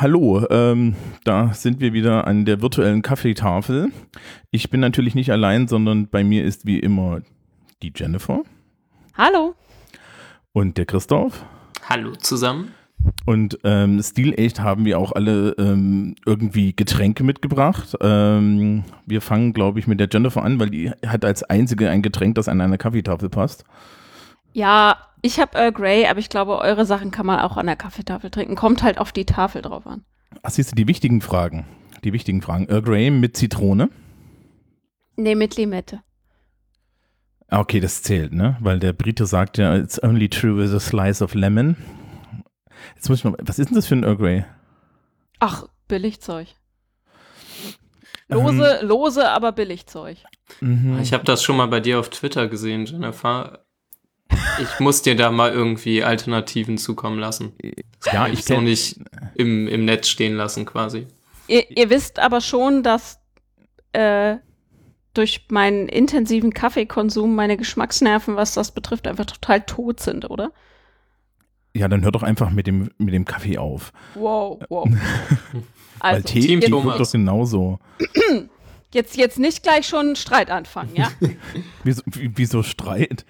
[0.00, 3.92] hallo, ähm, da sind wir wieder an der virtuellen Kaffeetafel.
[4.50, 7.20] Ich bin natürlich nicht allein, sondern bei mir ist wie immer
[7.82, 8.42] die Jennifer
[9.14, 9.54] Hallo.
[10.52, 11.44] und der Christoph.
[11.86, 12.72] Hallo zusammen.
[13.26, 17.96] Und ähm, stilecht haben wir auch alle ähm, irgendwie Getränke mitgebracht.
[18.00, 22.02] Ähm, wir fangen, glaube ich, mit der Jennifer an, weil die hat als einzige ein
[22.02, 23.64] Getränk, das an eine Kaffeetafel passt.
[24.52, 27.76] Ja, ich habe Earl Grey, aber ich glaube, eure Sachen kann man auch an der
[27.76, 28.56] Kaffeetafel trinken.
[28.56, 30.04] Kommt halt auf die Tafel drauf an.
[30.42, 31.66] Ach, siehst du, die wichtigen Fragen.
[32.04, 32.66] Die wichtigen Fragen.
[32.68, 33.90] Earl Grey mit Zitrone.
[35.16, 36.00] Nee, mit Limette.
[37.48, 38.56] Ah, Okay, das zählt, ne?
[38.60, 41.76] Weil der Brite sagt ja, it's only true with a slice of lemon.
[42.94, 44.44] Jetzt muss ich mal, was ist denn das für ein Earl Grey?
[45.40, 46.48] Ach, Billigzeug.
[48.28, 48.88] Lose, Ähm.
[48.88, 50.18] lose, aber Billigzeug.
[50.60, 51.00] Mhm.
[51.00, 53.64] Ich habe das schon mal bei dir auf Twitter gesehen, Jennifer.
[54.60, 57.52] Ich muss dir da mal irgendwie Alternativen zukommen lassen.
[58.12, 59.00] ja, Ich kenn, nicht
[59.34, 61.06] im, im Netz stehen lassen quasi.
[61.48, 63.18] Ihr, ihr wisst aber schon, dass
[63.92, 64.36] äh,
[65.14, 70.52] durch meinen intensiven Kaffeekonsum meine Geschmacksnerven, was das betrifft, einfach total tot sind, oder?
[71.74, 73.92] Ja, dann hör doch einfach mit dem, mit dem Kaffee auf.
[74.14, 74.88] Wow, wow.
[76.00, 77.78] Weil Also, Tee, Team Tee wirkt doch genauso.
[78.94, 81.10] jetzt, jetzt nicht gleich schon einen Streit anfangen, ja?
[81.84, 83.24] Wieso, wie- wieso Streit?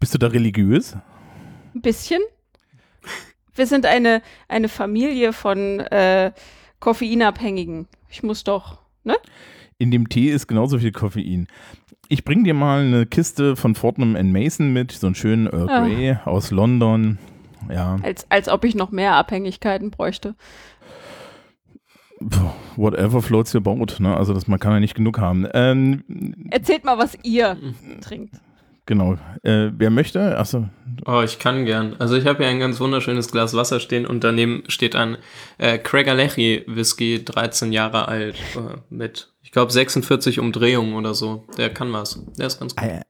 [0.00, 0.96] Bist du da religiös?
[1.74, 2.20] Ein bisschen.
[3.54, 6.32] Wir sind eine, eine Familie von äh,
[6.80, 7.88] Koffeinabhängigen.
[8.08, 9.16] Ich muss doch, ne?
[9.78, 11.48] In dem Tee ist genauso viel Koffein.
[12.08, 15.80] Ich bring dir mal eine Kiste von Fortnum Mason mit, so einen schönen Earl Ah.
[15.86, 17.18] Grey aus London.
[17.70, 20.34] Ja, Als, als ob ich noch mehr Abhängigkeiten bräuchte.
[22.76, 23.98] Whatever floats your boat.
[24.00, 24.16] Ne?
[24.16, 25.46] Also das, man kann ja nicht genug haben.
[25.52, 26.02] Ähm,
[26.50, 27.56] Erzählt mal, was ihr
[28.00, 28.36] trinkt.
[28.88, 29.12] Genau.
[29.44, 30.36] Äh, wer möchte?
[30.36, 30.68] Achso,
[31.06, 31.94] Oh, ich kann gern.
[32.00, 35.16] Also ich habe hier ein ganz wunderschönes Glas Wasser stehen und daneben steht ein
[35.58, 41.46] äh, Craigalechi Whisky, 13 Jahre alt, äh, mit, ich glaube, 46 Umdrehungen oder so.
[41.56, 42.20] Der kann was.
[42.36, 42.82] Der ist ganz gut.
[42.84, 43.02] Ein-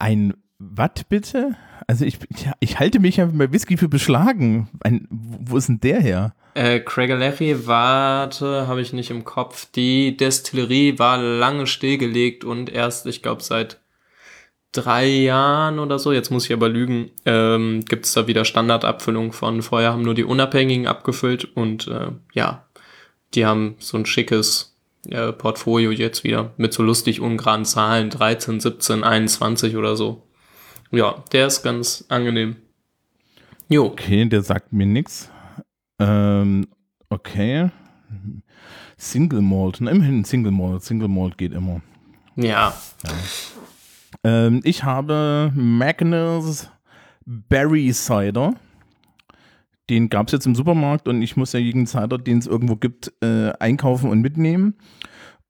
[0.00, 1.54] ein Watt bitte?
[1.86, 4.68] Also ich, ich, ich halte mich ja bei Whisky für beschlagen.
[4.80, 6.34] Ein, wo ist denn der her?
[6.54, 9.66] Äh, Craigalechi, warte, habe ich nicht im Kopf.
[9.72, 13.78] Die Destillerie war lange stillgelegt und erst, ich glaube, seit
[14.76, 19.32] drei Jahren oder so, jetzt muss ich aber lügen, ähm, gibt es da wieder Standardabfüllung
[19.32, 19.62] von.
[19.62, 22.66] Vorher haben nur die Unabhängigen abgefüllt und äh, ja,
[23.34, 24.76] die haben so ein schickes
[25.10, 30.22] äh, Portfolio jetzt wieder mit so lustig ungeraden Zahlen, 13, 17, 21 oder so.
[30.90, 32.56] Ja, der ist ganz angenehm.
[33.68, 35.30] Jo, Okay, der sagt mir nichts.
[35.98, 36.68] Ähm,
[37.08, 37.70] okay.
[38.96, 39.78] Single Malt.
[39.80, 40.82] Na, immerhin Single Malt.
[40.82, 41.82] Single Malt geht immer.
[42.36, 42.74] ja,
[44.26, 46.68] Ähm, ich habe Magnus
[47.24, 48.54] Berry Cider.
[49.88, 52.74] Den gab es jetzt im Supermarkt und ich muss ja jeden Cider, den es irgendwo
[52.74, 54.74] gibt, äh, einkaufen und mitnehmen.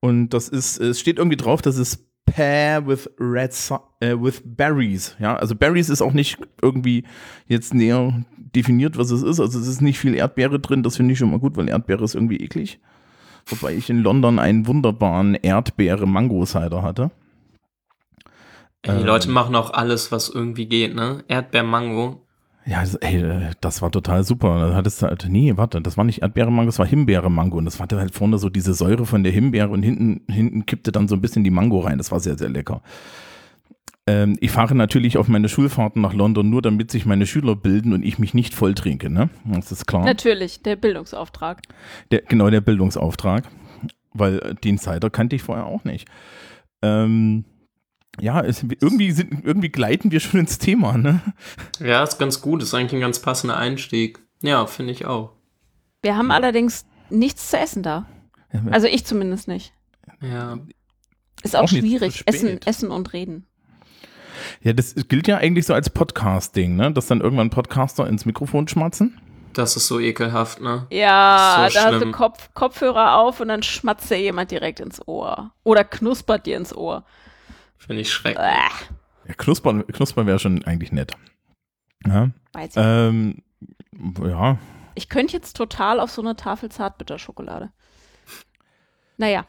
[0.00, 3.54] Und das ist, es steht irgendwie drauf, das ist Pear with Red
[4.00, 5.16] äh, with Berries.
[5.18, 7.04] Ja, also Berries ist auch nicht irgendwie
[7.46, 9.40] jetzt näher definiert, was es ist.
[9.40, 12.04] Also es ist nicht viel Erdbeere drin, das finde ich schon mal gut, weil Erdbeere
[12.04, 12.78] ist irgendwie eklig.
[13.46, 17.10] Wobei ich in London einen wunderbaren Erdbeere-Mango-Cider hatte.
[18.86, 19.04] Die Ähm.
[19.04, 21.24] Leute machen auch alles, was irgendwie geht, ne?
[21.28, 22.22] Erdbeer-Mango.
[22.68, 24.70] Ja, das, ey, äh, das war total super.
[24.70, 27.58] Da hattest du halt, nee, warte, das war nicht Erdbeere-Mango, das war Himbeere-Mango.
[27.58, 30.90] Und das hatte halt vorne so diese Säure von der Himbeere und hinten, hinten kippte
[30.92, 31.98] dann so ein bisschen die Mango rein.
[31.98, 32.82] Das war sehr, sehr lecker.
[34.08, 37.92] Ähm, ich fahre natürlich auf meine Schulfahrten nach London nur, damit sich meine Schüler bilden
[37.92, 39.30] und ich mich nicht voll trinke, ne?
[39.44, 40.04] Das ist klar.
[40.04, 41.62] Natürlich, der Bildungsauftrag.
[42.10, 43.44] Der, genau, der Bildungsauftrag.
[44.12, 46.08] Weil äh, den Cider kannte ich vorher auch nicht.
[46.82, 47.44] Ähm,
[48.20, 51.20] ja, es, irgendwie, sind, irgendwie gleiten wir schon ins Thema, ne?
[51.80, 52.62] Ja, ist ganz gut.
[52.62, 54.18] Ist eigentlich ein ganz passender Einstieg.
[54.42, 55.32] Ja, finde ich auch.
[56.02, 58.06] Wir haben allerdings nichts zu essen da.
[58.70, 59.72] Also ich zumindest nicht.
[60.20, 60.58] Ja.
[61.42, 62.22] Ist auch, Auch schwierig.
[62.26, 63.46] Essen, essen und reden.
[64.62, 66.92] Ja, das gilt ja eigentlich so als Podcast-Ding, ne?
[66.92, 69.20] Dass dann irgendwann Podcaster ins Mikrofon schmatzen.
[69.52, 70.86] Das ist so ekelhaft, ne?
[70.90, 72.12] Ja, So da hast du schlimm.
[72.12, 75.52] Kopf, Kopfhörer auf und dann schmatzt dir jemand direkt ins Ohr.
[75.64, 77.04] Oder knuspert dir ins Ohr.
[77.78, 78.44] Finde ich schrecklich.
[78.44, 81.12] Ja, Knuspern, Knuspern wäre schon eigentlich nett.
[82.06, 82.82] Ja, weiß ich.
[82.84, 83.42] ähm,
[84.22, 84.58] ja.
[84.94, 87.70] Ich könnte jetzt total auf so eine Tafel Zartbitterschokolade.
[89.18, 89.44] Naja,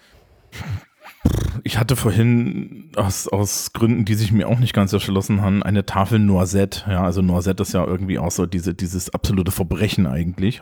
[1.64, 5.86] Ich hatte vorhin aus, aus Gründen, die sich mir auch nicht ganz erschlossen haben, eine
[5.86, 6.90] Tafel Noisette.
[6.90, 10.62] Ja, also Noisette ist ja irgendwie auch so diese, dieses absolute Verbrechen eigentlich.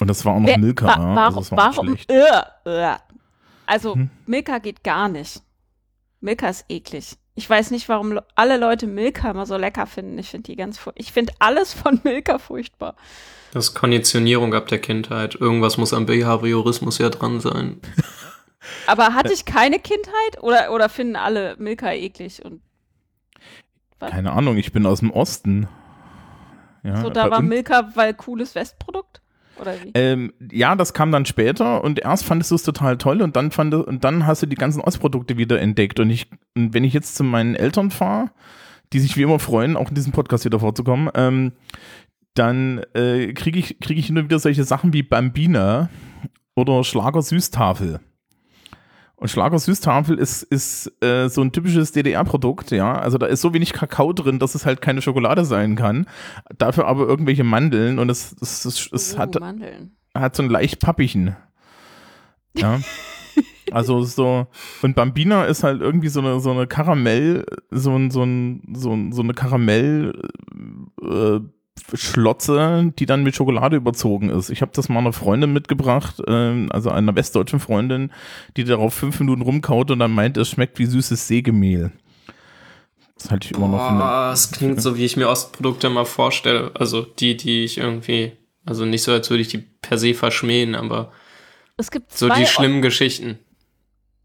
[0.00, 0.86] Und das war auch noch Wer- Milka.
[0.86, 1.18] wa ja, warum?
[1.18, 2.10] also das war warum schlecht.
[2.10, 2.96] äh, äh.
[3.66, 4.10] Also, Hm?
[4.26, 5.42] Milka geht gar nicht.
[6.26, 7.16] Milka ist eklig.
[7.36, 10.18] Ich weiß nicht, warum alle Leute Milka immer so lecker finden.
[10.18, 11.00] Ich finde die ganz furchtbar.
[11.00, 12.96] Ich finde alles von Milka furchtbar.
[13.52, 15.36] Das ist Konditionierung ab der Kindheit.
[15.36, 17.80] Irgendwas muss am Behaviorismus ja dran sein.
[18.88, 22.44] Aber hatte ich keine Kindheit oder, oder finden alle Milka eklig?
[22.44, 22.60] Und
[24.00, 25.68] Keine Ahnung, ich bin aus dem Osten.
[26.82, 29.20] Ja, so, da war Milka, weil cooles Westprodukt?
[29.60, 29.90] Oder wie?
[29.94, 33.50] Ähm, ja, das kam dann später und erst fandest du es total toll und dann
[33.50, 36.92] fand und dann hast du die ganzen Ostprodukte wieder entdeckt und ich und wenn ich
[36.92, 38.30] jetzt zu meinen Eltern fahre,
[38.92, 41.52] die sich wie immer freuen, auch in diesem Podcast wieder vorzukommen, ähm,
[42.34, 45.88] dann äh, kriege ich kriege ich immer wieder solche Sachen wie Bambina
[46.54, 48.00] oder Schlager Süßtafel.
[49.18, 52.98] Und Schlager Süßtafel ist, ist äh, so ein typisches DDR-Produkt, ja.
[52.98, 56.06] Also da ist so wenig Kakao drin, dass es halt keine Schokolade sein kann.
[56.58, 59.96] Dafür aber irgendwelche Mandeln und es, es, es, es Uh, hat, Mandeln.
[60.14, 61.34] hat so ein leicht pappigen.
[62.54, 62.80] Ja.
[63.72, 64.46] Also so,
[64.82, 68.92] und Bambina ist halt irgendwie so eine, so eine Karamell, so ein, so ein, so,
[68.92, 70.22] ein, so eine Karamell,
[71.02, 71.40] äh,
[71.94, 74.50] Schlotze, die dann mit Schokolade überzogen ist.
[74.50, 78.10] Ich habe das mal einer Freundin mitgebracht, ähm, also einer westdeutschen Freundin,
[78.56, 81.92] die darauf fünf Minuten rumkaut und dann meint, es schmeckt wie süßes Sägemehl.
[83.16, 86.04] Das halte ich immer noch eine, Boah, das klingt so, wie ich mir Ostprodukte mal
[86.04, 86.72] vorstelle.
[86.74, 88.32] Also die, die ich irgendwie,
[88.66, 91.12] also nicht so, als würde ich die per se verschmähen, aber
[91.78, 93.38] Es gibt so die schlimmen Geschichten.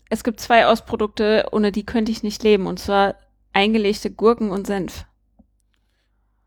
[0.09, 2.67] es gibt zwei Ostprodukte, ohne die könnte ich nicht leben.
[2.67, 3.15] Und zwar
[3.53, 5.05] eingelegte Gurken und Senf.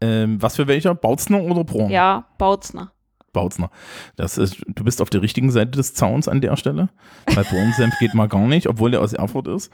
[0.05, 0.95] Ähm, was für welcher?
[0.95, 1.91] Bautzner oder Bron?
[1.91, 2.93] Ja, Bautzner.
[3.33, 3.71] Bautzner.
[4.17, 6.89] Das ist, du bist auf der richtigen Seite des Zauns an der Stelle.
[7.27, 9.73] Weil Bornsenf geht mal gar nicht, obwohl der aus Erfurt ist.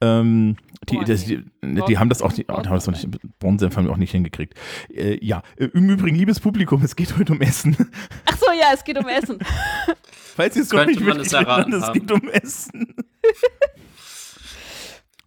[0.00, 0.56] Ähm,
[0.88, 3.06] die, Boah, das, die, die haben das auch nicht, oh, die haben das auch nicht,
[3.38, 4.54] Bornsenf haben wir auch nicht hingekriegt.
[4.90, 7.76] Äh, ja, Äh, im Übrigen, liebes Publikum, es geht heute um Essen.
[8.26, 9.38] Ach so, ja, es geht um Essen.
[10.36, 11.92] Falls ihr es noch Könnte nicht man es mitgekriegt habt, erraten es haben.
[12.00, 12.94] geht um Essen.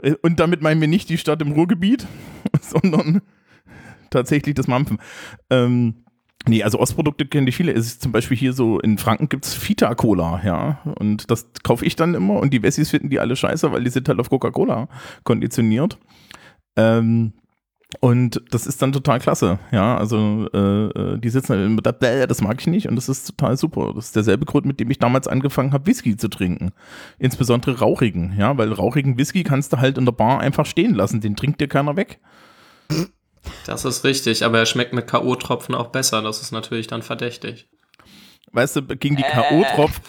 [0.02, 2.06] Äh, Und damit meinen wir nicht die Stadt im Ruhrgebiet,
[2.62, 3.22] sondern
[4.10, 5.00] tatsächlich das Mampfen.
[5.50, 6.06] Ähm,
[6.48, 7.72] nee, also Ostprodukte kennen die viele.
[7.74, 10.80] Es ist zum Beispiel hier so, in Franken gibt es Fita-Cola, ja.
[11.00, 13.90] Und das kaufe ich dann immer und die Wessis finden die alle scheiße, weil die
[13.90, 14.88] sind halt auf Coca-Cola
[15.24, 15.98] konditioniert.
[16.76, 17.34] Ähm,
[18.02, 19.98] und das ist dann total klasse, ja.
[19.98, 23.08] Also äh, äh, die sitzen dann immer da, "Bäh, das mag ich nicht und das
[23.08, 23.94] ist total super.
[23.96, 26.72] Das ist derselbe Grund, mit dem ich damals angefangen habe, Whisky zu trinken.
[27.18, 31.22] Insbesondere rauchigen, ja, weil rauchigen Whisky kannst du halt in der Bar einfach stehen lassen,
[31.22, 32.20] den trinkt dir keiner weg.
[33.66, 36.22] Das ist richtig, aber er schmeckt mit K.O.-Tropfen auch besser.
[36.22, 37.68] Das ist natürlich dann verdächtig.
[38.52, 40.02] Weißt du, gegen die K.O.-Tropfen,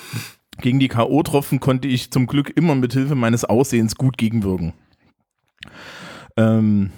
[0.61, 4.75] gegen die K.O.-Tropfen konnte ich zum Glück immer mit Hilfe meines Aussehens gut gegenwirken.
[6.37, 6.91] Ähm,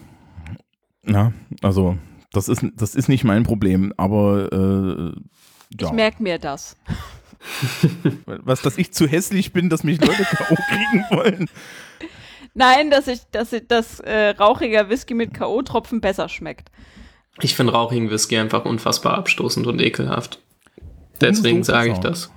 [1.02, 1.32] na,
[1.62, 1.96] also,
[2.32, 5.20] das ist, das ist nicht mein Problem, aber äh,
[5.70, 5.92] Ich ja.
[5.92, 6.76] merke mir das.
[8.26, 10.54] Was, dass ich zu hässlich bin, dass mich Leute K.O.
[10.54, 11.50] kriegen wollen.
[12.54, 16.70] Nein, dass ich, dass ich, dass äh, rauchiger Whisky mit K.O.-Tropfen besser schmeckt.
[17.40, 20.40] Ich finde rauchigen Whisky einfach unfassbar abstoßend und ekelhaft.
[21.20, 22.30] Deswegen sage ich das.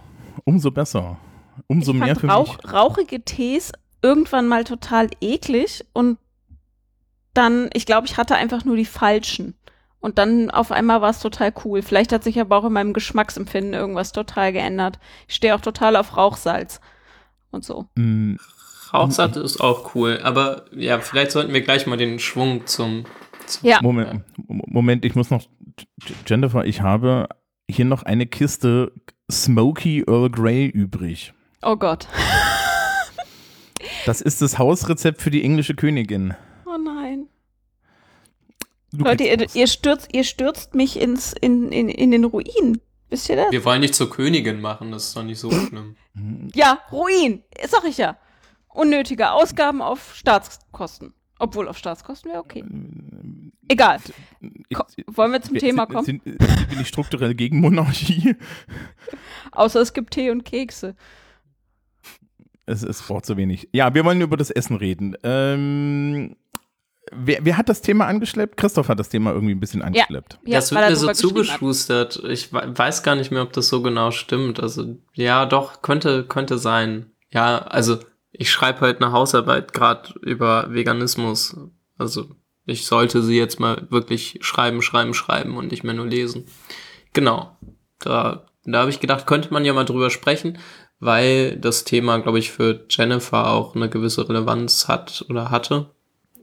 [0.45, 1.17] Umso besser.
[1.67, 2.73] Umso ich mehr fand für Rauch, mich.
[2.73, 6.17] rauchige Tees irgendwann mal total eklig und
[7.33, 9.55] dann, ich glaube, ich hatte einfach nur die falschen.
[9.99, 11.81] Und dann auf einmal war es total cool.
[11.81, 14.99] Vielleicht hat sich aber auch in meinem Geschmacksempfinden irgendwas total geändert.
[15.29, 16.81] Ich stehe auch total auf Rauchsalz
[17.51, 17.87] und so.
[17.95, 18.35] Mm,
[18.93, 23.05] Rauchsatt ist auch cool, aber ja, vielleicht sollten wir gleich mal den Schwung zum.
[23.47, 23.79] zum Ja.
[23.81, 25.43] Moment, Moment, ich muss noch.
[26.27, 27.27] Jennifer, ich habe
[27.69, 28.91] hier noch eine Kiste
[29.31, 31.33] Smoky Earl Grey übrig.
[31.63, 32.07] Oh Gott.
[34.05, 36.35] Das ist das Hausrezept für die englische Königin.
[36.65, 37.27] Oh nein.
[38.91, 42.79] Du Leute, ihr, ihr, stürzt, ihr stürzt mich ins, in, in, in den Ruin.
[43.09, 43.51] Wisst ihr das?
[43.51, 45.95] Wir wollen nicht zur Königin machen, das ist doch nicht so schlimm.
[46.53, 47.43] Ja, Ruin.
[47.67, 48.17] Sag ich ja.
[48.73, 51.13] Unnötige Ausgaben auf Staatskosten.
[51.39, 52.63] Obwohl auf Staatskosten wäre okay.
[53.67, 53.99] Egal.
[54.73, 56.05] Ko wollen wir zum Sind- Thema kommen?
[56.05, 56.37] Sind, sind,
[56.69, 58.35] bin ich strukturell gegen Monarchie?
[59.51, 60.95] Außer es gibt Tee und Kekse.
[62.65, 63.67] Es, es braucht so wenig.
[63.73, 65.17] Ja, wir wollen über das Essen reden.
[65.23, 66.35] Ähm,
[67.11, 68.55] wer, wer hat das Thema angeschleppt?
[68.55, 70.39] Christoph hat das Thema irgendwie ein bisschen angeschleppt.
[70.45, 71.15] Ja, das weil wird mir so hat.
[71.17, 72.23] zugeschustert.
[72.29, 74.61] Ich we- weiß gar nicht mehr, ob das so genau stimmt.
[74.61, 77.07] Also, ja, doch, könnte, könnte sein.
[77.31, 77.97] Ja, also,
[78.33, 81.55] ich schreibe halt eine Hausarbeit gerade über Veganismus.
[81.97, 82.35] Also,
[82.65, 86.45] ich sollte sie jetzt mal wirklich schreiben, schreiben, schreiben und nicht mehr nur lesen.
[87.13, 87.55] Genau.
[87.99, 90.57] Da, da habe ich gedacht, könnte man ja mal drüber sprechen,
[90.99, 95.91] weil das Thema, glaube ich, für Jennifer auch eine gewisse Relevanz hat oder hatte.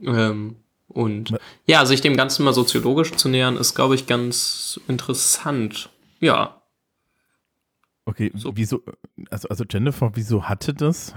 [0.03, 0.57] Ähm,
[0.89, 1.35] und
[1.67, 5.91] ja, sich dem Ganzen mal soziologisch zu nähern, ist, glaube ich, ganz interessant.
[6.21, 6.61] Ja,
[8.11, 8.57] Okay, So.
[8.57, 8.83] wieso,
[9.31, 11.15] also, also Jennifer, wieso hatte das?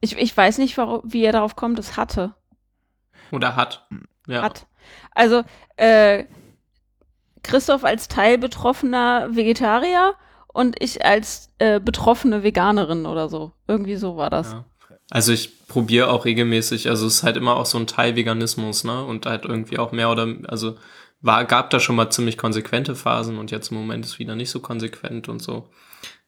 [0.00, 2.34] Ich, ich weiß nicht, wie er darauf kommt, es hatte.
[3.30, 3.86] Oder hat.
[4.26, 4.42] Ja.
[4.42, 4.66] Hat.
[5.12, 5.44] Also,
[5.76, 6.24] äh,
[7.42, 10.14] Christoph als teilbetroffener Vegetarier
[10.48, 13.52] und ich als äh, betroffene Veganerin oder so.
[13.66, 14.52] Irgendwie so war das.
[14.52, 14.64] Ja.
[15.10, 18.84] Also ich probiere auch regelmäßig, also es ist halt immer auch so ein Teil Veganismus,
[18.84, 19.04] ne?
[19.04, 20.76] Und halt irgendwie auch mehr oder also
[21.20, 24.50] war, gab da schon mal ziemlich konsequente Phasen und jetzt im Moment ist wieder nicht
[24.50, 25.68] so konsequent und so.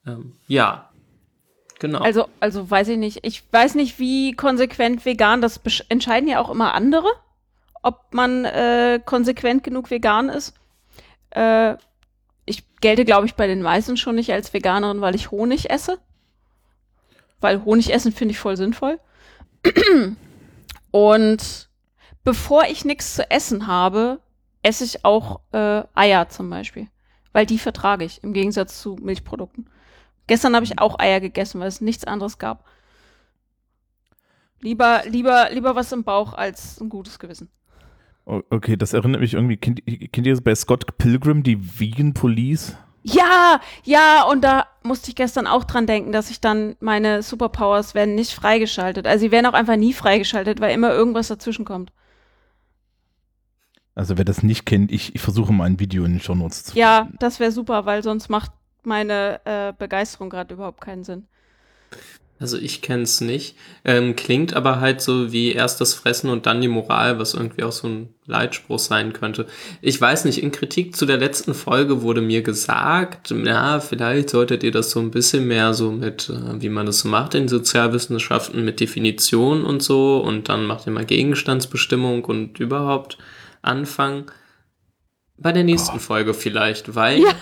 [0.04, 0.90] Ähm, ja.
[1.82, 1.98] Genau.
[1.98, 3.26] Also, also weiß ich nicht.
[3.26, 7.08] Ich weiß nicht, wie konsequent vegan, das entscheiden ja auch immer andere,
[7.82, 10.54] ob man äh, konsequent genug vegan ist.
[11.30, 11.74] Äh,
[12.44, 15.98] ich gelte, glaube ich, bei den meisten schon nicht als Veganerin, weil ich Honig esse.
[17.40, 19.00] Weil Honig essen finde ich voll sinnvoll.
[20.92, 21.68] Und
[22.22, 24.20] bevor ich nichts zu essen habe,
[24.62, 26.86] esse ich auch äh, Eier zum Beispiel.
[27.32, 29.66] Weil die vertrage ich, im Gegensatz zu Milchprodukten.
[30.26, 32.64] Gestern habe ich auch Eier gegessen, weil es nichts anderes gab.
[34.60, 37.50] Lieber, lieber, lieber was im Bauch als ein gutes Gewissen.
[38.24, 42.76] Okay, das erinnert mich irgendwie, kennt, kennt ihr das bei Scott Pilgrim, die Vegan Police?
[43.02, 47.94] Ja, ja, und da musste ich gestern auch dran denken, dass ich dann meine Superpowers
[47.96, 49.08] werden nicht freigeschaltet.
[49.08, 51.92] Also sie werden auch einfach nie freigeschaltet, weil immer irgendwas dazwischen kommt.
[53.96, 56.64] Also wer das nicht kennt, ich, ich versuche mal ein Video in den Show Notes
[56.64, 58.52] zu Ja, das wäre super, weil sonst macht
[58.86, 61.26] meine äh, Begeisterung gerade überhaupt keinen Sinn.
[62.42, 63.56] Also ich kenn's nicht.
[63.84, 67.62] Ähm, klingt aber halt so wie erst das Fressen und dann die Moral, was irgendwie
[67.62, 69.46] auch so ein Leitspruch sein könnte.
[69.80, 74.64] Ich weiß nicht, in Kritik zu der letzten Folge wurde mir gesagt, na, vielleicht solltet
[74.64, 77.46] ihr das so ein bisschen mehr so mit, äh, wie man das so macht in
[77.46, 83.18] Sozialwissenschaften, mit Definition und so und dann macht ihr mal Gegenstandsbestimmung und überhaupt
[83.62, 84.26] anfangen.
[85.36, 87.34] Bei der nächsten Folge vielleicht, weil Ja.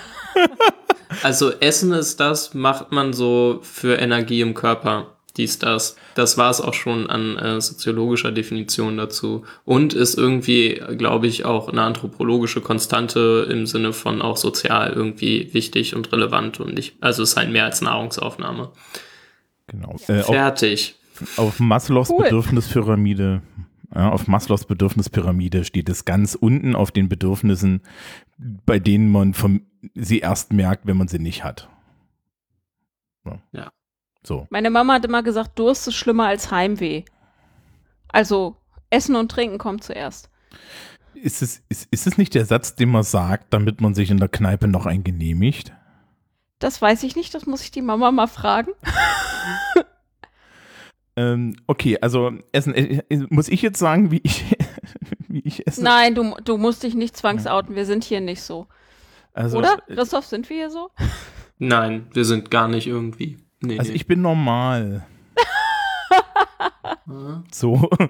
[1.23, 5.07] Also Essen ist das, macht man so für Energie im Körper.
[5.37, 5.97] Dies, das.
[6.15, 9.45] Das war es auch schon an äh, soziologischer Definition dazu.
[9.65, 15.55] Und ist irgendwie, glaube ich, auch eine anthropologische Konstante im Sinne von auch sozial irgendwie
[15.55, 18.71] wichtig und relevant und nicht, also es ist halt mehr als Nahrungsaufnahme.
[19.69, 19.97] Genau.
[20.09, 20.97] Äh, auf, Fertig.
[21.37, 22.25] auf Maslows Cool.
[22.25, 23.43] Bedürfnispyramide,
[23.95, 27.83] ja, auf Maslows Bedürfnispyramide steht es ganz unten auf den Bedürfnissen,
[28.37, 29.63] bei denen man vom,
[29.95, 31.69] sie erst merkt, wenn man sie nicht hat.
[33.25, 33.39] Ja.
[33.53, 33.73] Ja.
[34.23, 34.47] So.
[34.51, 37.05] Meine Mama hat immer gesagt, Durst ist schlimmer als Heimweh.
[38.09, 38.57] Also
[38.91, 40.31] Essen und Trinken kommt zuerst.
[41.15, 44.19] Ist es, ist, ist es nicht der Satz, den man sagt, damit man sich in
[44.19, 45.73] der Kneipe noch ein genehmigt?
[46.59, 48.73] Das weiß ich nicht, das muss ich die Mama mal fragen.
[51.17, 54.57] Ähm, okay, also Essen, äh, äh, muss ich jetzt sagen, wie ich,
[55.29, 55.83] wie ich esse?
[55.83, 58.69] Nein, du, du musst dich nicht zwangsouten, wir sind hier nicht so.
[59.33, 59.79] Also, Oder?
[59.89, 60.91] äh, Christoph, sind wir hier so?
[61.59, 63.39] Nein, wir sind gar nicht irgendwie.
[63.61, 63.97] Nee, Also nee.
[63.97, 65.07] ich bin normal.
[67.51, 67.91] So.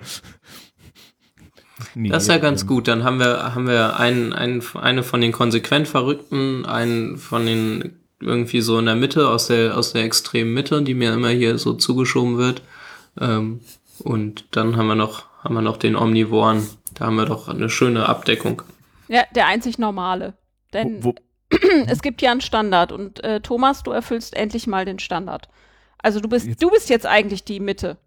[1.95, 2.89] Nee, Das ist ja ganz gut.
[2.89, 7.99] Dann haben wir, haben wir einen, einen, eine von den konsequent Verrückten, einen von den
[8.21, 11.57] irgendwie so in der Mitte, aus der, aus der extremen Mitte, die mir immer hier
[11.59, 12.63] so zugeschoben wird.
[13.19, 13.61] Ähm,
[13.99, 16.69] und dann haben wir noch, haben wir noch den Omnivoren.
[16.95, 18.63] Da haben wir doch eine schöne Abdeckung.
[19.09, 20.35] Ja, der einzig normale.
[20.73, 21.15] Denn Wo,
[21.51, 21.57] wo,
[21.89, 25.49] es gibt ja einen Standard und äh, Thomas, du erfüllst endlich mal den Standard.
[25.99, 27.99] Also du bist, Jetzt- du bist jetzt eigentlich die Mitte.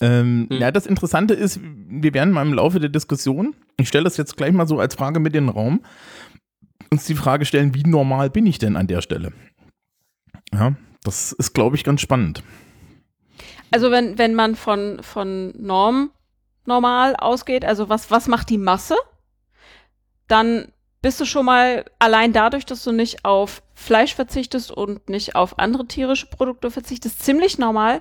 [0.00, 0.58] ähm, Hm.
[0.60, 4.36] Ja, das Interessante ist, wir werden mal im Laufe der Diskussion, ich stelle das jetzt
[4.36, 5.80] gleich mal so als Frage mit in den Raum,
[6.90, 9.32] uns die Frage stellen, wie normal bin ich denn an der Stelle?
[10.52, 10.74] Ja,
[11.04, 12.42] das ist, glaube ich, ganz spannend.
[13.70, 16.10] Also wenn, wenn man von, von Norm
[16.64, 18.96] normal ausgeht, also was, was macht die Masse,
[20.26, 25.36] dann bist du schon mal allein dadurch, dass du nicht auf Fleisch verzichtest und nicht
[25.36, 28.00] auf andere tierische Produkte verzichtest, ziemlich normal,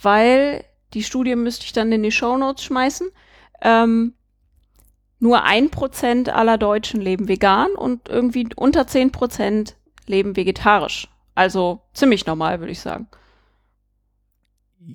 [0.00, 0.64] weil
[0.94, 3.08] die Studie müsste ich dann in die Shownotes schmeißen.
[3.60, 4.14] Ähm,
[5.20, 9.76] nur ein Prozent aller Deutschen leben vegan und irgendwie unter zehn Prozent
[10.06, 11.08] leben vegetarisch.
[11.34, 13.08] Also ziemlich normal, würde ich sagen.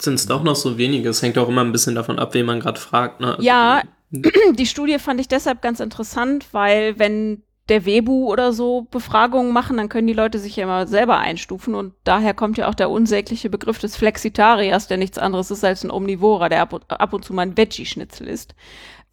[0.01, 1.09] Sind es doch noch so wenige?
[1.09, 3.19] Es hängt auch immer ein bisschen davon ab, wen man gerade fragt.
[3.19, 3.31] Ne?
[3.31, 3.83] Also, Ja,
[4.53, 9.77] die Studie fand ich deshalb ganz interessant, weil wenn der Webu oder so Befragungen machen,
[9.77, 12.89] dann können die Leute sich ja immer selber einstufen und daher kommt ja auch der
[12.89, 17.13] unsägliche Begriff des Flexitariers, der nichts anderes ist als ein Omnivorer, der ab und, ab
[17.13, 18.53] und zu mal ein Veggie-Schnitzel isst.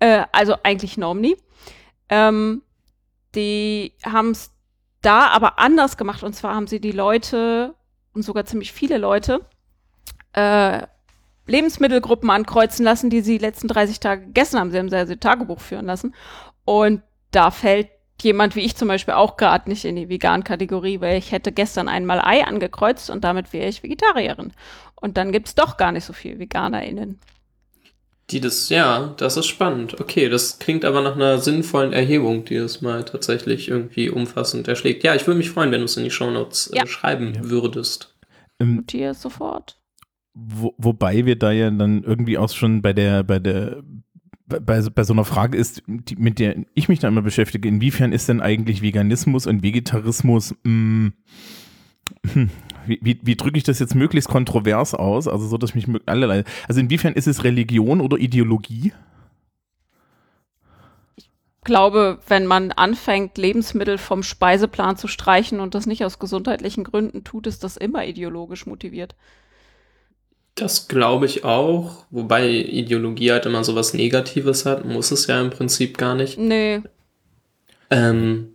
[0.01, 1.37] Äh, also eigentlich ein Omni.
[2.09, 2.63] Ähm,
[3.37, 4.51] die haben es
[5.01, 7.75] da aber anders gemacht und zwar haben sie die Leute
[8.13, 9.47] und sogar ziemlich viele Leute
[10.33, 10.83] äh,
[11.47, 14.71] Lebensmittelgruppen ankreuzen lassen, die sie die letzten 30 Tage gegessen haben.
[14.71, 16.15] Sie haben sehr, sehr Tagebuch führen lassen.
[16.65, 17.89] Und da fällt
[18.23, 21.89] jemand wie ich zum Beispiel auch gerade nicht in die Vegan-Kategorie, weil ich hätte gestern
[21.89, 24.53] einmal Ei angekreuzt und damit wäre ich Vegetarierin.
[24.97, 27.19] Und dann gibt's doch gar nicht so viel VeganerInnen.
[28.31, 30.01] Die das, ja, das ist spannend.
[30.01, 35.03] Okay, das klingt aber nach einer sinnvollen Erhebung, die es mal tatsächlich irgendwie umfassend erschlägt.
[35.03, 36.85] Ja, ich würde mich freuen, wenn du es in die Shownotes Ja.
[36.85, 38.15] äh, schreiben würdest.
[38.61, 39.80] Ähm, Notiere sofort.
[40.35, 43.83] Wo, wobei wir da ja dann irgendwie auch schon bei der, bei der,
[44.47, 48.13] bei, bei so einer Frage ist, die, mit der ich mich da immer beschäftige, inwiefern
[48.13, 51.13] ist denn eigentlich Veganismus und Vegetarismus, mh,
[52.33, 52.51] hm,
[52.87, 55.29] wie, wie, wie drücke ich das jetzt möglichst kontrovers aus?
[55.29, 58.93] Also so, dass mich allerlei, also inwiefern ist es Religion oder Ideologie?
[61.71, 67.23] glaube, wenn man anfängt, Lebensmittel vom Speiseplan zu streichen und das nicht aus gesundheitlichen Gründen
[67.23, 69.15] tut, ist das immer ideologisch motiviert.
[70.61, 75.41] Das glaube ich auch, wobei Ideologie halt immer so was Negatives hat, muss es ja
[75.41, 76.39] im Prinzip gar nicht.
[76.39, 76.83] Nee,
[77.89, 78.53] Ähm,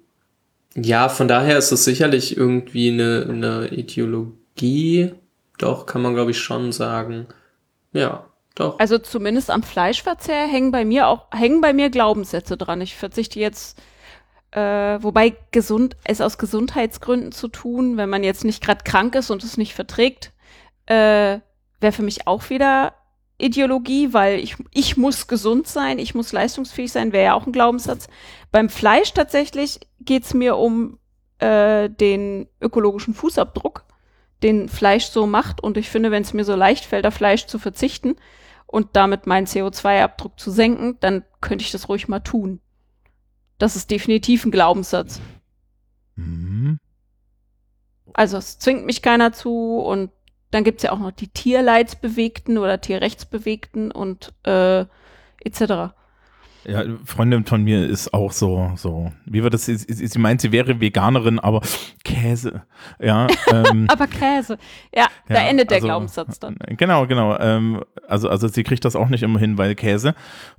[0.75, 5.15] ja, von daher ist es sicherlich irgendwie eine, eine Ideologie.
[5.57, 7.25] Doch, kann man glaube ich schon sagen.
[7.91, 8.77] Ja, doch.
[8.77, 12.81] also zumindest am Fleischverzehr hängen bei mir auch, hängen bei mir Glaubenssätze dran.
[12.81, 13.81] Ich verzichte jetzt,
[14.51, 14.59] äh,
[15.01, 19.43] wobei gesund, es aus Gesundheitsgründen zu tun, wenn man jetzt nicht gerade krank ist und
[19.43, 20.33] es nicht verträgt,
[20.85, 21.39] äh,
[21.79, 22.93] wäre für mich auch wieder
[23.37, 27.51] Ideologie, weil ich, ich muss gesund sein, ich muss leistungsfähig sein, wäre ja auch ein
[27.51, 28.07] Glaubenssatz.
[28.51, 30.99] Beim Fleisch tatsächlich geht's mir um
[31.39, 33.83] äh, den ökologischen Fußabdruck,
[34.41, 35.61] den Fleisch so macht.
[35.61, 38.15] Und ich finde, wenn es mir so leicht fällt, auf Fleisch zu verzichten
[38.67, 42.61] und damit meinen CO2-Abdruck zu senken, dann könnte ich das ruhig mal tun.
[43.57, 45.19] Das ist definitiv ein Glaubenssatz.
[46.15, 46.79] Hm.
[48.13, 50.11] Also es zwingt mich keiner zu und
[50.51, 54.85] dann gibt's ja auch noch die Tierleidsbewegten oder Tierrechtsbewegten und äh,
[55.43, 55.93] etc.
[56.67, 59.65] Ja, Freundin von mir ist auch so, so, wie war das?
[59.65, 61.61] Sie, meint, sie wäre Veganerin, aber
[62.03, 62.63] Käse.
[62.99, 64.57] Ja, ähm, Aber Käse.
[64.95, 66.57] Ja, da Ja, endet der also- Glaubenssatz dann.
[66.69, 67.37] Genau, genau.
[67.39, 70.15] Ähm, also, also sie kriegt das auch nicht immer hin, weil Käse.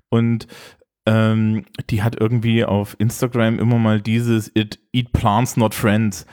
[0.09, 0.46] Und
[1.07, 6.25] ähm, die hat irgendwie auf Instagram immer mal dieses It, Eat Plants, not Friends.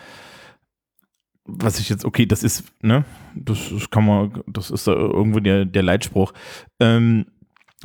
[1.46, 3.04] Was ich jetzt, okay, das ist, ne,
[3.36, 6.34] das, das kann man, das ist da irgendwo der, der Leitspruch.
[6.80, 7.26] Ähm,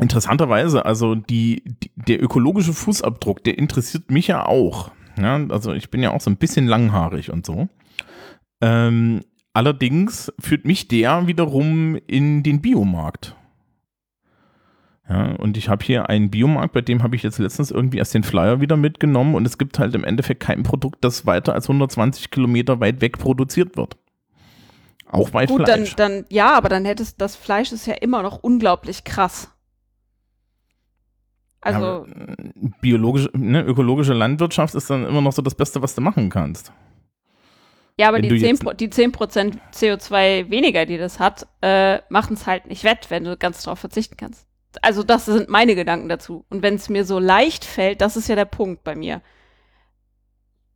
[0.00, 4.92] interessanterweise, also die, die, der ökologische Fußabdruck, der interessiert mich ja auch.
[5.18, 7.68] Ja, also ich bin ja auch so ein bisschen langhaarig und so.
[8.60, 13.34] Ähm, allerdings führt mich der wiederum in den Biomarkt.
[15.08, 18.12] Ja, und ich habe hier einen Biomarkt, bei dem habe ich jetzt letztens irgendwie erst
[18.12, 21.64] den Flyer wieder mitgenommen und es gibt halt im Endeffekt kein Produkt, das weiter als
[21.68, 23.96] 120 Kilometer weit weg produziert wird.
[25.10, 25.96] Auch bei Gut, dann, Fleisch.
[25.96, 29.50] dann, ja, aber dann hättest das Fleisch ist ja immer noch unglaublich krass.
[31.60, 35.94] Also, Ja, äh, biologische, ne, ökologische Landwirtschaft ist dann immer noch so das Beste, was
[35.94, 36.72] du machen kannst.
[37.98, 41.46] ja, aber wenn die du 10, jetzt- Pro- die 10% CO2 weniger, die das hat,
[41.62, 44.46] äh, machen es halt nicht wett, wenn du ganz drauf verzichten kannst.
[44.82, 46.44] Also, das sind meine Gedanken dazu.
[46.48, 49.22] Und wenn es mir so leicht fällt, das ist ja der Punkt bei mir.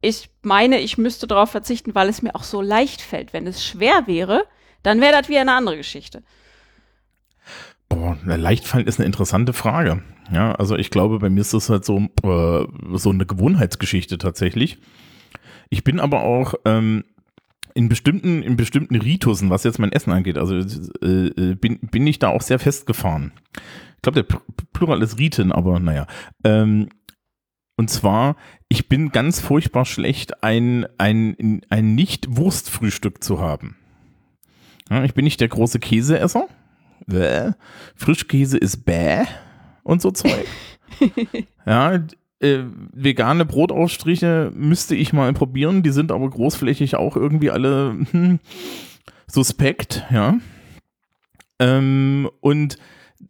[0.00, 3.32] Ich meine, ich müsste darauf verzichten, weil es mir auch so leicht fällt.
[3.32, 4.44] Wenn es schwer wäre,
[4.82, 6.22] dann wäre das wieder eine andere Geschichte.
[7.88, 10.02] Boah, na, Leichtfallen ist eine interessante Frage.
[10.32, 14.78] Ja, also ich glaube, bei mir ist das halt so, äh, so eine Gewohnheitsgeschichte tatsächlich.
[15.68, 17.04] Ich bin aber auch ähm,
[17.74, 22.06] in bestimmten, in bestimmten Ritusen, was jetzt mein Essen angeht, also äh, äh, bin, bin
[22.06, 23.32] ich da auch sehr festgefahren.
[24.02, 26.08] Ich glaube, der Pl- Plural ist Riten, aber naja.
[26.42, 26.88] Ähm,
[27.76, 28.34] und zwar,
[28.68, 33.76] ich bin ganz furchtbar schlecht, ein, ein, ein Nicht-Wurstfrühstück zu haben.
[34.90, 36.48] Ja, ich bin nicht der große Käseesser.
[37.06, 37.52] Bäh.
[37.94, 39.22] Frischkäse ist bäh
[39.84, 40.48] und so Zeug.
[41.64, 41.94] ja,
[42.40, 48.40] äh, vegane Brotaufstriche müsste ich mal probieren, die sind aber großflächig auch irgendwie alle hm,
[49.28, 50.38] suspekt, ja.
[51.60, 52.78] Ähm, und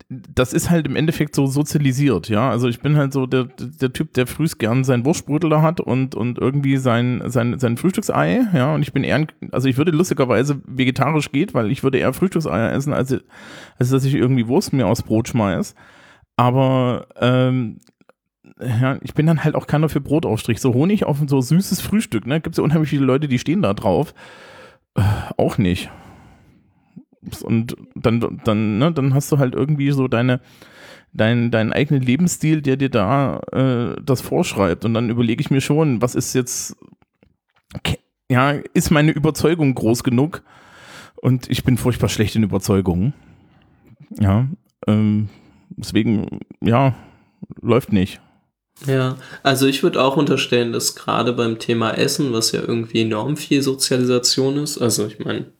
[0.08, 2.50] das ist halt im Endeffekt so sozialisiert, ja.
[2.50, 5.80] Also ich bin halt so der, der Typ, der frühst gern sein Wurstbrötel da hat
[5.80, 8.74] und, und irgendwie sein, sein, sein Frühstücksei, ja.
[8.74, 12.72] Und ich bin eher, also ich würde lustigerweise vegetarisch geht, weil ich würde eher Frühstückseier
[12.72, 13.12] essen, als,
[13.78, 15.74] als dass ich irgendwie Wurst mir aufs Brot schmeiß.
[16.36, 17.78] Aber ähm,
[18.60, 20.60] ja, ich bin dann halt auch keiner für Brotaufstrich.
[20.60, 22.40] So Honig auf so süßes Frühstück, ne?
[22.40, 24.14] Gibt es ja unheimlich viele Leute, die stehen da drauf.
[24.94, 25.02] Äh,
[25.36, 25.90] auch nicht.
[27.42, 30.40] Und dann, dann, ne, dann hast du halt irgendwie so deine,
[31.12, 34.84] dein, deinen eigenen Lebensstil, der dir da äh, das vorschreibt.
[34.84, 36.76] Und dann überlege ich mir schon, was ist jetzt,
[38.30, 40.42] ja, ist meine Überzeugung groß genug?
[41.16, 43.14] Und ich bin furchtbar schlecht in Überzeugungen.
[44.18, 44.48] Ja,
[44.88, 45.28] ähm,
[45.76, 46.96] deswegen, ja,
[47.60, 48.20] läuft nicht.
[48.86, 53.36] Ja, also ich würde auch unterstellen, dass gerade beim Thema Essen, was ja irgendwie enorm
[53.36, 55.52] viel Sozialisation ist, also ich meine,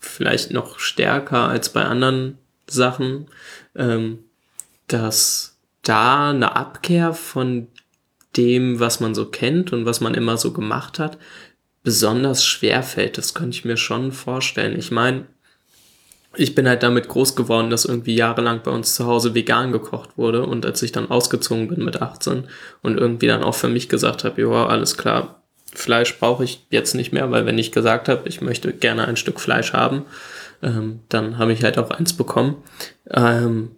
[0.00, 3.26] vielleicht noch stärker als bei anderen Sachen,
[3.74, 4.20] ähm,
[4.86, 7.68] dass da eine Abkehr von
[8.36, 11.18] dem, was man so kennt und was man immer so gemacht hat,
[11.82, 13.18] besonders schwer fällt.
[13.18, 14.78] Das könnte ich mir schon vorstellen.
[14.78, 15.26] Ich meine,
[16.36, 20.16] ich bin halt damit groß geworden, dass irgendwie jahrelang bei uns zu Hause vegan gekocht
[20.16, 22.48] wurde und als ich dann ausgezogen bin mit 18
[22.82, 25.43] und irgendwie dann auch für mich gesagt habe, ja, alles klar,
[25.74, 29.16] Fleisch brauche ich jetzt nicht mehr, weil wenn ich gesagt habe, ich möchte gerne ein
[29.16, 30.04] Stück Fleisch haben,
[30.62, 32.56] ähm, dann habe ich halt auch eins bekommen.
[33.10, 33.70] Ähm,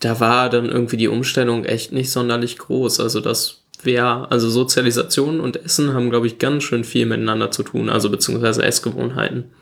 [0.00, 3.00] da war dann irgendwie die Umstellung echt nicht sonderlich groß.
[3.00, 7.62] Also das wäre, also Sozialisation und Essen haben, glaube ich, ganz schön viel miteinander zu
[7.62, 9.52] tun, also beziehungsweise Essgewohnheiten.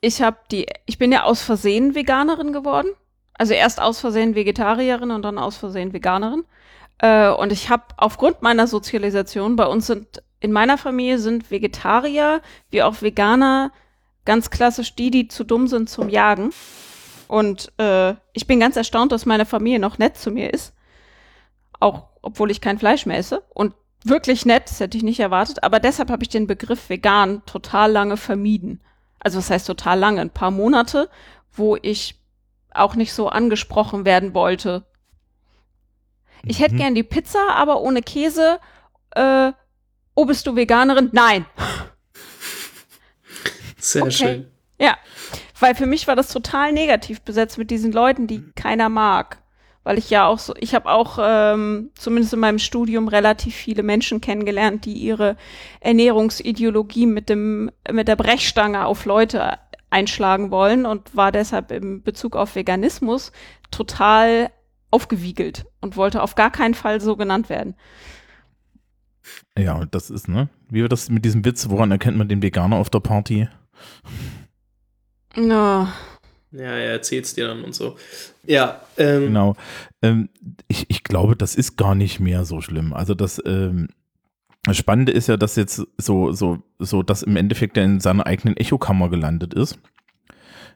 [0.00, 2.88] Ich habe die, ich bin ja aus Versehen Veganerin geworden.
[3.34, 6.44] Also erst aus Versehen Vegetarierin und dann aus Versehen Veganerin.
[6.98, 12.42] Äh, und ich habe aufgrund meiner Sozialisation, bei uns sind, in meiner Familie sind Vegetarier
[12.70, 13.72] wie auch Veganer
[14.24, 16.50] ganz klassisch die, die zu dumm sind zum Jagen.
[17.28, 20.74] Und äh, ich bin ganz erstaunt, dass meine Familie noch nett zu mir ist.
[21.80, 23.42] Auch obwohl ich kein Fleisch mehr esse.
[23.52, 25.62] Und wirklich nett, das hätte ich nicht erwartet.
[25.62, 28.80] Aber deshalb habe ich den Begriff vegan total lange vermieden
[29.24, 31.08] also was heißt total lange, ein paar Monate,
[31.50, 32.20] wo ich
[32.72, 34.84] auch nicht so angesprochen werden wollte.
[36.44, 36.78] Ich hätte Mhm.
[36.78, 38.60] gern die Pizza, aber ohne Käse.
[39.12, 39.52] Äh,
[40.14, 41.10] oh, bist du Veganerin?
[41.12, 41.46] Nein.
[43.78, 44.12] Sehr Okay.
[44.12, 44.50] schön.
[44.78, 44.96] Ja,
[45.60, 49.38] weil für mich war das total negativ besetzt mit diesen Leuten, die keiner mag.
[49.84, 53.82] Weil ich ja auch so, ich habe auch ähm, zumindest in meinem Studium relativ viele
[53.82, 55.36] Menschen kennengelernt, die ihre
[55.80, 59.58] Ernährungsideologie mit dem mit der Brechstange auf Leute
[59.90, 63.30] einschlagen wollen und war deshalb im Bezug auf Veganismus
[63.70, 64.50] total
[64.90, 67.76] aufgewiegelt und wollte auf gar keinen Fall so genannt werden.
[69.58, 70.48] Ja, das ist, ne?
[70.70, 73.48] Wie war das mit diesem Witz, woran erkennt man den Veganer auf der Party?
[75.36, 75.88] No.
[76.52, 77.96] Ja, er erzählt's dir dann und so.
[78.44, 79.56] Ja, ähm, Genau.
[80.02, 80.28] Ähm,
[80.68, 82.92] ich, ich glaube, das ist gar nicht mehr so schlimm.
[82.92, 83.88] Also das, ähm,
[84.62, 88.26] das Spannende ist ja, dass jetzt so, so, so, dass im Endeffekt er in seiner
[88.26, 89.78] eigenen Echokammer gelandet ist.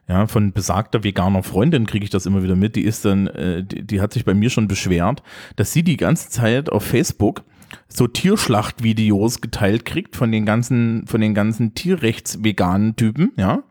[0.07, 2.75] Ja, von besagter veganer Freundin kriege ich das immer wieder mit.
[2.75, 5.23] Die ist dann, äh, die, die hat sich bei mir schon beschwert,
[5.55, 7.43] dass sie die ganze Zeit auf Facebook
[7.87, 13.63] so Tierschlachtvideos geteilt kriegt von den ganzen, von den ganzen tierrechtsveganen Typen, ja.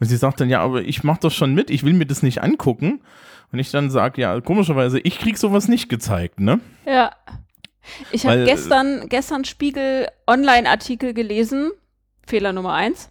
[0.00, 2.22] Und sie sagt dann, ja, aber ich mach das schon mit, ich will mir das
[2.22, 3.00] nicht angucken.
[3.52, 6.60] Und ich dann sage, ja, komischerweise, ich krieg sowas nicht gezeigt, ne?
[6.86, 7.12] Ja.
[8.12, 11.70] Ich habe Weil- gestern, gestern Spiegel Online-Artikel gelesen,
[12.26, 13.10] Fehler Nummer eins.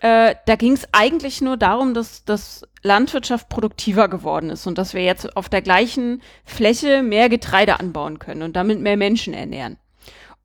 [0.00, 4.94] Äh, da ging es eigentlich nur darum, dass, dass Landwirtschaft produktiver geworden ist und dass
[4.94, 9.78] wir jetzt auf der gleichen Fläche mehr Getreide anbauen können und damit mehr Menschen ernähren.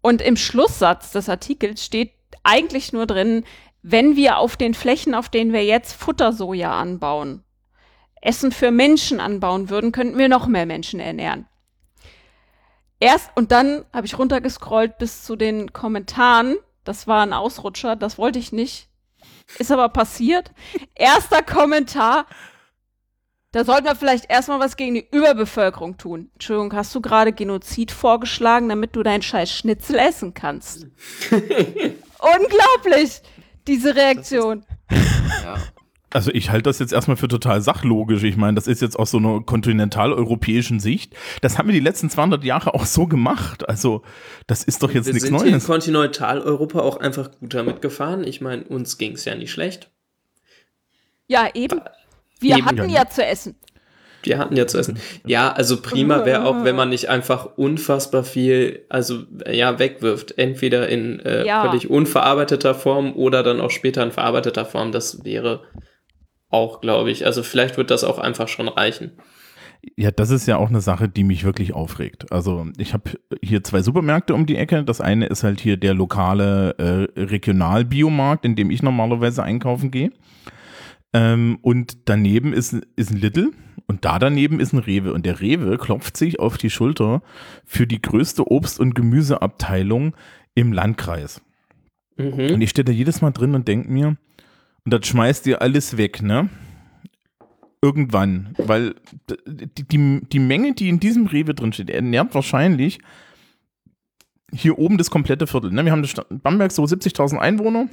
[0.02, 2.12] Und im Schlusssatz des Artikels steht
[2.43, 3.46] eigentlich nur drin,
[3.82, 7.43] wenn wir auf den Flächen, auf denen wir jetzt Futtersoja anbauen,
[8.22, 11.48] Essen für Menschen anbauen würden, könnten wir noch mehr Menschen ernähren.
[13.00, 16.56] Erst und dann habe ich runtergescrollt bis zu den Kommentaren.
[16.86, 18.88] Das war ein Ausrutscher, das wollte ich nicht.
[19.60, 20.51] Ist aber passiert.
[20.95, 22.25] Erster Kommentar.
[23.51, 26.32] Da sollten wir vielleicht erstmal was gegen die Überbevölkerung tun.
[26.34, 30.88] Entschuldigung, hast du gerade Genozid vorgeschlagen, damit du deinen scheiß Schnitzel essen kannst?
[31.29, 33.21] Unglaublich,
[33.67, 34.65] diese Reaktion.
[35.43, 35.56] ja.
[36.13, 38.23] Also ich halte das jetzt erstmal für total sachlogisch.
[38.23, 41.15] Ich meine, das ist jetzt aus so einer kontinentaleuropäischen Sicht.
[41.41, 43.67] Das haben wir die letzten 200 Jahre auch so gemacht.
[43.67, 44.04] Also
[44.47, 45.65] das ist doch jetzt Wir nichts sind hier in Neues.
[45.65, 48.23] Kontinentaleuropa auch einfach gut damit gefahren.
[48.23, 49.89] Ich meine, uns ging's ja nicht schlecht.
[51.28, 51.82] Ja, eben.
[52.39, 52.65] Wir Eben.
[52.65, 53.56] hatten ja zu essen.
[54.23, 54.97] Wir hatten ja zu essen.
[55.26, 60.38] Ja, also prima wäre auch, wenn man nicht einfach unfassbar viel, also ja, wegwirft.
[60.38, 61.63] Entweder in äh, Ja.
[61.67, 64.91] völlig unverarbeiteter Form oder dann auch später in verarbeiteter Form.
[64.93, 65.63] Das wäre
[66.53, 67.25] auch, glaube ich.
[67.25, 69.11] Also vielleicht wird das auch einfach schon reichen.
[69.97, 72.31] Ja, das ist ja auch eine Sache, die mich wirklich aufregt.
[72.31, 73.11] Also ich habe
[73.41, 74.83] hier zwei Supermärkte um die Ecke.
[74.83, 80.11] Das eine ist halt hier der lokale äh, Regionalbiomarkt, in dem ich normalerweise einkaufen gehe.
[81.11, 83.51] Ähm, und daneben ist, ist ein Lidl
[83.87, 85.13] und da daneben ist ein Rewe.
[85.13, 87.21] Und der Rewe klopft sich auf die Schulter
[87.65, 90.15] für die größte Obst- und Gemüseabteilung
[90.55, 91.41] im Landkreis.
[92.15, 92.53] Mhm.
[92.53, 94.15] Und ich stehe da jedes Mal drin und denke mir,
[94.86, 96.50] und das schmeißt ihr alles weg, ne?
[97.82, 98.96] Irgendwann, weil
[99.28, 103.00] die, die, die Menge, die in diesem Rewe drin steht, ernährt wahrscheinlich
[104.54, 105.72] hier oben das komplette Viertel.
[105.72, 105.84] Ne?
[105.84, 107.89] Wir haben Bamberg so 70.000 Einwohner.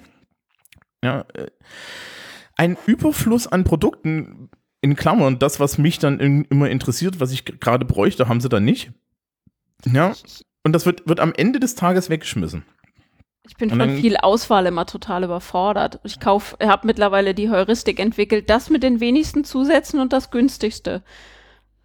[1.02, 1.48] Ja, äh,
[2.56, 4.50] ein Überfluss an Produkten,
[4.82, 8.48] in Klammern, das, was mich dann in, immer interessiert, was ich gerade bräuchte, haben sie
[8.48, 8.92] da nicht.
[9.84, 10.14] Ja.
[10.62, 12.64] Und das wird, wird am Ende des Tages weggeschmissen.
[13.46, 15.98] Ich bin von viel Auswahl immer total überfordert.
[16.04, 21.02] Ich kauf, habe mittlerweile die Heuristik entwickelt, das mit den wenigsten Zusätzen und das günstigste.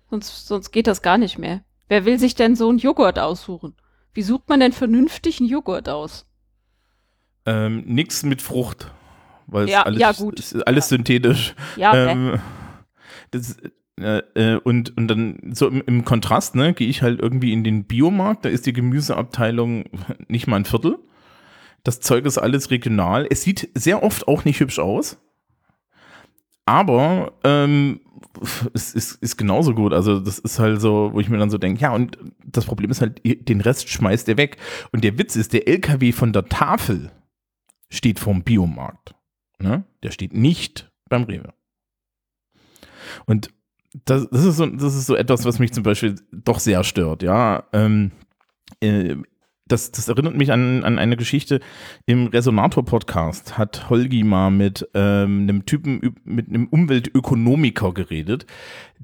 [0.10, 1.64] Sonst, sonst geht das gar nicht mehr.
[1.88, 3.76] Wer will sich denn so einen Joghurt aussuchen?
[4.14, 6.28] Wie sucht man denn vernünftigen Joghurt aus?
[7.46, 8.92] Ähm, nix mit Frucht.
[9.48, 10.40] Weil es Ja, alles, ja, gut.
[10.40, 11.56] ist alles synthetisch.
[11.76, 12.40] Ja, ähm,
[13.32, 13.58] das,
[14.00, 17.64] äh, äh, und, und dann so im, im Kontrast, ne, gehe ich halt irgendwie in
[17.64, 19.86] den Biomarkt, da ist die Gemüseabteilung
[20.28, 21.00] nicht mal ein Viertel.
[21.86, 23.28] Das Zeug ist alles regional.
[23.30, 25.18] Es sieht sehr oft auch nicht hübsch aus.
[26.66, 28.02] Aber ähm,
[28.74, 29.94] es ist, ist genauso gut.
[29.94, 32.90] Also, das ist halt so, wo ich mir dann so denke, ja, und das Problem
[32.90, 34.58] ist halt, den Rest schmeißt ihr weg.
[34.92, 37.12] Und der Witz ist, der LKW von der Tafel
[37.90, 39.14] steht vorm Biomarkt.
[39.60, 39.86] Ne?
[40.02, 41.54] Der steht nicht beim Rewe.
[43.28, 43.52] Und
[44.06, 47.22] das, das, ist so, das ist so etwas, was mich zum Beispiel doch sehr stört,
[47.22, 47.64] ja.
[47.74, 48.12] Ähm,
[48.82, 49.18] äh,
[49.68, 51.60] das, das erinnert mich an, an eine Geschichte
[52.06, 58.46] im Resonator-Podcast hat Holgi mal mit ähm, einem Typen, mit einem Umweltökonomiker geredet,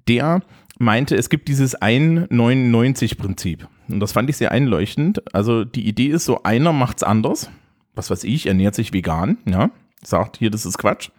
[0.08, 0.42] der
[0.78, 3.68] meinte, es gibt dieses 1,99-Prinzip.
[3.88, 5.24] Und das fand ich sehr einleuchtend.
[5.34, 7.50] Also die Idee ist so, einer macht's anders,
[7.96, 9.72] was weiß ich, ernährt sich vegan, ja,
[10.04, 11.10] sagt hier, das ist Quatsch.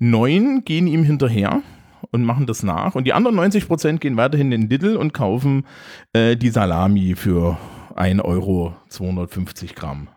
[0.00, 1.62] Neun gehen ihm hinterher
[2.10, 2.96] und machen das nach.
[2.96, 5.64] Und die anderen 90 Prozent gehen weiterhin in den Lidl und kaufen
[6.12, 7.56] äh, die Salami für
[7.94, 10.08] 1 Euro 250 Gramm.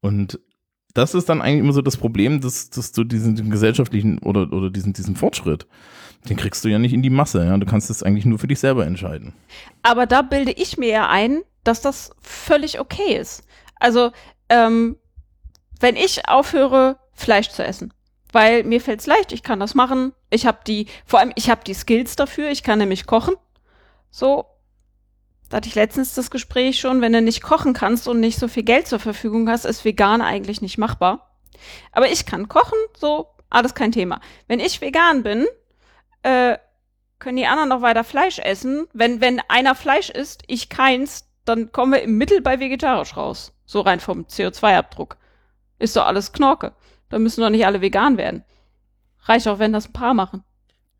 [0.00, 0.38] Und
[0.94, 4.70] das ist dann eigentlich immer so das Problem, dass, dass du diesen gesellschaftlichen oder, oder
[4.70, 5.66] diesen, diesen Fortschritt,
[6.28, 7.44] den kriegst du ja nicht in die Masse.
[7.44, 7.56] Ja?
[7.58, 9.34] Du kannst es eigentlich nur für dich selber entscheiden.
[9.82, 13.44] Aber da bilde ich mir ja ein, dass das völlig okay ist.
[13.80, 14.12] Also,
[14.48, 14.96] ähm,
[15.80, 17.92] wenn ich aufhöre, Fleisch zu essen,
[18.32, 20.12] weil mir fällt's leicht, ich kann das machen.
[20.30, 23.34] Ich habe die, vor allem, ich habe die Skills dafür, ich kann nämlich kochen.
[24.10, 24.46] So,
[25.48, 28.48] da hatte ich letztens das Gespräch schon, wenn du nicht kochen kannst und nicht so
[28.48, 31.30] viel Geld zur Verfügung hast, ist vegan eigentlich nicht machbar.
[31.92, 34.20] Aber ich kann kochen, so, alles kein Thema.
[34.48, 35.46] Wenn ich vegan bin,
[36.22, 36.58] äh,
[37.18, 38.86] können die anderen noch weiter Fleisch essen.
[38.92, 43.52] Wenn, wenn einer Fleisch isst, ich keins, dann kommen wir im Mittel bei vegetarisch raus.
[43.64, 45.16] So rein vom CO2-Abdruck.
[45.78, 46.72] Ist doch alles Knorke.
[47.08, 48.44] Da müssen doch nicht alle vegan werden.
[49.22, 50.42] Reicht auch, wenn das ein paar machen.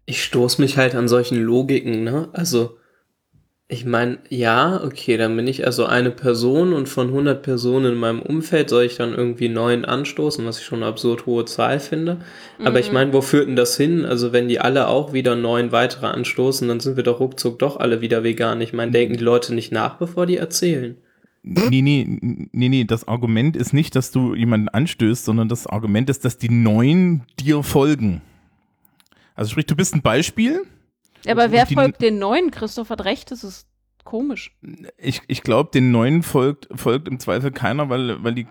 [0.07, 2.29] Ich stoß mich halt an solchen Logiken, ne?
[2.33, 2.79] Also,
[3.75, 7.99] ich meine, ja, okay, dann bin ich also eine Person und von 100 Personen in
[7.99, 11.81] meinem Umfeld soll ich dann irgendwie neun anstoßen, was ich schon eine absurd hohe Zahl
[11.81, 12.19] finde.
[12.63, 14.05] Aber ich meine, wo führt denn das hin?
[14.05, 17.79] Also, wenn die alle auch wieder neun weitere anstoßen, dann sind wir doch ruckzuck doch
[17.79, 18.61] alle wieder vegan.
[18.61, 20.97] Ich meine, denken die Leute nicht nach, bevor die erzählen?
[21.43, 22.07] Nee, nee,
[22.53, 26.39] nee, nee, das Argument ist nicht, dass du jemanden anstößt, sondern das Argument ist, dass
[26.39, 28.23] die Neuen dir folgen.
[29.35, 30.63] Also sprich, du bist ein Beispiel.
[31.27, 32.51] Aber wer die- folgt den neuen?
[32.51, 33.67] Christoph hat recht, das ist
[34.05, 34.55] komisch.
[34.99, 38.47] Ich, ich glaube, den Neuen folgt, folgt im Zweifel keiner, weil, weil die,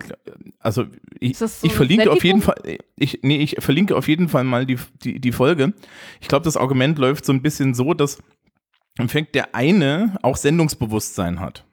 [0.59, 0.85] also
[1.19, 2.41] ich, so ich verlinke auf jeden?
[2.41, 2.55] Fall,
[2.97, 5.73] ich, nee, ich verlinke auf jeden Fall mal die, die, die Folge.
[6.21, 10.37] Ich glaube, das Argument läuft so ein bisschen so, dass im Endeffekt der eine auch
[10.37, 11.65] Sendungsbewusstsein hat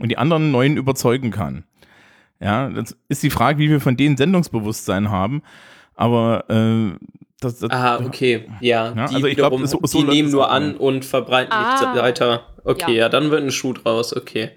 [0.00, 1.64] und die anderen Neuen überzeugen kann.
[2.40, 5.42] Ja, das ist die Frage, wie wir von denen Sendungsbewusstsein haben,
[5.94, 6.98] aber äh,
[7.40, 8.92] das, das, Ah, okay, ja.
[8.94, 10.52] Ja, die also ich glaub, wiederum, so- so die nehmen nur auch.
[10.52, 11.72] an und verbreiten Ah.
[11.92, 12.46] nicht weiter.
[12.64, 12.98] Okay, Ja.
[13.02, 13.08] ja.
[13.08, 14.50] dann wird ein Schuh draus, okay.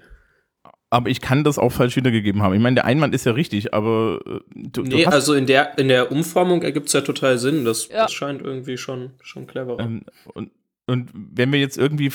[0.90, 2.54] aber ich kann das auch falsch wiedergegeben haben.
[2.54, 5.44] Ich meine, der Einwand ist ja richtig, aber äh, du, Nee, du hast also in
[5.46, 7.66] der, in der Umformung ergibt es ja total Sinn.
[7.66, 8.04] Das, Ja.
[8.04, 9.80] das scheint irgendwie schon, schon cleverer.
[9.80, 10.50] Ähm, und,
[10.86, 12.10] und wenn wir jetzt irgendwie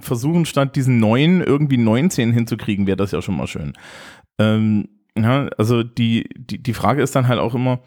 [0.00, 3.74] versuchen, statt diesen neun irgendwie 19 hinzukriegen, wäre das ja schon mal schön.
[4.40, 7.78] Ähm, ja, also die, die, die Frage ist dann halt auch immer,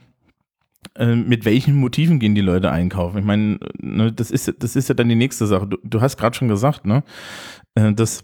[0.97, 3.19] mit welchen Motiven gehen die Leute einkaufen?
[3.19, 5.67] Ich meine, ne, das, ist, das ist ja dann die nächste Sache.
[5.67, 7.03] Du, du hast gerade schon gesagt, ne,
[7.75, 8.23] äh, dass,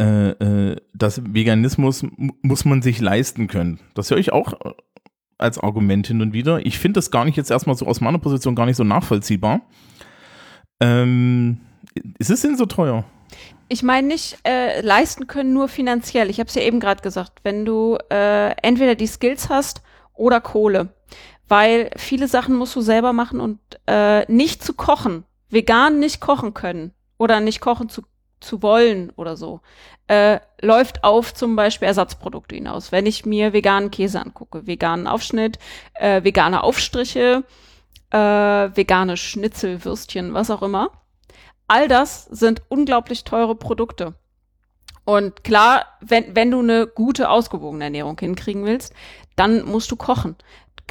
[0.00, 3.78] äh, äh, dass Veganismus mu- muss man sich leisten können.
[3.94, 4.72] Das höre ich auch äh,
[5.38, 6.64] als Argument hin und wieder.
[6.66, 9.60] Ich finde das gar nicht jetzt erstmal so aus meiner Position gar nicht so nachvollziehbar.
[10.80, 11.60] Ähm,
[12.18, 13.04] ist es denn so teuer?
[13.68, 16.30] Ich meine nicht äh, leisten können nur finanziell.
[16.30, 19.82] Ich habe es ja eben gerade gesagt, wenn du äh, entweder die Skills hast
[20.14, 20.94] oder Kohle,
[21.52, 26.54] weil viele Sachen musst du selber machen und äh, nicht zu kochen, vegan nicht kochen
[26.54, 28.04] können oder nicht kochen zu,
[28.40, 29.60] zu wollen oder so,
[30.06, 32.90] äh, läuft auf zum Beispiel Ersatzprodukte hinaus.
[32.90, 35.58] Wenn ich mir veganen Käse angucke, veganen Aufschnitt,
[35.92, 37.44] äh, vegane Aufstriche,
[38.08, 40.88] äh, vegane Schnitzel, Würstchen, was auch immer.
[41.68, 44.14] All das sind unglaublich teure Produkte.
[45.04, 48.94] Und klar, wenn, wenn du eine gute, ausgewogene Ernährung hinkriegen willst,
[49.36, 50.36] dann musst du kochen.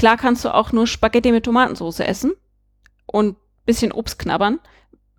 [0.01, 2.31] Klar kannst du auch nur Spaghetti mit Tomatensauce essen
[3.05, 3.35] und
[3.67, 4.59] bisschen Obst knabbern.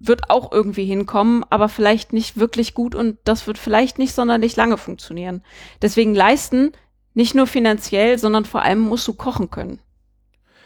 [0.00, 4.56] wird auch irgendwie hinkommen, aber vielleicht nicht wirklich gut und das wird vielleicht nicht sonderlich
[4.56, 5.44] lange funktionieren.
[5.80, 6.72] Deswegen leisten,
[7.14, 9.78] nicht nur finanziell, sondern vor allem musst du kochen können.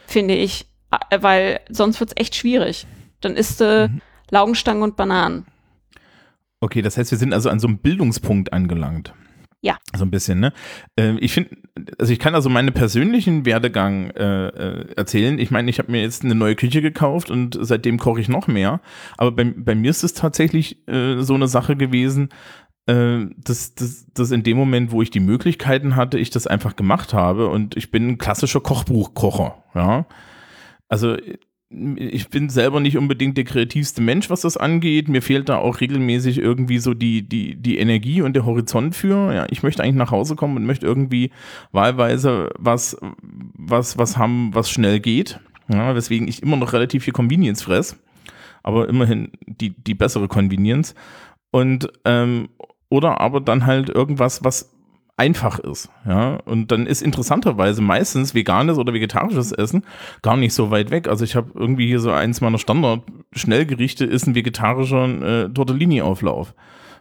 [0.06, 0.64] Finde ich.
[1.10, 2.86] Äh, Weil sonst wird's echt schwierig.
[3.20, 4.00] Dann isst du Mhm.
[4.30, 5.44] Laugenstangen und Bananen.
[6.60, 9.12] Okay, das heißt, wir sind also an so einem Bildungspunkt angelangt.
[9.62, 9.78] Ja.
[9.96, 10.52] So ein bisschen, ne?
[10.96, 11.56] Äh, ich finde,
[11.98, 15.38] also ich kann also meinen persönlichen Werdegang äh, äh, erzählen.
[15.38, 18.46] Ich meine, ich habe mir jetzt eine neue Küche gekauft und seitdem koche ich noch
[18.46, 18.80] mehr.
[19.16, 22.28] Aber bei, bei mir ist es tatsächlich äh, so eine Sache gewesen,
[22.86, 26.76] äh, dass, dass, dass in dem Moment, wo ich die Möglichkeiten hatte, ich das einfach
[26.76, 30.06] gemacht habe und ich bin ein klassischer Kochbuchkocher, ja.
[30.88, 31.16] Also
[31.96, 35.08] ich bin selber nicht unbedingt der kreativste Mensch, was das angeht.
[35.08, 39.32] Mir fehlt da auch regelmäßig irgendwie so die, die, die Energie und der Horizont für.
[39.34, 41.30] Ja, ich möchte eigentlich nach Hause kommen und möchte irgendwie
[41.72, 42.96] wahlweise was,
[43.54, 45.40] was, was haben, was schnell geht.
[45.68, 47.96] Ja, weswegen ich immer noch relativ viel Convenience fress.
[48.62, 50.94] Aber immerhin die, die bessere Convenience.
[51.50, 52.48] Und, ähm,
[52.88, 54.75] oder aber dann halt irgendwas, was
[55.16, 59.84] einfach ist, ja, und dann ist interessanterweise meistens veganes oder vegetarisches Essen
[60.22, 61.08] gar nicht so weit weg.
[61.08, 66.54] Also ich habe irgendwie hier so eins meiner Standard-Schnellgerichte ist ein vegetarischer äh, Tortellini-Auflauf,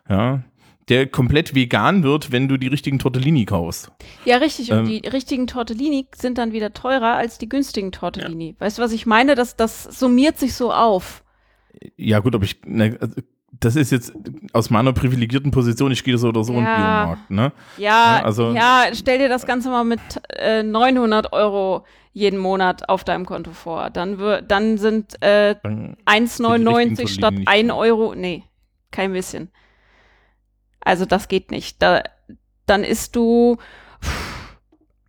[0.10, 0.44] ja,
[0.88, 3.92] der komplett vegan wird, wenn du die richtigen Tortellini kaufst.
[4.24, 4.72] Ja, richtig.
[4.72, 4.86] Und Ähm.
[4.86, 8.56] die richtigen Tortellini sind dann wieder teurer als die günstigen Tortellini.
[8.60, 9.36] Weißt du, was ich meine?
[9.36, 11.24] Das, das summiert sich so auf.
[11.98, 13.16] Ja gut, aber ich, ne, also,
[13.60, 14.14] das ist jetzt
[14.54, 16.76] aus meiner privilegierten Position, ich gehe so oder so in den Ja.
[17.04, 17.52] Biomarkt, ne?
[17.78, 22.88] Ja, Ja, also- ja, stell dir das Ganze mal mit äh, 900 Euro jeden Monat
[22.90, 23.90] auf deinem Konto vor.
[23.90, 27.74] Dann, dann sind äh, Dann, 1,99 richtigen statt Tortellini 1 nicht.
[27.74, 28.16] Euro.
[28.16, 28.44] Nee,
[28.92, 29.50] kein bisschen.
[30.80, 31.82] Also das geht nicht.
[31.82, 32.04] Da,
[32.66, 33.58] dann isst du
[34.02, 34.58] pff,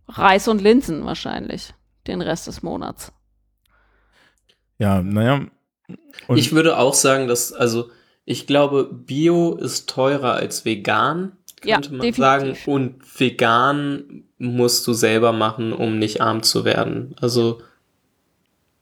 [0.09, 1.73] Reis und Linsen wahrscheinlich
[2.07, 3.11] den Rest des Monats.
[4.77, 5.41] ja, naja.
[6.27, 7.89] Und ich würde auch sagen, dass, also,
[8.29, 11.31] ich glaube, Bio ist teurer als vegan,
[11.63, 12.17] Ja, könnte man definitiv.
[12.17, 12.57] sagen.
[12.65, 17.15] Und vegan musst du selber machen, um nicht arm zu werden.
[17.21, 17.61] Also,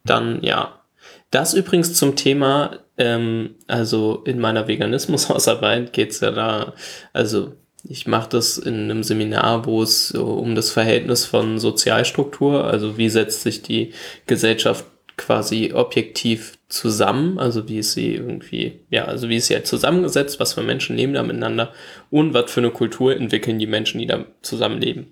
[0.03, 0.81] dann ja.
[1.29, 6.73] Das übrigens zum Thema, ähm, also in meiner Veganismus-Hausarbeit geht's ja da,
[7.13, 7.53] also
[7.83, 12.97] ich mache das in einem Seminar, wo es so um das Verhältnis von Sozialstruktur, also
[12.97, 13.93] wie setzt sich die
[14.25, 14.85] Gesellschaft
[15.17, 20.39] quasi objektiv zusammen, also wie ist sie irgendwie, ja, also wie ist sie halt zusammengesetzt,
[20.39, 21.73] was für Menschen leben da miteinander
[22.09, 25.07] und was für eine Kultur entwickeln die Menschen, die da zusammenleben.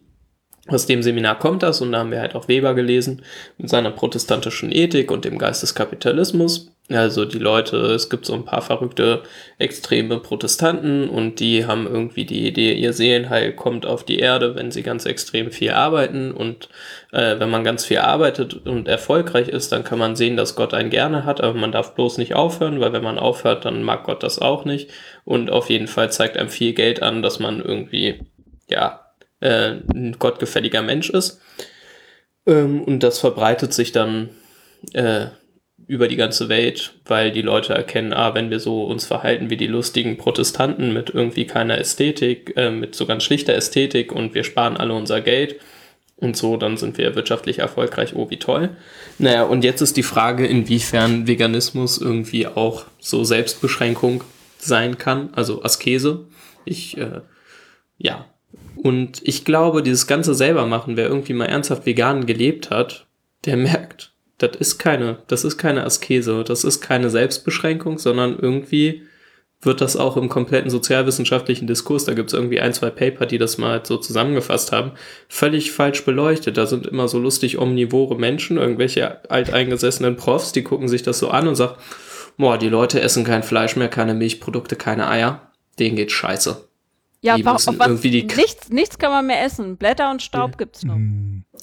[0.67, 3.21] Aus dem Seminar kommt das und da haben wir halt auch Weber gelesen
[3.57, 6.72] mit seiner protestantischen Ethik und dem Geist des Kapitalismus.
[6.89, 9.23] Also die Leute, es gibt so ein paar verrückte,
[9.57, 14.69] extreme Protestanten und die haben irgendwie die Idee, ihr Seelenheil kommt auf die Erde, wenn
[14.69, 16.67] sie ganz extrem viel arbeiten und
[17.13, 20.73] äh, wenn man ganz viel arbeitet und erfolgreich ist, dann kann man sehen, dass Gott
[20.73, 24.03] einen gerne hat, aber man darf bloß nicht aufhören, weil wenn man aufhört, dann mag
[24.03, 24.89] Gott das auch nicht
[25.23, 28.19] und auf jeden Fall zeigt einem viel Geld an, dass man irgendwie,
[28.69, 31.39] ja, äh, ein gottgefälliger Mensch ist.
[32.45, 34.29] Ähm, und das verbreitet sich dann
[34.91, 35.27] äh,
[35.87, 39.57] über die ganze Welt, weil die Leute erkennen, ah, wenn wir so uns verhalten wie
[39.57, 44.43] die lustigen Protestanten mit irgendwie keiner Ästhetik, äh, mit so ganz schlichter Ästhetik und wir
[44.43, 45.59] sparen alle unser Geld
[46.17, 48.69] und so, dann sind wir wirtschaftlich erfolgreich, oh, wie toll.
[49.19, 54.23] Naja, und jetzt ist die Frage, inwiefern Veganismus irgendwie auch so Selbstbeschränkung
[54.57, 56.27] sein kann, also Askese.
[56.65, 57.21] Ich, äh,
[57.97, 58.25] ja.
[58.75, 63.05] Und ich glaube, dieses ganze selber machen, wer irgendwie mal ernsthaft vegan gelebt hat,
[63.45, 69.03] der merkt, das ist keine, das ist keine Askese, das ist keine Selbstbeschränkung, sondern irgendwie
[69.61, 73.37] wird das auch im kompletten sozialwissenschaftlichen Diskurs, da gibt es irgendwie ein, zwei Paper, die
[73.37, 74.91] das mal so zusammengefasst haben,
[75.29, 76.57] völlig falsch beleuchtet.
[76.57, 81.29] Da sind immer so lustig omnivore Menschen, irgendwelche alteingesessenen Profs, die gucken sich das so
[81.29, 81.75] an und sagen,
[82.37, 86.67] boah, die Leute essen kein Fleisch mehr, keine Milchprodukte, keine Eier, denen geht scheiße.
[87.21, 89.77] Ja, Die auf was, irgendwie die- nichts, nichts kann man mehr essen.
[89.77, 90.97] Blätter und Staub gibt's noch.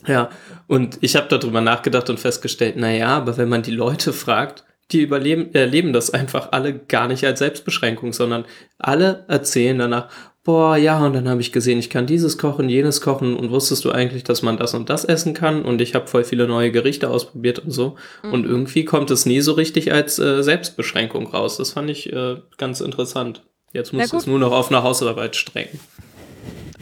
[0.07, 0.30] Ja,
[0.66, 4.64] und ich habe darüber nachgedacht und festgestellt, na ja, aber wenn man die Leute fragt,
[4.92, 8.44] die überleben, erleben das einfach alle gar nicht als Selbstbeschränkung, sondern
[8.78, 10.09] alle erzählen danach,
[10.42, 13.84] boah, ja, und dann habe ich gesehen, ich kann dieses kochen, jenes kochen und wusstest
[13.84, 16.72] du eigentlich, dass man das und das essen kann und ich habe voll viele neue
[16.72, 21.59] Gerichte ausprobiert und so und irgendwie kommt es nie so richtig als äh, Selbstbeschränkung raus.
[21.59, 23.42] Das fand ich äh, ganz interessant.
[23.72, 25.78] Jetzt du es nur noch auf eine Hausarbeit strecken.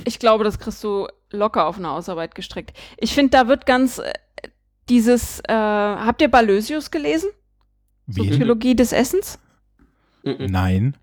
[0.04, 2.76] Ich glaube, das kriegst du locker auf eine Hausarbeit gestrickt.
[2.96, 4.12] Ich finde, da wird ganz äh,
[4.88, 7.30] dieses, äh, habt ihr Balösius gelesen?
[8.06, 8.28] Wie?
[8.30, 9.38] Soziologie des Essens?
[10.22, 10.96] Nein.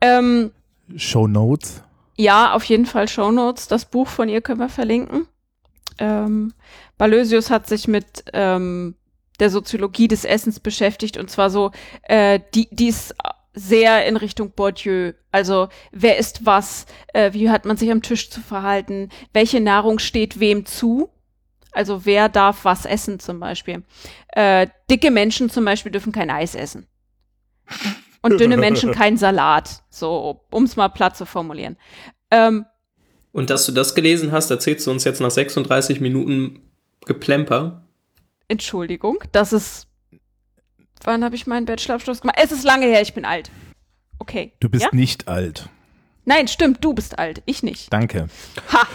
[0.00, 0.52] Ähm,
[0.96, 1.82] Show Notes.
[2.16, 3.68] ja, auf jeden Fall Shownotes.
[3.68, 5.26] Das Buch von ihr können wir verlinken.
[5.98, 6.52] Ähm,
[6.98, 8.94] Balösius hat sich mit ähm,
[9.40, 11.70] der Soziologie des Essens beschäftigt und zwar so,
[12.02, 13.14] äh, die, die ist
[13.54, 15.12] sehr in Richtung Bourdieu.
[15.30, 19.98] Also wer isst was, äh, wie hat man sich am Tisch zu verhalten, welche Nahrung
[19.98, 21.10] steht wem zu.
[21.72, 23.82] Also wer darf was essen zum Beispiel.
[24.28, 26.86] Äh, dicke Menschen zum Beispiel dürfen kein Eis essen.
[28.22, 29.82] Und dünne Menschen kein Salat.
[29.90, 31.76] So, um es mal platt zu formulieren.
[32.30, 32.66] Ähm,
[33.32, 36.60] Und dass du das gelesen hast, erzählst du uns jetzt nach 36 Minuten
[37.06, 37.84] Geplemper.
[38.48, 39.88] Entschuldigung, das ist.
[41.04, 42.38] Wann habe ich meinen Bachelorabschluss gemacht?
[42.42, 43.50] Es ist lange her, ich bin alt.
[44.18, 44.52] Okay.
[44.60, 44.90] Du bist ja?
[44.92, 45.68] nicht alt.
[46.24, 47.92] Nein, stimmt, du bist alt, ich nicht.
[47.92, 48.28] Danke.
[48.72, 48.86] Ha!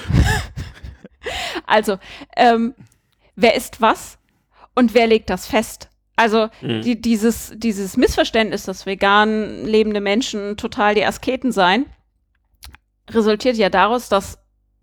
[1.68, 2.00] also,
[2.36, 2.74] ähm,
[3.36, 4.18] wer isst was
[4.74, 5.90] und wer legt das fest?
[6.16, 6.82] Also Mhm.
[6.82, 11.86] die, dieses, dieses Missverständnis, dass vegan lebende Menschen total die Asketen seien,
[13.10, 14.40] resultiert ja daraus, dass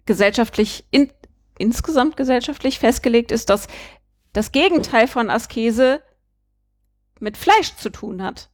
[0.07, 1.11] gesellschaftlich, in,
[1.59, 3.66] insgesamt gesellschaftlich festgelegt ist, dass
[4.33, 6.01] das Gegenteil von Askese
[7.21, 8.49] mit Fleisch zu tun hat.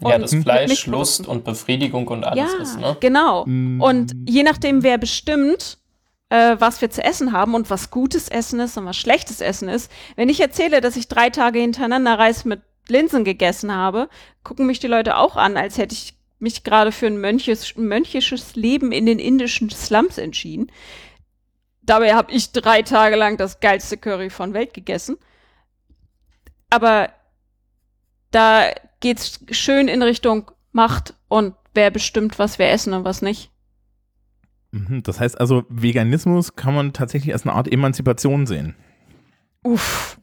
[0.00, 0.86] Ja, Und das mit Fleisch.
[0.86, 2.96] Lust und Befriedigung und alles ja, ist, ne?
[3.00, 3.44] genau.
[3.46, 3.80] Mm.
[3.80, 5.78] Und je nachdem, wer bestimmt,
[6.28, 9.68] äh, was wir zu essen haben und was gutes Essen ist und was schlechtes Essen
[9.68, 14.08] ist, wenn ich erzähle, dass ich drei Tage hintereinander Reis mit Linsen gegessen habe,
[14.44, 18.54] gucken mich die Leute auch an, als hätte ich mich gerade für ein mönches, mönchisches
[18.54, 20.70] Leben in den indischen Slums entschieden.
[21.82, 25.16] Dabei habe ich drei Tage lang das geilste Curry von Welt gegessen.
[26.70, 27.10] Aber
[28.30, 28.70] da
[29.00, 33.50] geht's schön in Richtung Macht und wer bestimmt, was wir essen und was nicht.
[34.70, 38.74] Mhm, Das heißt also, Veganismus kann man tatsächlich als eine Art Emanzipation sehen.
[39.62, 40.18] Uff.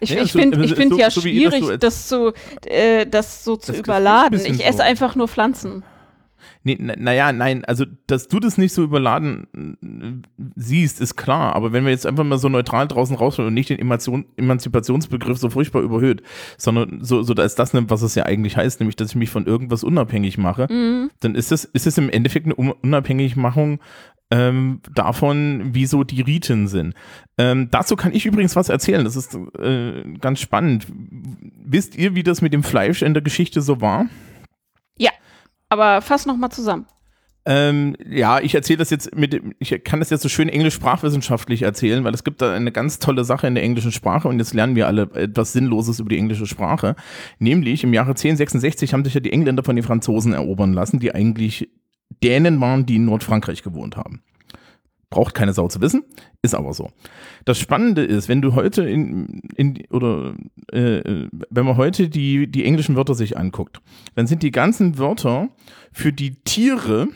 [0.00, 2.08] Ich, Ja, ich so- finde so- ich find so- ja so das schwierig, so das,
[2.08, 2.32] zu,
[2.66, 4.40] äh, das so zu Das klingt überladen.
[4.44, 4.82] Ich esse so.
[4.82, 5.82] einfach nur Pflanzen.
[6.62, 9.46] Nee, na- naja, nein, also, dass du das nicht so überladen
[9.82, 11.54] äh, siehst, ist klar.
[11.56, 15.38] Aber wenn wir jetzt einfach mal so neutral draußen rausholen und nicht den Emanzipation, Emanzipationsbegriff
[15.38, 16.22] so furchtbar überhöht,
[16.58, 19.30] sondern so, so als das nimmt, was es ja eigentlich heißt, nämlich, dass ich mich
[19.30, 21.10] von irgendwas unabhängig mache, Mhm.
[21.20, 23.80] dann ist es, ist es im Endeffekt eine Un- Unabhängigmachung
[24.30, 26.94] ähm, davon, wie so die Riten sind.
[27.38, 29.04] Ähm, dazu kann ich übrigens was erzählen.
[29.04, 30.86] Das ist äh, ganz spannend.
[31.64, 34.06] Wisst ihr, wie das mit dem Fleisch in der Geschichte so war?
[35.74, 36.86] Aber fass noch mal zusammen.
[37.46, 41.62] Ähm, ja, ich erzähle das jetzt mit ich kann das jetzt so schön englisch sprachwissenschaftlich
[41.62, 44.54] erzählen, weil es gibt da eine ganz tolle Sache in der englischen Sprache und jetzt
[44.54, 46.94] lernen wir alle etwas Sinnloses über die englische Sprache.
[47.40, 51.12] Nämlich im Jahre 1066 haben sich ja die Engländer von den Franzosen erobern lassen, die
[51.12, 51.68] eigentlich
[52.22, 54.22] Dänen waren, die in Nordfrankreich gewohnt haben.
[55.10, 56.04] Braucht keine Sau zu wissen,
[56.42, 56.90] ist aber so.
[57.44, 60.34] Das Spannende ist, wenn du heute in, in oder
[60.72, 63.80] äh, wenn man heute die, die englischen Wörter sich anguckt,
[64.14, 65.48] dann sind die ganzen Wörter
[65.92, 67.08] für die Tiere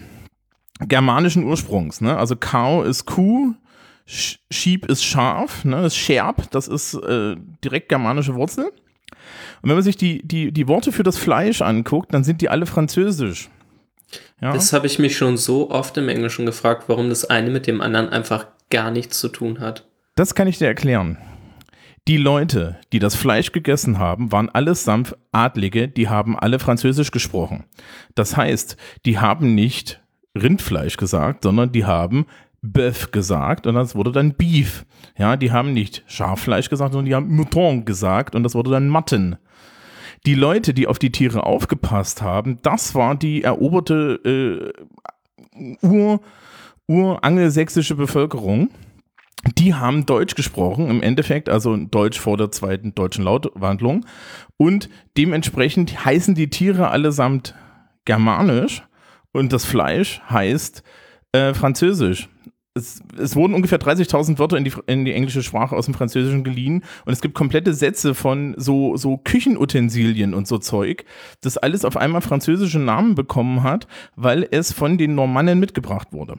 [0.80, 2.01] germanischen Ursprungs.
[2.01, 2.16] Ne?
[2.16, 3.55] Also Cow ist Kuh,
[4.07, 5.82] Sheep ist Schaf, ne?
[5.82, 8.66] das Scherb, das ist äh, direkt germanische Wurzel.
[9.62, 12.49] Und wenn man sich die, die, die Worte für das Fleisch anguckt, dann sind die
[12.49, 13.51] alle französisch.
[14.40, 14.52] Ja?
[14.52, 17.80] Das habe ich mich schon so oft im Englischen gefragt, warum das eine mit dem
[17.80, 19.86] anderen einfach gar nichts zu tun hat.
[20.14, 21.18] Das kann ich dir erklären.
[22.09, 27.64] Die Leute, die das Fleisch gegessen haben, waren allesamt Adlige, die haben alle Französisch gesprochen.
[28.14, 30.00] Das heißt, die haben nicht
[30.34, 32.26] Rindfleisch gesagt, sondern die haben
[32.64, 34.86] Bœuf gesagt und das wurde dann Beef.
[35.18, 38.88] Ja, die haben nicht Schaffleisch gesagt, sondern die haben Mouton gesagt und das wurde dann
[38.88, 39.36] Matten.
[40.26, 46.20] Die Leute, die auf die Tiere aufgepasst haben, das war die eroberte äh, Ur,
[46.86, 48.70] urangelsächsische Bevölkerung.
[49.56, 54.04] Die haben Deutsch gesprochen, im Endeffekt, also Deutsch vor der zweiten deutschen Lautwandlung.
[54.56, 57.54] Und dementsprechend heißen die Tiere allesamt
[58.04, 58.82] germanisch
[59.32, 60.82] und das Fleisch heißt
[61.32, 62.28] äh, französisch.
[62.78, 66.44] Es, es wurden ungefähr 30.000 Wörter in die, in die englische Sprache aus dem Französischen
[66.44, 71.04] geliehen und es gibt komplette Sätze von so, so Küchenutensilien und so Zeug,
[71.40, 76.38] das alles auf einmal französische Namen bekommen hat, weil es von den Normannen mitgebracht wurde.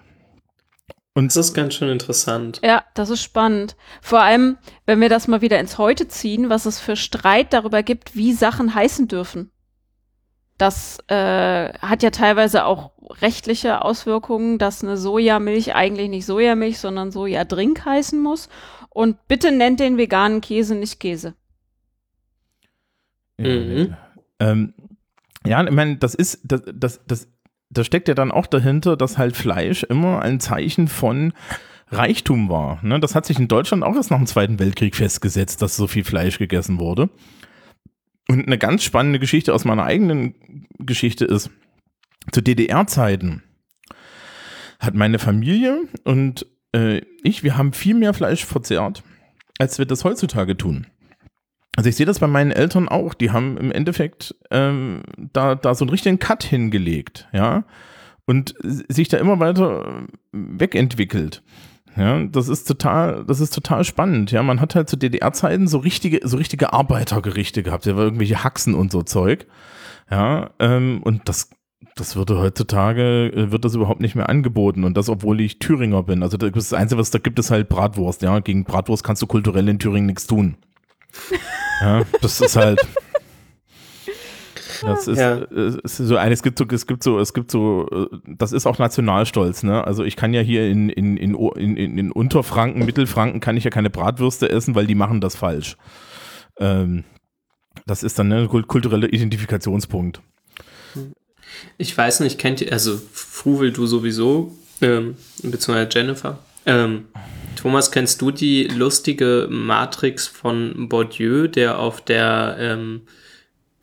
[1.15, 2.61] Das ist ganz schön interessant.
[2.63, 3.75] Ja, das ist spannend.
[4.01, 7.83] Vor allem, wenn wir das mal wieder ins Heute ziehen, was es für Streit darüber
[7.83, 9.51] gibt, wie Sachen heißen dürfen.
[10.59, 12.91] Das äh, hat ja teilweise auch
[13.21, 18.49] rechtliche Auswirkungen, dass eine Sojamilch eigentlich nicht Sojamilch, sondern Sojadrink heißen muss.
[18.89, 21.33] Und bitte nennt den veganen Käse nicht Käse.
[23.37, 23.95] Mhm.
[24.39, 24.73] Ähm,
[25.45, 27.29] ja, ich meine, das ist, das, das, das,
[27.69, 31.31] da steckt ja dann auch dahinter, dass halt Fleisch immer ein Zeichen von
[31.89, 32.83] Reichtum war.
[32.83, 32.99] Ne?
[32.99, 36.03] Das hat sich in Deutschland auch erst nach dem Zweiten Weltkrieg festgesetzt, dass so viel
[36.03, 37.09] Fleisch gegessen wurde.
[38.29, 41.49] Und eine ganz spannende Geschichte aus meiner eigenen Geschichte ist,
[42.31, 43.41] zu DDR-Zeiten
[44.79, 49.01] hat meine Familie und äh, ich, wir haben viel mehr Fleisch verzehrt,
[49.57, 50.85] als wir das heutzutage tun.
[51.75, 53.15] Also ich sehe das bei meinen Eltern auch.
[53.15, 57.65] Die haben im Endeffekt ähm, da, da so einen richtigen Cut hingelegt, ja.
[58.25, 61.41] Und sich da immer weiter wegentwickelt.
[61.95, 64.31] Ja, das ist total, das ist total spannend.
[64.31, 67.85] Ja, man hat halt zu DDR-Zeiten so richtige, so richtige Arbeitergerichte gehabt.
[67.85, 69.47] Ja, irgendwelche Haxen und so Zeug.
[70.09, 71.49] Ja, ähm, und das,
[71.95, 74.83] das würde heutzutage, äh, wird das überhaupt nicht mehr angeboten.
[74.83, 76.23] Und das, obwohl ich Thüringer bin.
[76.23, 78.21] Also das Einzige, was da gibt, ist halt Bratwurst.
[78.21, 80.57] Ja, gegen Bratwurst kannst du kulturell in Thüringen nichts tun.
[81.81, 82.79] Ja, das ist halt.
[84.81, 85.37] Das ist, Ja.
[85.37, 88.51] äh, ist so ein, es gibt so, es gibt so, es gibt so, äh, das
[88.51, 89.85] ist auch Nationalstolz, ne?
[89.85, 93.69] Also ich kann ja hier in, in, in, in, in Unterfranken, Mittelfranken kann ich ja
[93.69, 95.75] keine Bratwürste essen, weil die machen das falsch.
[96.57, 97.03] Ähm,
[97.85, 100.21] das ist dann ne, ein kultureller Identifikationspunkt.
[101.77, 106.39] Ich weiß nicht, kennt ihr, also Fruvel du sowieso, ähm, beziehungsweise Jennifer.
[106.65, 107.05] Ähm,
[107.55, 113.01] Thomas, kennst du die lustige Matrix von Bourdieu, der auf der ähm,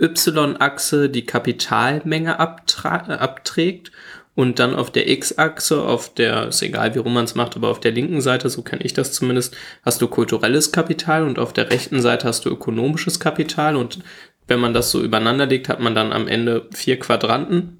[0.00, 3.92] Y-Achse die Kapitalmenge äh, abträgt
[4.34, 7.70] und dann auf der X-Achse, auf der, ist egal wie rum man es macht, aber
[7.70, 11.54] auf der linken Seite, so kenne ich das zumindest, hast du kulturelles Kapital und auf
[11.54, 14.00] der rechten Seite hast du ökonomisches Kapital und
[14.46, 17.78] wenn man das so übereinander legt, hat man dann am Ende vier Quadranten.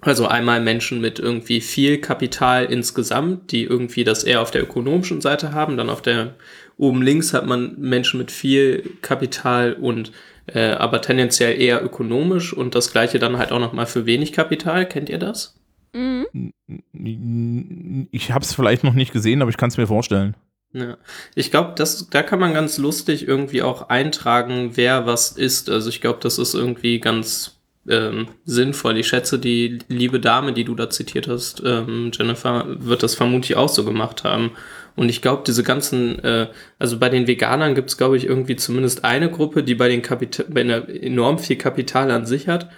[0.00, 5.20] Also einmal Menschen mit irgendwie viel Kapital insgesamt, die irgendwie das eher auf der ökonomischen
[5.20, 5.76] Seite haben.
[5.76, 6.36] Dann auf der
[6.78, 10.10] oben links hat man Menschen mit viel Kapital und
[10.54, 14.86] äh, aber tendenziell eher ökonomisch und das gleiche dann halt auch nochmal für wenig Kapital.
[14.86, 15.56] Kennt ihr das?
[15.92, 18.08] Mhm.
[18.12, 20.36] Ich habe es vielleicht noch nicht gesehen, aber ich kann es mir vorstellen.
[20.72, 20.96] Ja.
[21.34, 25.68] Ich glaube, das, da kann man ganz lustig irgendwie auch eintragen, wer was ist.
[25.68, 27.56] Also ich glaube, das ist irgendwie ganz
[27.88, 28.98] ähm, sinnvoll.
[28.98, 33.56] Ich schätze, die liebe Dame, die du da zitiert hast, ähm, Jennifer, wird das vermutlich
[33.56, 34.52] auch so gemacht haben.
[34.96, 38.56] Und ich glaube, diese ganzen, äh, also bei den Veganern gibt es, glaube ich, irgendwie
[38.56, 42.70] zumindest eine Gruppe, die bei den Kapital, bei einer enorm viel Kapital an sich hat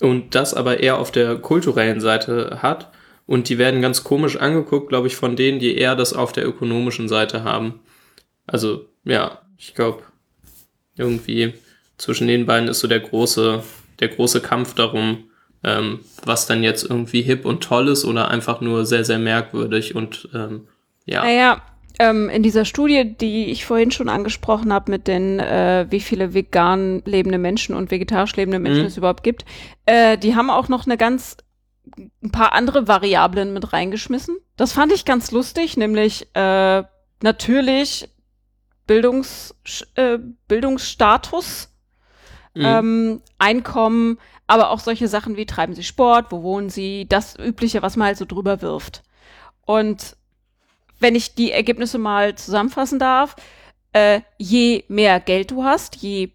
[0.00, 2.90] und das aber eher auf der kulturellen Seite hat.
[3.26, 6.46] Und die werden ganz komisch angeguckt, glaube ich, von denen, die eher das auf der
[6.46, 7.80] ökonomischen Seite haben.
[8.46, 10.02] Also, ja, ich glaube,
[10.96, 11.54] irgendwie
[11.96, 13.62] zwischen den beiden ist so der große,
[14.00, 15.30] der große Kampf darum,
[15.62, 19.94] ähm, was dann jetzt irgendwie hip und toll ist oder einfach nur sehr, sehr merkwürdig
[19.94, 20.66] und ähm,
[21.10, 21.22] ja.
[21.24, 21.62] Naja,
[21.98, 26.32] ähm, in dieser Studie, die ich vorhin schon angesprochen habe, mit den, äh, wie viele
[26.32, 28.86] vegan lebende Menschen und vegetarisch lebende Menschen Mhm.
[28.86, 29.44] es überhaupt gibt,
[29.86, 31.36] äh, die haben auch noch eine ganz,
[32.22, 34.36] ein paar andere Variablen mit reingeschmissen.
[34.56, 36.82] Das fand ich ganz lustig, nämlich äh,
[37.22, 38.08] natürlich
[38.86, 39.54] Bildungs,
[39.94, 41.68] äh, Bildungsstatus,
[42.54, 42.64] Mhm.
[42.64, 47.82] ähm, Einkommen, aber auch solche Sachen wie treiben sie Sport, wo wohnen sie, das Übliche,
[47.82, 49.02] was man halt so drüber wirft.
[49.66, 50.16] Und
[51.00, 53.34] wenn ich die Ergebnisse mal zusammenfassen darf,
[53.92, 56.32] äh, je mehr Geld du hast, je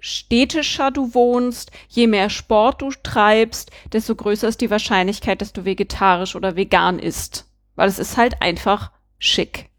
[0.00, 5.64] städtischer du wohnst, je mehr Sport du treibst, desto größer ist die Wahrscheinlichkeit, dass du
[5.64, 7.46] vegetarisch oder vegan isst.
[7.74, 9.70] Weil es ist halt einfach schick.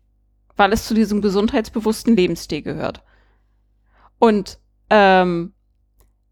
[0.55, 3.03] Weil es zu diesem gesundheitsbewussten Lebensstil gehört.
[4.17, 4.57] Und
[4.89, 5.53] ähm,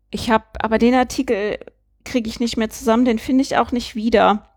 [0.09, 1.59] ich habe, aber den Artikel
[2.03, 4.49] kriege ich nicht mehr zusammen, den finde ich auch nicht wieder.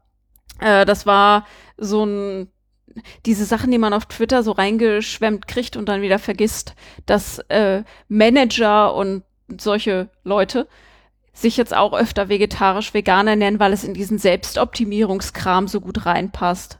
[0.61, 1.47] Äh, das war
[1.77, 2.49] so ein
[3.25, 6.75] diese Sachen, die man auf Twitter so reingeschwemmt kriegt und dann wieder vergisst,
[7.07, 9.23] dass äh, Manager und
[9.59, 10.69] solche Leute
[11.33, 16.79] sich jetzt auch öfter vegetarisch Veganer nennen, weil es in diesen Selbstoptimierungskram so gut reinpasst.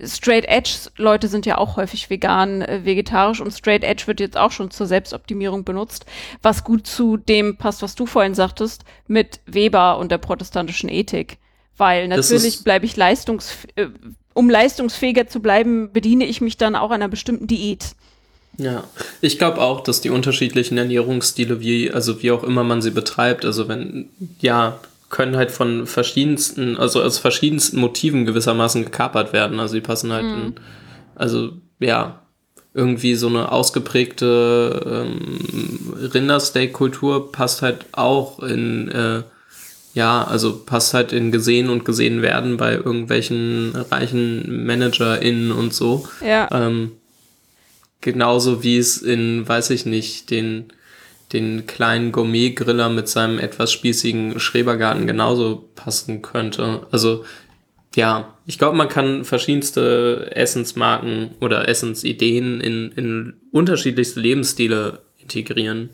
[0.00, 4.36] Straight Edge Leute sind ja auch häufig vegan, äh, vegetarisch und Straight Edge wird jetzt
[4.36, 6.06] auch schon zur Selbstoptimierung benutzt,
[6.40, 11.38] was gut zu dem passt, was du vorhin sagtest, mit Weber und der protestantischen Ethik.
[11.76, 13.88] Weil natürlich bleibe ich leistungs, äh,
[14.38, 17.96] um leistungsfähiger zu bleiben, bediene ich mich dann auch einer bestimmten Diät.
[18.56, 18.84] Ja,
[19.20, 23.44] ich glaube auch, dass die unterschiedlichen Ernährungsstile, wie, also wie auch immer man sie betreibt,
[23.44, 24.78] also wenn, ja,
[25.10, 29.58] können halt von verschiedensten, also aus verschiedensten Motiven gewissermaßen gekapert werden.
[29.58, 30.54] Also die passen halt in,
[31.16, 32.20] also ja,
[32.74, 39.22] irgendwie so eine ausgeprägte ähm, Rindersteak-Kultur passt halt auch in, äh,
[39.98, 46.08] ja, also passt halt in gesehen und gesehen werden bei irgendwelchen reichen ManagerInnen und so.
[46.24, 46.48] Ja.
[46.52, 46.92] Ähm,
[48.00, 50.72] genauso wie es in, weiß ich nicht, den,
[51.32, 56.86] den kleinen Gourmet-Griller mit seinem etwas spießigen Schrebergarten genauso passen könnte.
[56.92, 57.24] Also,
[57.96, 65.90] ja, ich glaube, man kann verschiedenste Essensmarken oder Essensideen in, in unterschiedlichste Lebensstile integrieren.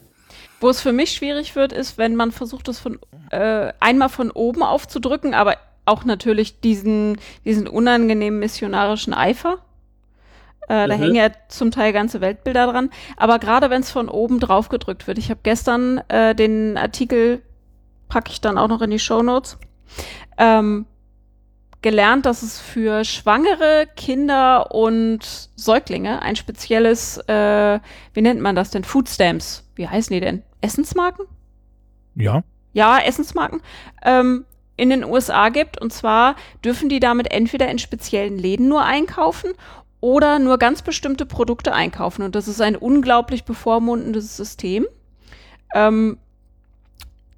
[0.60, 2.98] Wo es für mich schwierig wird, ist, wenn man versucht, das von
[3.34, 9.58] äh, einmal von oben aufzudrücken, aber auch natürlich diesen, diesen unangenehmen missionarischen Eifer.
[10.68, 11.02] Äh, da Mhm.
[11.02, 12.90] hängen ja zum Teil ganze Weltbilder dran.
[13.16, 15.18] Aber gerade wenn es von oben drauf gedrückt wird.
[15.18, 17.42] Ich habe gestern äh, den Artikel,
[18.08, 19.58] packe ich dann auch noch in die Shownotes,
[20.38, 20.86] ähm,
[21.82, 25.20] gelernt, dass es für Schwangere, Kinder und
[25.54, 27.78] Säuglinge ein spezielles, äh,
[28.14, 28.84] wie nennt man das denn?
[28.84, 29.68] Food Stamps.
[29.74, 30.42] Wie heißen die denn?
[30.62, 31.26] Essensmarken?
[32.14, 32.42] Ja.
[32.74, 33.62] Ja, Essensmarken,
[34.04, 34.44] ähm,
[34.76, 35.80] in den USA gibt.
[35.80, 39.52] Und zwar dürfen die damit entweder in speziellen Läden nur einkaufen
[40.00, 42.22] oder nur ganz bestimmte Produkte einkaufen.
[42.22, 44.86] Und das ist ein unglaublich bevormundendes System.
[45.74, 46.18] Ähm,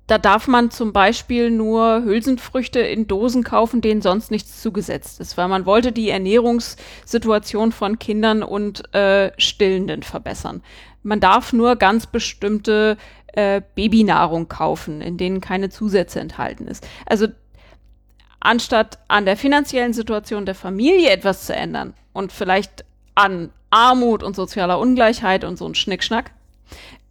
[0.07, 5.37] da darf man zum Beispiel nur Hülsenfrüchte in Dosen kaufen, denen sonst nichts zugesetzt ist,
[5.37, 10.63] weil man wollte die Ernährungssituation von Kindern und äh, Stillenden verbessern.
[11.03, 12.97] Man darf nur ganz bestimmte
[13.37, 16.87] äh, Babynahrung kaufen, in denen keine Zusätze enthalten ist.
[17.07, 17.29] Also
[18.41, 22.85] anstatt an der finanziellen Situation der Familie etwas zu ändern und vielleicht
[23.15, 26.31] an Armut und sozialer Ungleichheit und so ein Schnickschnack,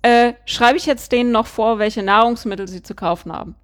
[0.01, 3.55] äh, schreibe ich jetzt denen noch vor, welche Nahrungsmittel sie zu kaufen haben.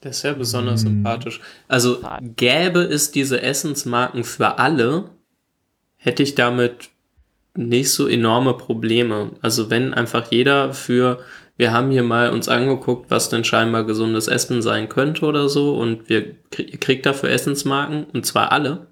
[0.00, 0.88] Das ist ja besonders Hm.
[0.88, 1.40] sympathisch.
[1.68, 1.98] Also
[2.36, 5.10] gäbe es diese Essensmarken für alle,
[5.96, 6.90] hätte ich damit
[7.54, 9.30] nicht so enorme Probleme.
[9.40, 11.20] Also wenn einfach jeder für,
[11.56, 15.76] wir haben hier mal uns angeguckt, was denn scheinbar gesundes Essen sein könnte oder so
[15.76, 18.88] und wir krie- ihr kriegt dafür Essensmarken und zwar alle,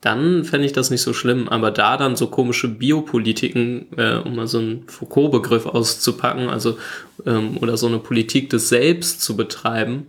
[0.00, 1.48] dann fände ich das nicht so schlimm.
[1.48, 6.78] Aber da dann so komische Biopolitiken, äh, um mal so einen Foucault-Begriff auszupacken, also
[7.26, 10.06] ähm, oder so eine Politik des Selbst zu betreiben,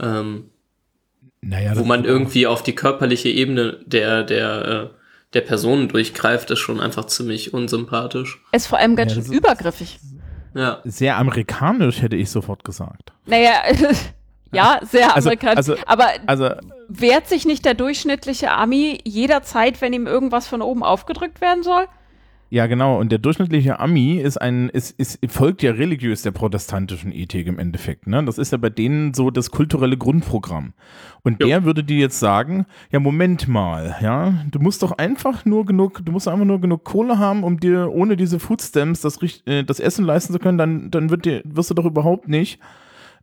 [0.00, 0.50] ähm,
[1.40, 4.96] Naja, wo man irgendwie auf die körperliche Ebene der, der, äh,
[5.32, 8.40] der Personen durchgreift, ist schon einfach ziemlich unsympathisch.
[8.52, 9.98] Ist vor allem ganz Ja, schön übergriffig.
[10.54, 10.78] Ja.
[10.84, 13.12] sehr amerikanisch, hätte ich sofort gesagt.
[13.26, 13.50] Naja,
[14.52, 15.56] ja, sehr Also- amerikanisch.
[15.56, 16.50] also- aber Also,
[16.88, 21.86] wehrt sich nicht der durchschnittliche Ami jederzeit, wenn ihm irgendwas von oben aufgedrückt werden soll?
[22.50, 23.00] ja, genau.
[23.00, 27.58] Und der durchschnittliche Ami ist ein, ist, ist, folgt ja religiös der protestantischen Ethik im
[27.58, 28.06] Endeffekt.
[28.06, 28.24] Ne?
[28.24, 30.72] Das ist ja bei denen so das kulturelle Grundprogramm.
[31.24, 31.48] Und Jo.
[31.48, 36.04] der würde dir jetzt sagen, ja, Moment mal, ja, du musst doch einfach nur genug,
[36.04, 39.80] du musst einfach nur genug Kohle haben, um dir ohne diese Foodstamps das, äh, das
[39.80, 42.60] Essen leisten zu können, dann, dann wird dir, wirst du doch überhaupt nicht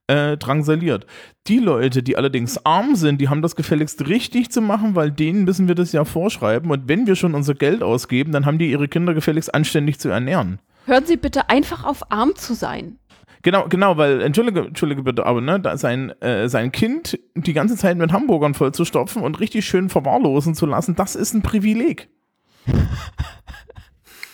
[0.08, 1.06] äh, drangsaliert.
[1.46, 5.44] Die Leute, die allerdings arm sind, die haben das gefälligst richtig zu machen, weil denen
[5.44, 6.72] müssen wir das ja vorschreiben.
[6.72, 10.10] Und wenn wir schon unser Geld ausgeben, dann haben die ihre Kinder gefälligst anständig zu
[10.10, 10.60] ernähren.
[10.86, 12.98] Hören Sie bitte einfach auf, arm zu sein.
[13.44, 17.76] Genau, genau, weil, entschuldige, entschuldige bitte, aber ne, da sein, äh, sein Kind die ganze
[17.76, 22.10] Zeit mit Hamburgern vollzustopfen und richtig schön verwahrlosen zu lassen, das ist ein Privileg.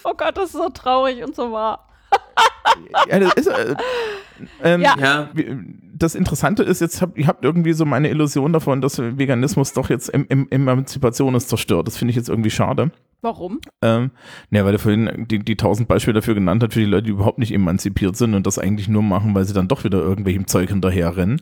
[0.03, 1.88] Oh Gott, das ist so traurig und so wahr.
[3.10, 3.76] Ja, das ist, äh,
[4.64, 5.30] ähm, Ja.
[5.93, 9.89] Das Interessante ist, jetzt habt ihr habt irgendwie so meine Illusion davon, dass Veganismus doch
[9.89, 11.88] jetzt em, em, Emanzipation ist zerstört.
[11.88, 12.91] Das finde ich jetzt irgendwie schade.
[13.22, 13.59] Warum?
[13.82, 14.11] Ähm,
[14.51, 17.09] ne, weil er vorhin die, die tausend Beispiele dafür genannt hat, für die Leute, die
[17.11, 20.47] überhaupt nicht emanzipiert sind und das eigentlich nur machen, weil sie dann doch wieder irgendwelchem
[20.47, 21.41] Zeug hinterherrennen.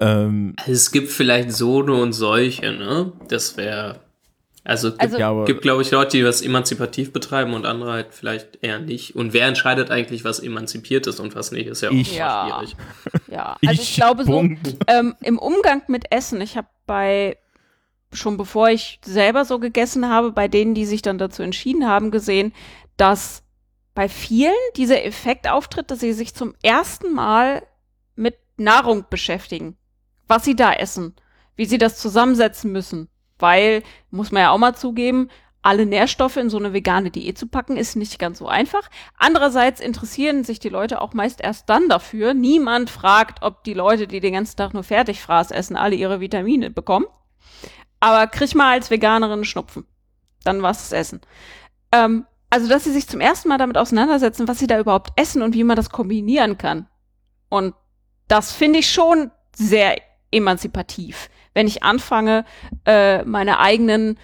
[0.00, 3.12] Ähm, also es gibt vielleicht so und solche, ne?
[3.28, 4.00] Das wäre.
[4.64, 8.08] Also, gibt, Also- ja, gibt glaube ich, Leute, die was emanzipativ betreiben und andere halt
[8.10, 9.16] vielleicht eher nicht.
[9.16, 12.14] Und wer entscheidet eigentlich, was emanzipiert ist und was nicht, ist ja auch Ich.
[12.16, 12.48] Ja.
[12.60, 12.76] schwierig.
[13.28, 14.40] Ja, also ich, glaube so,
[14.86, 17.38] ähm, im Umgang mit Essen, ich habe bei,
[18.12, 22.10] schon bevor ich selber so gegessen habe, bei denen, die sich dann dazu entschieden haben,
[22.10, 22.52] gesehen,
[22.96, 23.42] dass
[23.94, 27.66] bei vielen dieser Effekt auftritt, dass sie sich zum ersten Mal
[28.14, 29.76] mit Nahrung beschäftigen.
[30.26, 31.14] Was sie da essen,
[31.56, 33.08] wie sie das zusammensetzen müssen.
[33.38, 35.28] Weil, muss man ja auch mal zugeben,
[35.62, 38.88] alle Nährstoffe in so eine vegane Diät zu packen, ist nicht ganz so einfach.
[39.16, 42.34] Andererseits interessieren sich die Leute auch meist erst dann dafür.
[42.34, 46.70] Niemand fragt, ob die Leute, die den ganzen Tag nur Fertigfraß essen, alle ihre Vitamine
[46.70, 47.06] bekommen.
[48.00, 49.86] Aber krieg mal als Veganerin Schnupfen.
[50.44, 51.20] Dann war's das Essen.
[51.92, 55.42] Ähm, also, dass sie sich zum ersten Mal damit auseinandersetzen, was sie da überhaupt essen
[55.42, 56.86] und wie man das kombinieren kann.
[57.48, 57.74] Und
[58.26, 59.96] das finde ich schon sehr
[60.30, 61.28] emanzipativ.
[61.54, 62.44] Wenn ich anfange,
[62.86, 64.18] äh, meine eigenen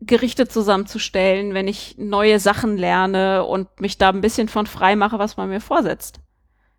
[0.00, 5.18] Gerichte zusammenzustellen, wenn ich neue Sachen lerne und mich da ein bisschen von frei mache,
[5.18, 6.20] was man mir vorsetzt.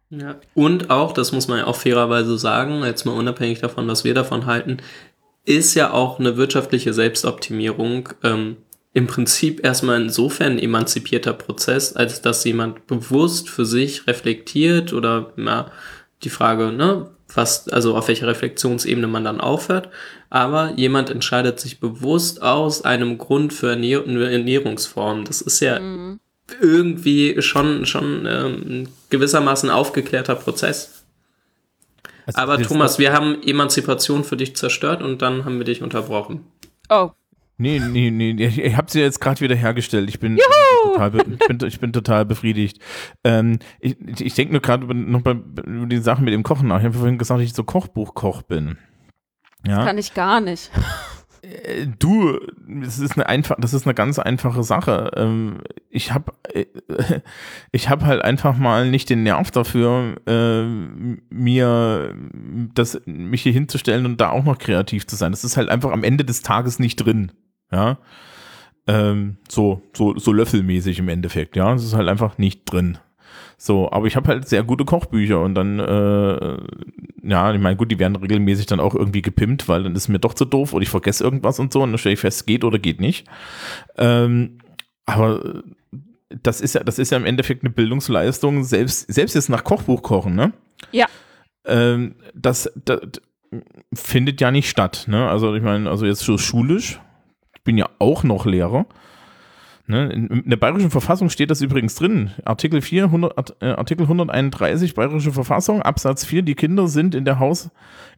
[0.10, 0.36] Ja.
[0.54, 4.14] Und auch, das muss man ja auch fairerweise sagen, jetzt mal unabhängig davon, was wir
[4.14, 4.78] davon halten,
[5.48, 8.58] ist ja auch eine wirtschaftliche Selbstoptimierung ähm,
[8.94, 15.32] im Prinzip erstmal insofern ein emanzipierter Prozess, als dass jemand bewusst für sich reflektiert oder
[15.38, 15.72] ja,
[16.24, 19.90] die Frage, ne, was, also auf welcher Reflexionsebene man dann aufhört,
[20.30, 25.24] aber jemand entscheidet sich bewusst aus einem Grund für Ernähr Ernährungsform.
[25.26, 26.20] Das ist ja Mhm.
[26.62, 30.97] irgendwie schon, schon ähm, gewissermaßen aufgeklärter Prozess.
[32.28, 35.82] Also Aber das- Thomas, wir haben Emanzipation für dich zerstört und dann haben wir dich
[35.82, 36.46] unterbrochen.
[36.90, 37.12] Oh,
[37.60, 40.08] Nee, nee, nee, ich, ich habe sie jetzt gerade wieder hergestellt.
[40.10, 40.38] Ich bin,
[40.84, 42.80] total, be- ich bin, ich bin total befriedigt.
[43.24, 46.78] Ähm, ich ich, denke nur gerade noch bei, über die Sachen mit dem Kochen nach.
[46.78, 48.78] Ich habe vorhin gesagt, dass ich so Kochbuchkoch bin.
[49.66, 49.84] Ja.
[49.86, 50.70] Kann ich gar nicht.
[51.48, 55.12] Äh, Du, das ist eine einfach, das ist eine ganz einfache Sache.
[55.16, 56.34] Ähm, ich habe,
[57.72, 60.64] ich habe halt einfach mal nicht den Nerv dafür, äh,
[61.30, 62.16] mir
[62.74, 65.32] das, mich hier hinzustellen und da auch noch kreativ zu sein.
[65.32, 67.32] Das ist halt einfach am Ende des Tages nicht drin.
[67.72, 67.98] Ja,
[68.88, 71.56] ähm, so, so, so löffelmäßig im Endeffekt.
[71.56, 72.98] Ja, es ist halt einfach nicht drin.
[73.58, 76.58] So, aber ich habe halt sehr gute Kochbücher und dann, äh,
[77.24, 80.20] ja, ich meine, gut, die werden regelmäßig dann auch irgendwie gepimpt, weil dann ist mir
[80.20, 82.64] doch zu doof oder ich vergesse irgendwas und so und dann stelle ich fest, geht
[82.64, 83.28] oder geht nicht.
[83.98, 84.60] Ähm,
[85.06, 85.64] aber
[86.30, 90.04] das ist ja, das ist ja im Endeffekt eine Bildungsleistung, selbst, selbst jetzt nach Kochbuch
[90.04, 90.54] kochen, ne?
[90.92, 91.08] Ja.
[91.66, 93.00] Ähm, das, das,
[93.94, 95.30] findet ja nicht statt, ne?
[95.30, 97.00] Also ich meine, also jetzt so schulisch,
[97.56, 98.86] ich bin ja auch noch Lehrer.
[99.88, 100.12] Ne?
[100.12, 102.32] In, der Bayerischen Verfassung steht das übrigens drin.
[102.44, 107.24] Artikel 4, 100, Art- äh, Artikel 131 Bayerische Verfassung, Absatz 4, die Kinder sind in
[107.24, 107.70] der Haus,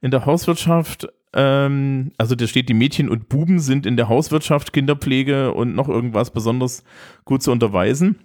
[0.01, 4.74] in der Hauswirtschaft, ähm, also da steht, die Mädchen und Buben sind in der Hauswirtschaft,
[4.74, 6.84] Kinderpflege und noch irgendwas besonders
[7.24, 8.15] gut zu unterweisen.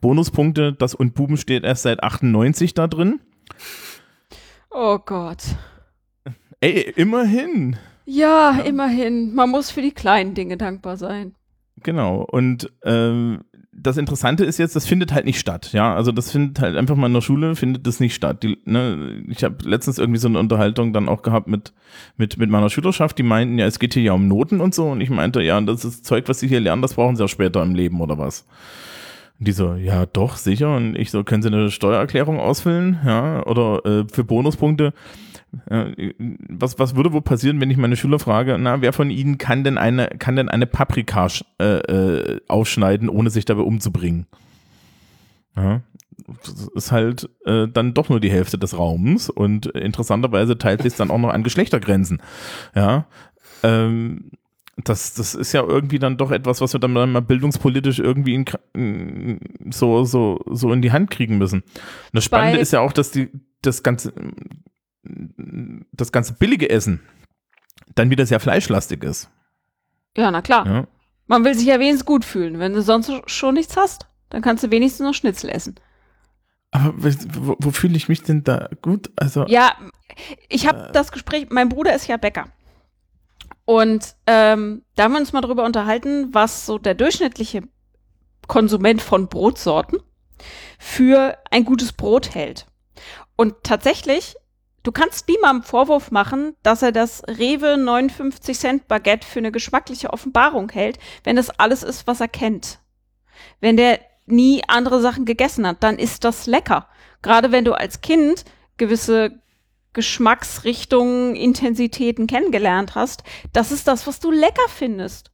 [0.00, 3.20] Bonuspunkte, das und Buben steht erst seit 98 da drin.
[4.70, 5.42] Oh Gott.
[6.60, 7.76] Ey, immerhin.
[8.06, 9.34] Ja, immerhin.
[9.34, 11.34] Man muss für die kleinen Dinge dankbar sein.
[11.82, 12.22] Genau.
[12.22, 13.40] Und ähm,
[13.72, 15.70] das Interessante ist jetzt, das findet halt nicht statt.
[15.72, 18.42] Ja, also das findet halt einfach mal in der Schule findet das nicht statt.
[18.42, 21.72] Die, ne, ich habe letztens irgendwie so eine Unterhaltung dann auch gehabt mit
[22.16, 23.18] mit mit meiner Schülerschaft.
[23.18, 24.90] Die meinten ja, es geht hier ja um Noten und so.
[24.90, 27.28] Und ich meinte, ja, das ist Zeug, was sie hier lernen, das brauchen sie auch
[27.28, 28.46] später im Leben oder was.
[29.38, 30.76] Und die so, ja, doch, sicher.
[30.76, 33.00] Und ich so, können Sie eine Steuererklärung ausfüllen?
[33.04, 34.92] Ja, oder äh, für Bonuspunkte.
[36.48, 39.64] Was, was würde wohl passieren, wenn ich meine Schüler frage, na, wer von ihnen kann
[39.64, 41.28] denn eine, kann denn eine Paprika
[41.60, 44.26] äh, äh, aufschneiden, ohne sich dabei umzubringen?
[45.54, 45.82] Ja,
[46.44, 50.94] das ist halt äh, dann doch nur die Hälfte des Raums und interessanterweise teilt sich
[50.94, 52.22] dann auch noch an Geschlechtergrenzen.
[52.74, 53.04] Ja,
[53.62, 54.30] ähm,
[54.82, 58.42] das, das ist ja irgendwie dann doch etwas, was wir dann mal bildungspolitisch irgendwie
[58.72, 59.38] in,
[59.70, 61.60] so, so, so in die Hand kriegen müssen.
[61.60, 61.72] Und
[62.14, 63.28] das Spannende Bei- ist ja auch, dass die,
[63.60, 64.14] das ganze,
[65.04, 67.00] das ganze billige Essen
[67.94, 69.28] dann wieder sehr fleischlastig ist.
[70.16, 70.66] Ja, na klar.
[70.66, 70.86] Ja.
[71.26, 72.58] Man will sich ja wenigstens gut fühlen.
[72.58, 75.76] Wenn du sonst schon nichts hast, dann kannst du wenigstens noch Schnitzel essen.
[76.70, 79.10] Aber wo, wo fühle ich mich denn da gut?
[79.16, 79.74] Also, Ja,
[80.48, 82.46] ich habe das Gespräch, mein Bruder ist ja Bäcker.
[83.64, 87.62] Und ähm, da haben wir uns mal drüber unterhalten, was so der durchschnittliche
[88.48, 89.98] Konsument von Brotsorten
[90.78, 92.66] für ein gutes Brot hält.
[93.36, 94.34] Und tatsächlich,
[94.82, 100.12] du kannst niemandem Vorwurf machen, dass er das Rewe 59 Cent Baguette für eine geschmackliche
[100.12, 102.80] Offenbarung hält, wenn das alles ist, was er kennt.
[103.60, 106.88] Wenn der nie andere Sachen gegessen hat, dann ist das lecker.
[107.22, 108.44] Gerade wenn du als Kind
[108.76, 109.40] gewisse
[109.92, 113.22] Geschmacksrichtungen, Intensitäten kennengelernt hast,
[113.52, 115.30] das ist das, was du lecker findest.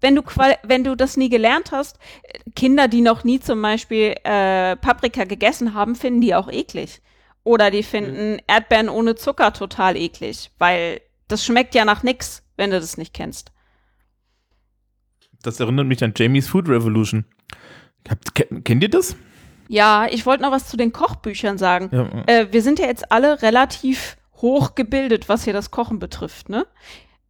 [0.00, 0.22] Wenn du,
[0.62, 5.24] wenn du das nie gelernt hast, äh, Kinder, die noch nie zum Beispiel äh, Paprika
[5.24, 7.00] gegessen haben, finden die auch eklig.
[7.46, 12.70] Oder die finden Erdbeeren ohne Zucker total eklig, weil das schmeckt ja nach nix, wenn
[12.72, 13.52] du das nicht kennst.
[15.42, 17.24] das erinnert mich an Jamie's Food Revolution.
[18.08, 18.34] Habt,
[18.64, 19.14] kennt ihr das?
[19.68, 21.88] Ja, ich wollte noch was zu den Kochbüchern sagen.
[21.92, 26.48] Ja, Äh, wir sind ja jetzt alle relativ hoch gebildet, was hier das Kochen betrifft,
[26.48, 26.66] ne?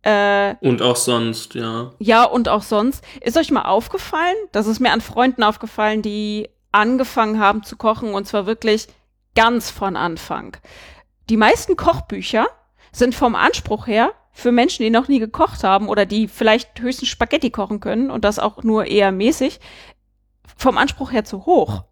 [0.01, 1.93] Äh, Und auch sonst, ja.
[1.99, 3.05] Ja, und auch sonst.
[3.21, 8.15] Ist euch mal aufgefallen, das ist mir an Freunden aufgefallen, die angefangen haben zu kochen
[8.15, 8.87] und zwar wirklich
[9.37, 10.57] ganz von Anfang.
[11.31, 12.49] Die meisten Kochbücher
[12.91, 17.09] sind vom Anspruch her für Menschen, die noch nie gekocht haben oder die vielleicht höchstens
[17.09, 19.61] Spaghetti kochen können und das auch nur eher mäßig,
[20.57, 21.85] vom Anspruch her zu hoch.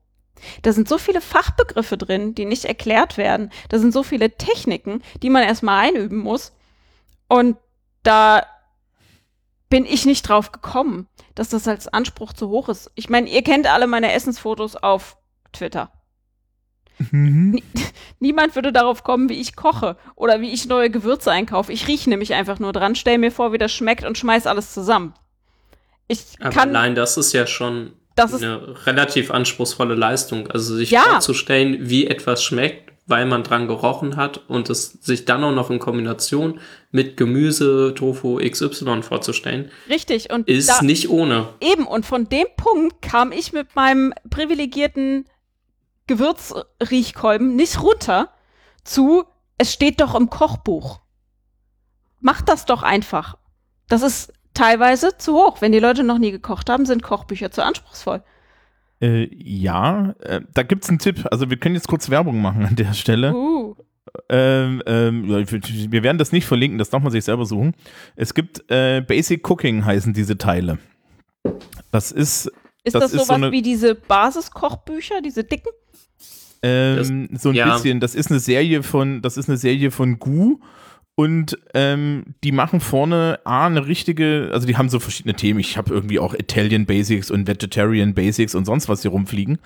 [0.62, 3.50] Da sind so viele Fachbegriffe drin, die nicht erklärt werden.
[3.68, 6.52] Da sind so viele Techniken, die man erstmal einüben muss.
[7.28, 7.56] Und
[8.02, 8.44] da
[9.70, 12.90] bin ich nicht drauf gekommen, dass das als Anspruch zu hoch ist.
[12.94, 15.16] Ich meine, ihr kennt alle meine Essensfotos auf
[15.52, 15.90] Twitter.
[16.98, 17.60] Mhm.
[18.20, 21.72] Niemand würde darauf kommen, wie ich koche oder wie ich neue Gewürze einkaufe.
[21.72, 24.72] Ich rieche nämlich einfach nur dran, stell mir vor, wie das schmeckt und schmeiß alles
[24.72, 25.14] zusammen.
[26.08, 30.48] Ich Aber kann, allein das ist ja schon das ist, eine relativ anspruchsvolle Leistung.
[30.48, 31.02] Also sich Ja.
[31.02, 35.70] vorzustellen, wie etwas schmeckt, weil man dran gerochen hat und es sich dann auch noch
[35.70, 40.32] in Kombination mit Gemüse, Tofu, XY vorzustellen, richtig.
[40.32, 41.48] Und ist da, nicht ohne.
[41.60, 45.26] Eben, und von dem Punkt kam ich mit meinem privilegierten
[46.06, 48.30] Gewürzriechkolben nicht runter
[48.84, 49.24] zu,
[49.58, 51.00] es steht doch im Kochbuch.
[52.20, 53.36] Macht das doch einfach.
[53.88, 55.60] Das ist teilweise zu hoch.
[55.60, 58.22] Wenn die Leute noch nie gekocht haben, sind Kochbücher zu anspruchsvoll.
[59.00, 61.26] Äh, ja, äh, da gibt's einen Tipp.
[61.30, 63.34] Also wir können jetzt kurz Werbung machen an der Stelle.
[63.34, 63.74] Uh.
[64.28, 67.74] Ähm, ähm, wir werden das nicht verlinken, das darf man sich selber suchen.
[68.14, 70.78] Es gibt äh, Basic Cooking heißen diese Teile.
[71.90, 72.46] Das ist
[72.84, 75.70] Ist Das das, ist so sowas eine- wie diese Basiskochbücher, diese dicken?
[76.64, 77.74] Ähm, so ein ja.
[77.74, 80.58] bisschen, das ist eine Serie von, das ist eine Serie von Gu
[81.16, 85.60] und ähm, die machen vorne A, eine richtige, also die haben so verschiedene Themen.
[85.60, 89.58] Ich habe irgendwie auch Italian Basics und Vegetarian Basics und sonst was hier rumfliegen.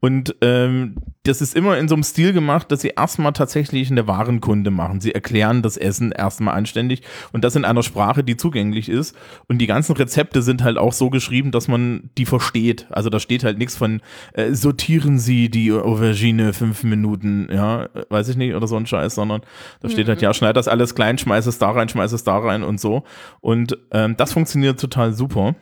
[0.00, 4.06] Und ähm, das ist immer in so einem Stil gemacht, dass sie erstmal tatsächlich eine
[4.06, 5.00] Warenkunde machen.
[5.00, 9.16] Sie erklären das Essen erstmal anständig und das in einer Sprache, die zugänglich ist.
[9.48, 12.86] Und die ganzen Rezepte sind halt auch so geschrieben, dass man die versteht.
[12.90, 14.00] Also da steht halt nichts von
[14.34, 19.14] äh, sortieren Sie die Aubergine fünf Minuten, ja, weiß ich nicht, oder so ein Scheiß,
[19.14, 19.40] sondern
[19.80, 22.38] da steht halt, ja, schneid das alles klein, schmeiß es da rein, schmeiß es da
[22.38, 23.02] rein und so.
[23.40, 25.54] Und ähm, das funktioniert total super.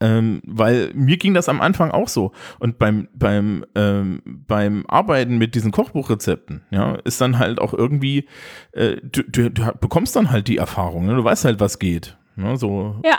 [0.00, 2.32] Ähm, weil mir ging das am Anfang auch so.
[2.58, 8.26] Und beim, beim, ähm, beim Arbeiten mit diesen Kochbuchrezepten, ja, ist dann halt auch irgendwie,
[8.72, 11.14] äh, du, du, du bekommst dann halt die Erfahrung, ne?
[11.14, 12.18] du weißt halt, was geht.
[12.36, 12.56] Ne?
[12.56, 13.18] So, Ja.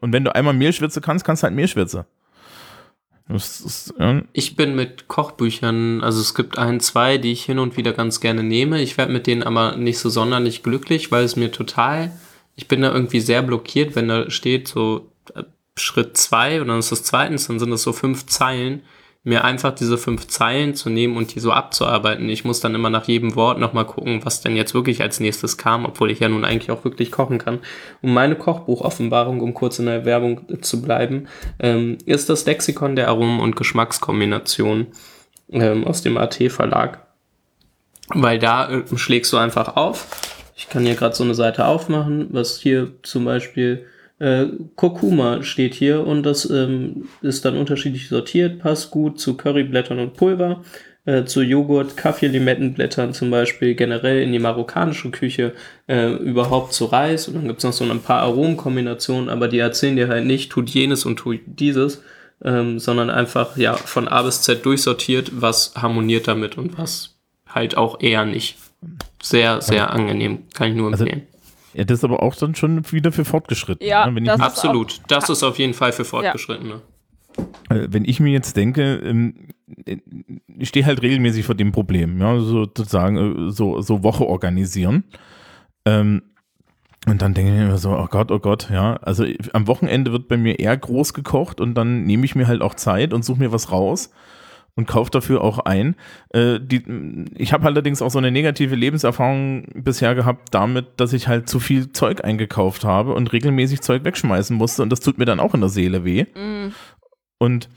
[0.00, 2.06] Und wenn du einmal Mehlschwitze kannst, kannst du halt Mehlschwitze.
[3.28, 7.58] Das ist, ja, Ich bin mit Kochbüchern, also es gibt ein, zwei, die ich hin
[7.58, 8.80] und wieder ganz gerne nehme.
[8.80, 12.12] Ich werde mit denen aber nicht so sonderlich glücklich, weil es mir total,
[12.54, 15.42] ich bin da irgendwie sehr blockiert, wenn da steht so äh,
[15.76, 18.82] Schritt zwei und dann ist das zweitens, dann sind das so fünf Zeilen,
[19.26, 22.28] mir einfach diese fünf Zeilen zu nehmen und die so abzuarbeiten.
[22.28, 25.58] Ich muss dann immer nach jedem Wort nochmal gucken, was denn jetzt wirklich als nächstes
[25.58, 27.58] kam, obwohl ich ja nun eigentlich auch wirklich kochen kann.
[28.02, 31.26] Und meine Kochbuchoffenbarung, um kurz in der Werbung zu bleiben,
[31.58, 34.86] ähm, ist das Lexikon der Aromen- und Geschmackskombinationen
[35.50, 37.04] ähm, aus dem AT-Verlag.
[38.10, 40.06] Weil da äh, schlägst du einfach auf.
[40.54, 43.86] Ich kann hier gerade so eine Seite aufmachen, was hier zum Beispiel
[44.18, 44.46] äh,
[44.76, 50.14] Kurkuma steht hier und das ähm, ist dann unterschiedlich sortiert, passt gut zu Curryblättern und
[50.14, 50.62] Pulver,
[51.04, 55.52] äh, zu Joghurt, Kaffee, Limettenblättern zum Beispiel, generell in die marokkanische Küche,
[55.86, 59.96] äh, überhaupt zu Reis und dann gibt's noch so ein paar Aromenkombinationen, aber die erzählen
[59.96, 62.02] dir halt nicht, tut jenes und tut dieses,
[62.44, 67.16] ähm, sondern einfach ja von A bis Z durchsortiert, was harmoniert damit und was
[67.48, 68.56] halt auch eher nicht.
[69.22, 71.26] Sehr, sehr angenehm, kann ich nur Also, empfehlen.
[71.76, 73.88] Ja, das ist aber auch dann schon wieder für Fortgeschrittene.
[73.88, 74.14] Ja, ne?
[74.14, 75.00] wenn, ich, das- ist Absolut.
[75.08, 76.80] Das ist auf jeden Fall für Fortgeschrittene.
[77.70, 79.48] äh, wenn ich mir jetzt denke, ähm,
[79.84, 79.98] äh,
[80.58, 85.04] ich stehe halt regelmäßig vor dem Problem, ja, so sozusagen äh, so, so Woche organisieren.
[85.84, 86.22] Ähm,
[87.08, 88.94] und dann denke ich mir so, oh Gott, oh Gott, ja.
[88.96, 92.62] Also am Wochenende wird bei mir eher groß gekocht und dann nehme ich mir halt
[92.62, 94.10] auch Zeit und suche mir was raus
[94.76, 95.96] und kaufe dafür auch ein.
[96.30, 96.84] Äh, die,
[97.36, 101.58] ich habe allerdings auch so eine negative Lebenserfahrung bisher gehabt damit, dass ich halt zu
[101.58, 105.54] viel Zeug eingekauft habe und regelmäßig Zeug wegschmeißen musste und das tut mir dann auch
[105.54, 106.24] in der Seele weh.
[106.34, 106.72] Mm.
[107.38, 107.68] Und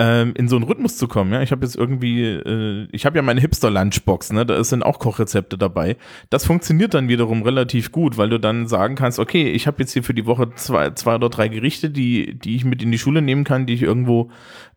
[0.00, 3.18] ähm, in so einen Rhythmus zu kommen, ja, ich habe jetzt irgendwie, äh, ich habe
[3.18, 5.98] ja meine Hipster-Lunchbox, ne, da sind auch Kochrezepte dabei.
[6.30, 9.92] Das funktioniert dann wiederum relativ gut, weil du dann sagen kannst, okay, ich habe jetzt
[9.92, 12.98] hier für die Woche zwei, zwei oder drei Gerichte, die, die ich mit in die
[12.98, 14.30] Schule nehmen kann, die ich irgendwo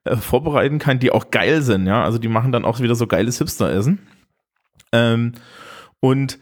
[0.03, 3.07] äh, vorbereiten kann, die auch geil sind, ja, also die machen dann auch wieder so
[3.07, 3.99] geiles Hipster-Essen.
[4.91, 5.31] Ähm,
[6.01, 6.37] und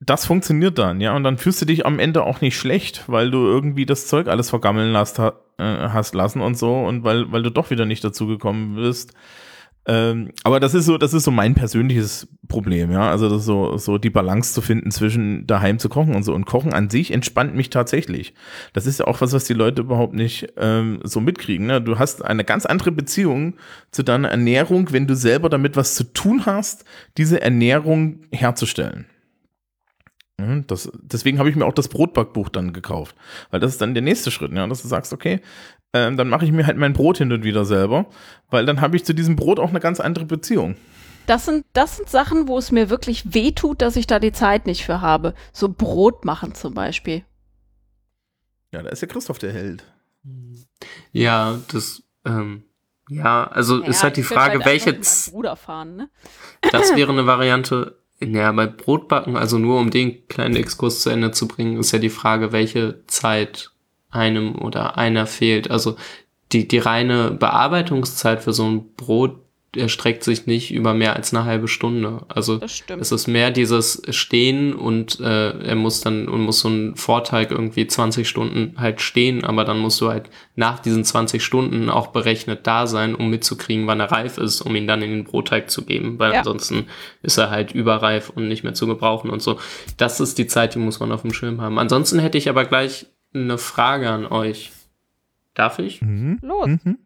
[0.00, 3.30] das funktioniert dann, ja, und dann fühlst du dich am Ende auch nicht schlecht, weil
[3.30, 7.30] du irgendwie das Zeug alles vergammeln hast, ha, äh, hast lassen und so und weil,
[7.32, 9.12] weil du doch wieder nicht dazu gekommen bist.
[9.86, 13.76] Ähm, aber das ist so, das ist so mein persönliches Problem, ja, also das so,
[13.76, 17.12] so die Balance zu finden zwischen daheim zu kochen und so und Kochen an sich
[17.12, 18.34] entspannt mich tatsächlich.
[18.72, 21.80] Das ist ja auch was, was die Leute überhaupt nicht ähm, so mitkriegen, ne?
[21.80, 23.54] Du hast eine ganz andere Beziehung
[23.90, 26.84] zu deiner Ernährung, wenn du selber damit was zu tun hast,
[27.16, 29.06] diese Ernährung herzustellen.
[30.40, 33.14] Ja, Das, deswegen habe ich mir auch das Brotbackbuch dann gekauft,
[33.50, 35.40] weil das ist dann der nächste Schritt, ja, dass du sagst, okay,
[35.92, 38.06] ähm, dann mache ich mir halt mein Brot hin und wieder selber,
[38.50, 40.76] weil dann habe ich zu diesem Brot auch eine ganz andere Beziehung.
[41.26, 44.66] Das sind, das sind Sachen, wo es mir wirklich wehtut, dass ich da die Zeit
[44.66, 45.34] nicht für habe.
[45.52, 47.22] So Brot machen zum Beispiel.
[48.72, 49.84] Ja, da ist ja Christoph der Held.
[51.12, 52.64] Ja, das, ähm,
[53.08, 56.10] ja, also ist Ja, halt die könnte Frage, halt welche, fahren, ne?
[56.72, 57.99] das wäre eine Variante.
[58.22, 61.98] Ja, bei Brotbacken, also nur um den kleinen Exkurs zu Ende zu bringen, ist ja
[61.98, 63.70] die Frage, welche Zeit
[64.10, 65.70] einem oder einer fehlt.
[65.70, 65.96] Also
[66.52, 69.40] die, die reine Bearbeitungszeit für so ein Brot,
[69.76, 72.22] erstreckt sich nicht über mehr als eine halbe Stunde.
[72.28, 73.00] Also Das stimmt.
[73.02, 77.50] es ist mehr dieses Stehen und äh, er muss dann und muss so ein Vorteig
[77.52, 82.08] irgendwie 20 Stunden halt stehen, aber dann musst du halt nach diesen 20 Stunden auch
[82.08, 85.70] berechnet da sein, um mitzukriegen, wann er reif ist, um ihn dann in den Brotteig
[85.70, 86.38] zu geben, weil Ja.
[86.40, 86.86] ansonsten
[87.22, 89.58] ist er halt überreif und nicht mehr zu gebrauchen und so.
[89.96, 91.78] Das ist die Zeit, die muss man auf dem Schirm haben.
[91.78, 94.72] Ansonsten hätte ich aber gleich eine Frage an euch.
[95.54, 96.00] Darf ich?
[96.42, 96.66] Los.
[96.66, 96.98] Mhm.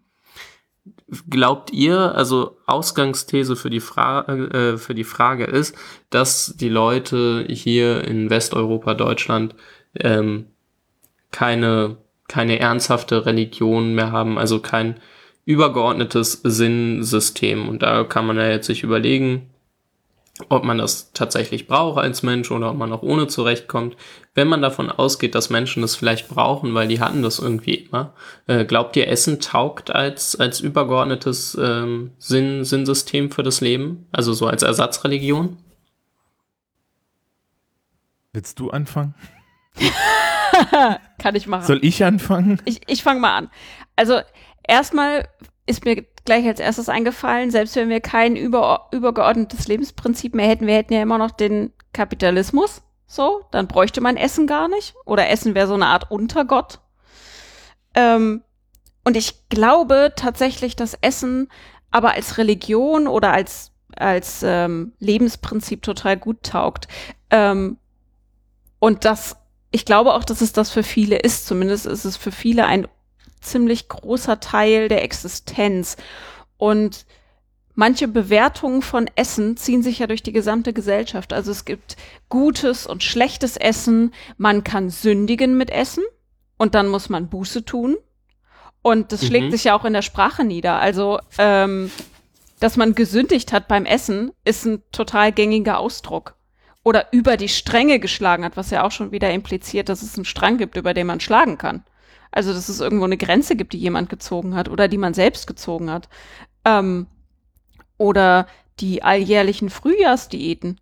[1.28, 5.76] Glaubt ihr, also Ausgangsthese für die, Fra äh, für die Frage ist,
[6.08, 9.54] dass die Leute hier in Westeuropa, Deutschland,
[10.00, 10.46] ähm,
[11.30, 14.98] keine, keine ernsthafte Religion mehr haben, also kein
[15.44, 17.68] übergeordnetes Sinnsystem.
[17.68, 19.50] Und da kann man ja jetzt sich überlegen,
[20.48, 23.96] ob man das tatsächlich braucht als Mensch oder ob man auch ohne zurechtkommt.
[24.34, 28.14] Wenn man davon ausgeht, dass Menschen das vielleicht brauchen, weil die hatten das irgendwie immer,
[28.48, 34.08] äh, glaubt ihr, Essen taugt als, als übergeordnetes ähm, Sinn, Sinnsystem für das Leben?
[34.10, 35.56] Also so als Ersatzreligion?
[38.32, 39.14] Willst du anfangen?
[41.18, 41.64] Kann ich machen.
[41.64, 42.60] Soll ich anfangen?
[42.64, 43.50] Ich, ich fange mal an.
[43.94, 44.20] Also
[44.66, 45.28] erstmal
[45.66, 50.66] ist mir gleich als erstes eingefallen, selbst wenn wir kein über, übergeordnetes Lebensprinzip mehr hätten,
[50.66, 52.82] wir hätten ja immer noch den Kapitalismus.
[53.06, 54.94] So, dann bräuchte man Essen gar nicht.
[55.04, 56.80] Oder Essen wäre so eine Art Untergott.
[57.94, 58.42] Ähm,
[59.04, 61.48] und ich glaube tatsächlich, dass Essen
[61.90, 66.88] aber als Religion oder als, als ähm, Lebensprinzip total gut taugt.
[67.30, 67.76] Ähm,
[68.78, 69.36] und das,
[69.70, 71.46] ich glaube auch, dass es das für viele ist.
[71.46, 72.88] Zumindest ist es für viele ein
[73.44, 75.96] ziemlich großer Teil der Existenz.
[76.56, 77.06] Und
[77.74, 81.32] manche Bewertungen von Essen ziehen sich ja durch die gesamte Gesellschaft.
[81.32, 81.96] Also es gibt
[82.28, 84.12] gutes und schlechtes Essen.
[84.36, 86.04] Man kann sündigen mit Essen
[86.58, 87.96] und dann muss man Buße tun.
[88.82, 89.26] Und das Mhm.
[89.26, 90.78] schlägt sich ja auch in der Sprache nieder.
[90.78, 91.90] Also, ähm,
[92.60, 96.36] dass man gesündigt hat beim Essen, ist ein total gängiger Ausdruck.
[96.82, 100.26] Oder über die Stränge geschlagen hat, was ja auch schon wieder impliziert, dass es einen
[100.26, 101.82] Strang gibt, über den man schlagen kann.
[102.34, 105.46] Also, dass es irgendwo eine Grenze gibt, die jemand gezogen hat oder die man selbst
[105.46, 106.08] gezogen hat.
[106.64, 107.06] Ähm,
[107.96, 108.48] oder
[108.80, 110.80] die alljährlichen Frühjahrsdiäten.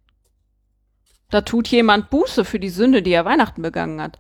[1.29, 4.19] Da tut jemand Buße für die Sünde, die er Weihnachten begangen hat.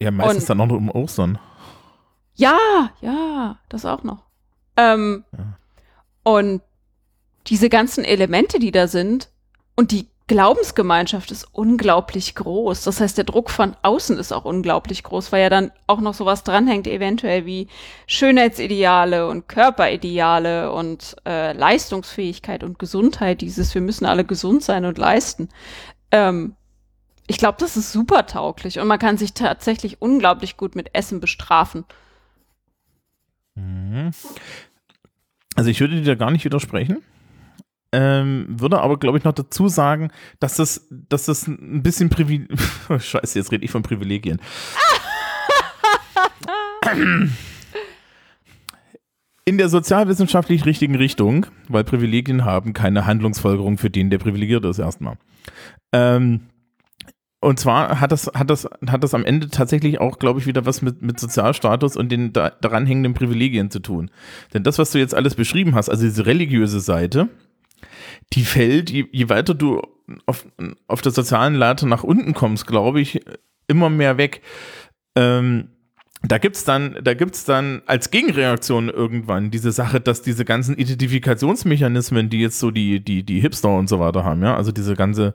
[0.00, 1.38] Ja, meistens Und- dann auch noch um Ostern.
[2.36, 2.56] Ja,
[3.02, 4.24] ja, das auch noch.
[4.76, 5.58] Ähm, Ja.
[6.22, 6.62] Und
[7.48, 9.30] diese ganzen Elemente, die da sind,
[9.76, 12.84] und die Glaubensgemeinschaft ist unglaublich groß.
[12.84, 16.12] Das heißt, der Druck von außen ist auch unglaublich groß, weil ja dann auch noch
[16.12, 17.66] sowas dranhängt, eventuell wie
[18.06, 24.98] Schönheitsideale und Körperideale und äh, Leistungsfähigkeit und Gesundheit, dieses wir müssen alle gesund sein und
[24.98, 25.48] leisten.
[26.10, 26.54] Ähm,
[27.26, 31.20] ich glaube, das ist super tauglich und man kann sich tatsächlich unglaublich gut mit Essen
[31.20, 31.84] bestrafen.
[33.54, 34.10] Mhm.
[35.56, 36.98] Also ich würde dir da gar nicht widersprechen.
[37.92, 40.10] Ähm, würde aber, glaube ich, noch dazu sagen,
[40.40, 42.48] dass das, dass das ein bisschen Privileg...
[42.98, 44.40] Scheiße, jetzt rede ich von Privilegien.
[49.44, 54.78] In der sozialwissenschaftlich richtigen Richtung, weil Privilegien haben keine Handlungsfolgerung für den, der privilegiert ist,
[54.78, 55.16] erstmal.
[55.92, 56.40] Ähm,
[57.40, 60.66] und zwar hat das, hat das, hat das am Ende tatsächlich auch, glaube ich, wieder
[60.66, 64.10] was mit, mit Sozialstatus und den da, daran hängenden Privilegien zu tun.
[64.52, 67.28] Denn das, was du jetzt alles beschrieben hast, also diese religiöse Seite,
[68.32, 69.82] die fällt, je, je weiter du
[70.26, 70.46] auf,
[70.86, 73.20] auf der sozialen Leiter nach unten kommst, glaube ich,
[73.66, 74.42] immer mehr weg.
[75.14, 75.70] Ähm,
[76.22, 82.40] da gibt's dann, da dann als Gegenreaktion irgendwann diese Sache, dass diese ganzen Identifikationsmechanismen, die
[82.40, 85.34] jetzt so die, die, die Hipster und so weiter haben, ja, also diese ganze,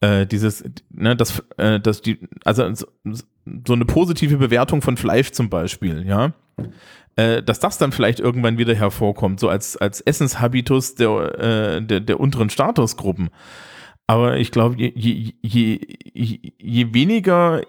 [0.00, 2.86] äh, dieses, ne, das, äh, das die, also so,
[3.66, 6.32] so eine positive Bewertung von Fleisch zum Beispiel, ja,
[7.16, 11.38] äh, dass das dann vielleicht irgendwann wieder hervorkommt, so als, als Essenshabitus der,
[11.78, 13.30] äh, der, der unteren Statusgruppen.
[14.06, 15.80] Aber ich glaube, je, je, je,
[16.58, 17.62] je, weniger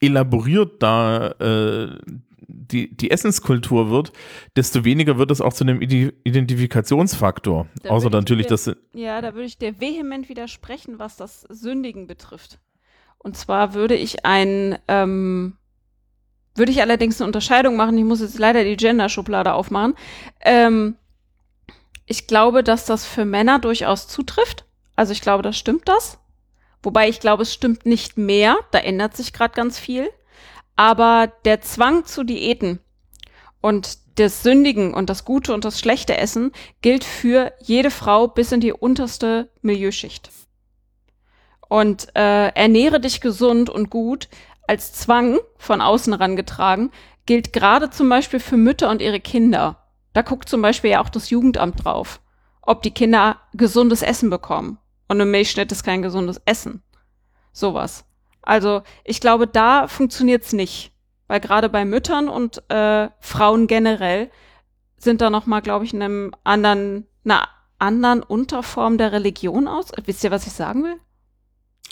[0.00, 1.98] elaboriert da äh,
[2.46, 4.12] die, die Essenskultur wird,
[4.56, 7.66] desto weniger wird es auch zu einem Ide- Identifikationsfaktor.
[7.82, 12.06] Da Außer natürlich, dir- dass Ja, da würde ich dir vehement widersprechen, was das Sündigen
[12.06, 12.58] betrifft.
[13.18, 15.56] Und zwar würde ich ein, ähm,
[16.54, 17.98] würde ich allerdings eine Unterscheidung machen.
[17.98, 19.94] Ich muss jetzt leider die Gender-Schublade aufmachen.
[20.40, 20.96] Ähm,
[22.06, 24.64] ich glaube, dass das für Männer durchaus zutrifft.
[24.96, 26.18] Also ich glaube, das stimmt das.
[26.82, 28.56] Wobei ich glaube, es stimmt nicht mehr.
[28.70, 30.10] Da ändert sich gerade ganz viel.
[30.76, 32.80] Aber der Zwang zu Diäten
[33.60, 36.52] und das Sündigen und das gute und das schlechte Essen
[36.82, 40.30] gilt für jede Frau bis in die unterste Milieuschicht.
[41.68, 44.28] Und äh, ernähre dich gesund und gut
[44.66, 46.90] als Zwang von außen herangetragen,
[47.26, 49.78] gilt gerade zum Beispiel für Mütter und ihre Kinder.
[50.12, 52.20] Da guckt zum Beispiel ja auch das Jugendamt drauf,
[52.62, 54.78] ob die Kinder gesundes Essen bekommen.
[55.08, 56.82] Und ein Milchschnitt ist kein gesundes Essen.
[57.52, 58.04] Sowas.
[58.42, 60.92] Also ich glaube, da funktioniert's nicht.
[61.26, 64.30] Weil gerade bei Müttern und äh, Frauen generell
[64.98, 67.48] sind da noch mal, glaube ich, in einem anderen, einer
[67.78, 69.92] anderen Unterform der Religion aus.
[70.04, 70.96] Wisst ihr, was ich sagen will?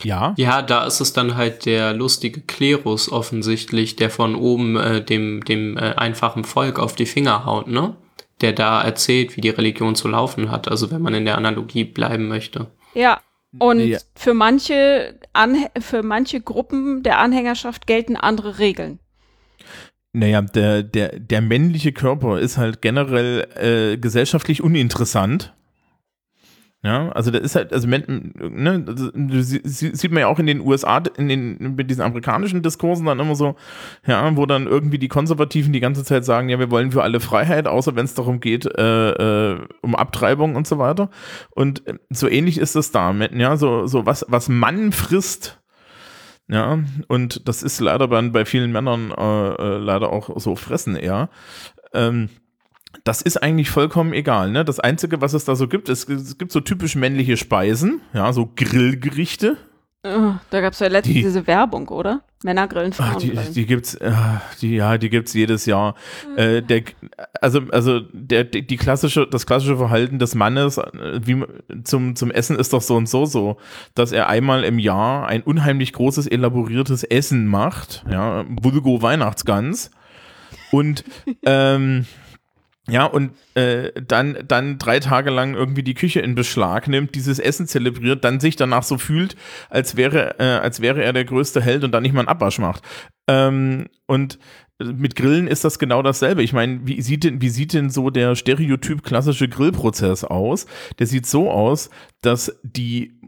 [0.03, 0.35] Ja.
[0.37, 5.45] Ja, da ist es dann halt der lustige Klerus offensichtlich, der von oben äh, dem,
[5.45, 7.97] dem äh, einfachen Volk auf die Finger haut, ne?
[8.41, 11.85] Der da erzählt, wie die Religion zu laufen hat, also wenn man in der Analogie
[11.85, 12.67] bleiben möchte.
[12.95, 13.21] Ja.
[13.59, 13.99] Und Ja.
[14.17, 18.99] für manche Anhä für manche Gruppen der Anhängerschaft gelten andere Regeln.
[20.15, 25.55] Naja, der, der, der männliche Körper ist halt generell äh, gesellschaftlich uninteressant.
[26.85, 28.85] Ja, also da ist halt, also ne,
[29.63, 33.37] sieht man ja auch in den USA, in den, mit diesen amerikanischen Diskursen dann immer
[33.37, 33.55] so,
[34.05, 37.21] ja, wo dann irgendwie die Konservativen die ganze Zeit sagen, ja, wir wollen für alle
[37.21, 39.11] Freiheit, außer wenn es darum geht, äh,
[39.53, 41.11] äh, um Abtreibung und so weiter.
[41.51, 45.63] Und äh, so ähnlich ist es da, mit, ja, so, so was, was Mann frisst,
[46.49, 50.97] ja, und das ist leider bei, bei vielen Männern äh, äh, leider auch so fressen
[50.97, 51.31] eher.
[51.95, 52.29] Ähm,
[53.05, 54.51] das ist eigentlich vollkommen egal.
[54.51, 54.65] Ne?
[54.65, 58.33] Das Einzige, was es da so gibt, es, es gibt so typisch männliche Speisen, ja,
[58.33, 59.57] so Grillgerichte.
[60.05, 62.23] Oh, da gab's ja letztens Die- diese Werbung, oder?
[62.45, 63.55] Männer grillen, Ach, Frauen die, grillen.
[63.55, 64.11] die gibt's, äh,
[64.61, 65.95] die, ja, die gibt's jedes Jahr.
[66.37, 66.83] Äh, der,
[67.41, 71.45] also, also der, die die klassische, das klassische Verhalten des Mannes äh, wie,
[71.85, 73.59] zum, zum Essen ist doch so und so so,
[73.95, 79.93] dass er einmal im Jahr ein unheimlich großes, elaboriertes Essen macht, ja, Vulgo Weihnachtsgans.
[80.73, 81.05] Und
[81.47, 82.07] ähm,
[82.89, 87.39] ja, und äh, dann, dann drei Tage lang irgendwie die Küche in Beschlag nimmt, dieses
[87.39, 89.37] Essen zelebriert, dann sich danach so fühlt,
[89.71, 92.59] als wäre, äh, als wäre er der größte Held und dann nicht mal einen Abwasch
[92.59, 92.83] macht.
[93.29, 94.41] Ähm, und
[94.81, 96.43] mit Grillen ist das genau dasselbe.
[96.43, 100.67] Ich meine, wie sieht denn, wie sieht denn so der Stereotyp klassische Grillprozess aus?
[100.99, 101.89] Der sieht so aus,
[102.21, 103.21] dass die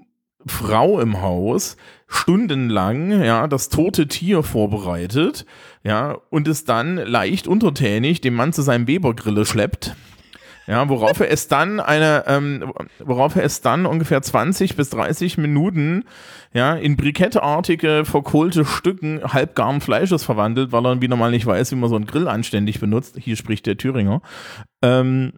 [0.47, 1.77] Frau im Haus
[2.07, 5.47] stundenlang ja das tote Tier vorbereitet,
[5.85, 9.95] ja, und es dann leicht untertänig dem Mann zu seinem Webergrille schleppt.
[10.67, 15.37] Ja, worauf er es dann eine, ähm, worauf er es dann ungefähr 20 bis 30
[15.37, 16.05] Minuten
[16.55, 21.77] ja, in briketteartige, verkohlte Stücken halbgaren Fleisches verwandelt, weil er wieder mal nicht weiß, wie
[21.77, 23.19] man so einen Grill anständig benutzt.
[23.19, 24.23] Hier spricht der Thüringer.
[24.81, 25.35] Ähm,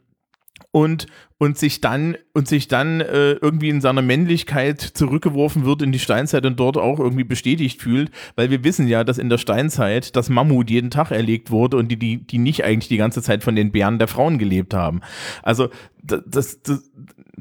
[0.77, 1.07] und,
[1.39, 5.99] und sich dann, und sich dann äh, irgendwie in seiner Männlichkeit zurückgeworfen wird in die
[5.99, 10.15] Steinzeit und dort auch irgendwie bestätigt fühlt, weil wir wissen ja, dass in der Steinzeit
[10.17, 13.43] das Mammut jeden Tag erlegt wurde und die, die, die nicht eigentlich die ganze Zeit
[13.43, 15.01] von den Bären der Frauen gelebt haben.
[15.43, 15.71] Also
[16.07, 16.83] das, das,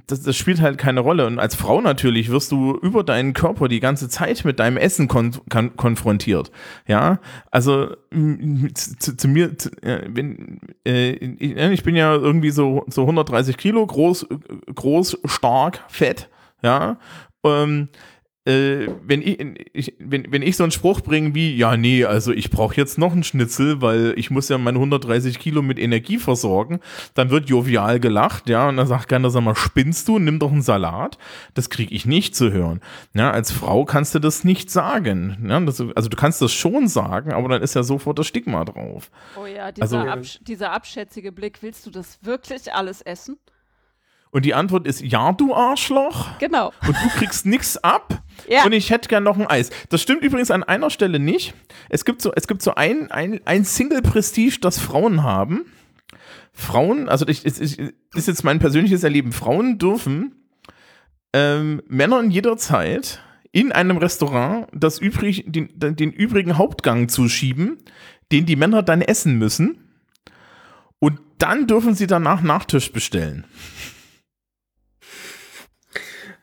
[0.07, 1.25] das, das, spielt halt keine Rolle.
[1.27, 5.07] Und als Frau natürlich wirst du über deinen Körper die ganze Zeit mit deinem Essen
[5.07, 6.51] kon kon konfrontiert.
[6.87, 7.19] Ja,
[7.51, 7.95] also
[8.73, 13.85] zu, zu, mir, zu, ja, wenn, äh, ich, bin ja irgendwie so, so 130 Kilo,
[13.85, 14.27] groß,
[14.73, 16.29] groß, stark, fett.
[16.61, 16.97] Ja,
[17.43, 17.89] ähm,
[18.45, 19.39] äh, wenn, ich,
[19.73, 22.97] ich, wenn, wenn ich so einen Spruch bringe wie, ja, nee, also ich brauche jetzt
[22.97, 26.79] noch einen Schnitzel, weil ich muss ja meine 130 Kilo mit Energie versorgen,
[27.15, 30.51] dann wird jovial gelacht, ja, und dann sagt keiner, sag mal, spinnst du, nimm doch
[30.51, 31.17] einen Salat.
[31.55, 32.81] Das kriege ich nicht zu hören.
[33.13, 35.45] Ja, als Frau kannst du das nicht sagen.
[35.49, 38.63] Ja, das, also du kannst das schon sagen, aber dann ist ja sofort das Stigma
[38.63, 39.09] drauf.
[39.41, 41.61] Oh ja, dieser, Also- absch dieser abschätzige Blick.
[41.61, 43.37] Willst du das wirklich alles essen?
[44.35, 46.37] Und die Antwort ist, ja, du Arschloch.
[46.39, 46.73] Genau.
[46.85, 48.21] und du kriegst nix ab.
[48.49, 48.65] Ja.
[48.65, 49.69] Und ich hätte gern noch ein Eis.
[49.87, 51.53] Das stimmt übrigens an einer Stelle nicht.
[51.87, 55.67] Es gibt so, es gibt so ein, ein, ein Single-Prestige, das Frauen haben.
[56.51, 57.79] Frauen, also ich, ich, ich,
[58.13, 59.31] ist jetzt mein persönliches Erleben.
[59.31, 60.35] Frauen dürfen
[61.31, 63.21] ähm, Männern jederzeit
[63.53, 67.77] in einem Restaurant das übrig, den, den übrigen Hauptgang zuschieben,
[68.33, 69.77] den die Männer dann essen müssen.
[70.99, 73.45] Und dann dürfen sie danach Nachtisch bestellen.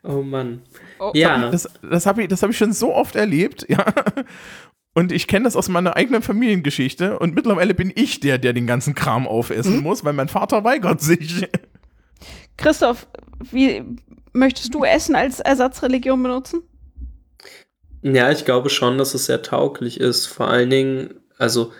[0.04, 0.62] Oh Mann.
[0.98, 1.50] Oh, Ja.
[1.50, 3.84] Das, das habe ich, das hab ich schon so oft erlebt, ja.
[4.94, 7.18] Und ich kenne das aus meiner eigenen Familiengeschichte.
[7.18, 11.00] Und mittlerweile bin ich der, der den ganzen Kram aufessen muss, weil mein Vater weigert
[11.00, 11.48] sich.
[12.58, 13.06] Christoph,
[13.50, 13.82] wie
[14.34, 16.62] möchtest du Essen als Ersatzreligion benutzen?
[18.02, 20.26] Ja, ich glaube schon, dass es sehr tauglich ist.
[20.26, 21.72] Vor allen Dingen, also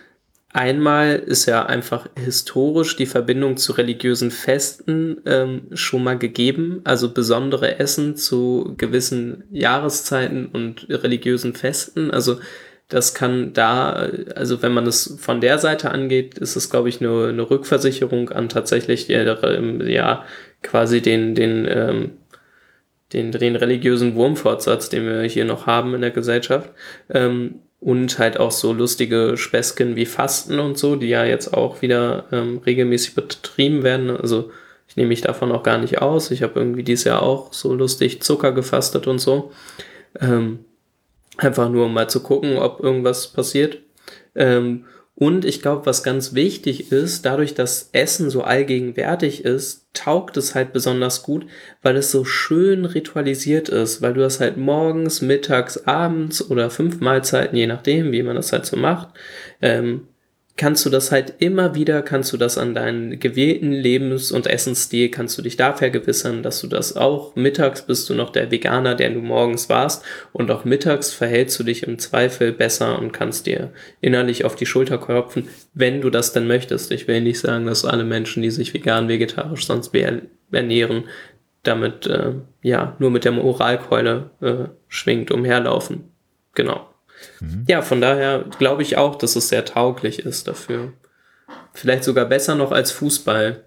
[0.53, 6.81] einmal ist ja einfach historisch die Verbindung zu religiösen Festen ähm, schon mal gegeben.
[6.83, 12.11] Also besondere Essen zu gewissen Jahreszeiten und religiösen Festen.
[12.11, 12.39] Also
[12.87, 17.01] das kann da, also wenn man es von der Seite angeht, ist es, glaube ich,
[17.01, 20.25] eine, eine Rückversicherung an tatsächlich ja
[20.61, 22.11] quasi den, den ähm,
[23.13, 26.71] den, den religiösen Wurmfortsatz, den wir hier noch haben in der Gesellschaft.
[27.09, 31.81] Ähm, und halt auch so lustige Späßchen wie Fasten und so, die ja jetzt auch
[31.81, 34.09] wieder ähm, regelmäßig betrieben werden.
[34.09, 34.51] Also
[34.87, 36.31] ich nehme mich davon auch gar nicht aus.
[36.31, 39.51] Ich habe irgendwie dieses Jahr auch so lustig Zucker gefastet und so.
[40.21, 40.59] Ähm,
[41.35, 43.79] einfach nur um mal zu gucken, ob irgendwas passiert.
[44.33, 44.85] Ähm,
[45.15, 50.55] und ich glaube, was ganz wichtig ist, dadurch, dass Essen so allgegenwärtig ist, taugt es
[50.55, 51.45] halt besonders gut,
[51.83, 56.99] weil es so schön ritualisiert ist, weil du das halt morgens, mittags, abends oder fünf
[56.99, 59.09] Mahlzeiten, je nachdem, wie man das halt so macht,
[59.61, 60.07] ähm,
[60.55, 65.09] kannst du das halt immer wieder, kannst du das an deinen gewählten Lebens- und Essensstil,
[65.09, 68.93] kannst du dich da vergewissern, dass du das auch mittags bist du noch der Veganer,
[68.93, 73.47] der du morgens warst und auch mittags verhältst du dich im Zweifel besser und kannst
[73.47, 76.91] dir innerlich auf die Schulter klopfen, wenn du das denn möchtest.
[76.91, 79.91] Ich will nicht sagen, dass alle Menschen, die sich vegan, vegetarisch sonst
[80.51, 81.05] ernähren,
[81.63, 86.11] damit äh, ja nur mit der Moralkeule äh, schwingt umherlaufen.
[86.53, 86.92] Genau.
[87.39, 87.65] Mhm.
[87.67, 90.93] Ja, von daher glaube ich auch, dass es sehr tauglich ist dafür.
[91.73, 93.63] Vielleicht sogar besser noch als Fußball,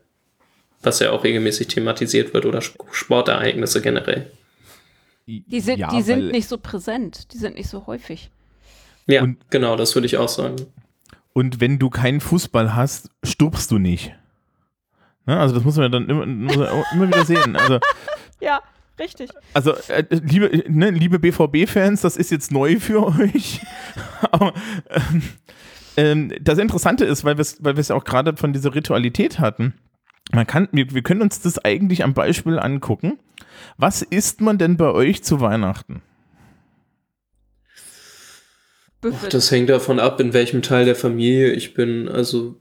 [0.83, 4.31] was ja auch regelmäßig thematisiert wird oder Sportereignisse generell.
[5.27, 8.31] Die sind, ja, die sind nicht so präsent, die sind nicht so häufig.
[9.07, 10.57] Ja, und, genau, das würde ich auch sagen.
[11.33, 14.15] Und wenn du keinen Fußball hast, stirbst du nicht.
[15.27, 15.39] Ne?
[15.39, 16.23] Also das muss man ja dann immer,
[16.93, 17.57] immer wieder sehen.
[17.57, 17.81] Also,
[18.41, 18.61] ja.
[18.99, 19.31] Richtig.
[19.53, 23.61] Also, äh, liebe, ne, liebe BVB-Fans, das ist jetzt neu für euch.
[24.31, 24.55] Aber
[24.89, 25.23] ähm,
[25.97, 29.75] ähm, das Interessante ist, weil wir es weil ja auch gerade von dieser Ritualität hatten,
[30.33, 33.19] man kann, wir, wir können uns das eigentlich am Beispiel angucken.
[33.77, 36.03] Was isst man denn bei euch zu Weihnachten?
[39.05, 42.09] Ach, das hängt davon ab, in welchem Teil der Familie ich bin.
[42.09, 42.57] Also,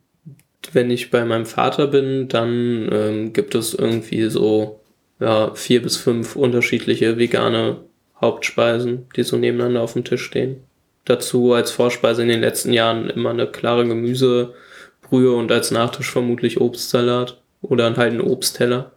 [0.73, 4.81] wenn ich bei meinem Vater bin, dann ähm, gibt es irgendwie so
[5.19, 7.81] ja, vier bis fünf unterschiedliche vegane
[8.19, 10.63] Hauptspeisen, die so nebeneinander auf dem Tisch stehen.
[11.05, 16.59] Dazu als Vorspeise in den letzten Jahren immer eine klare Gemüsebrühe und als Nachtisch vermutlich
[16.59, 18.91] Obstsalat oder halt ein Obstteller.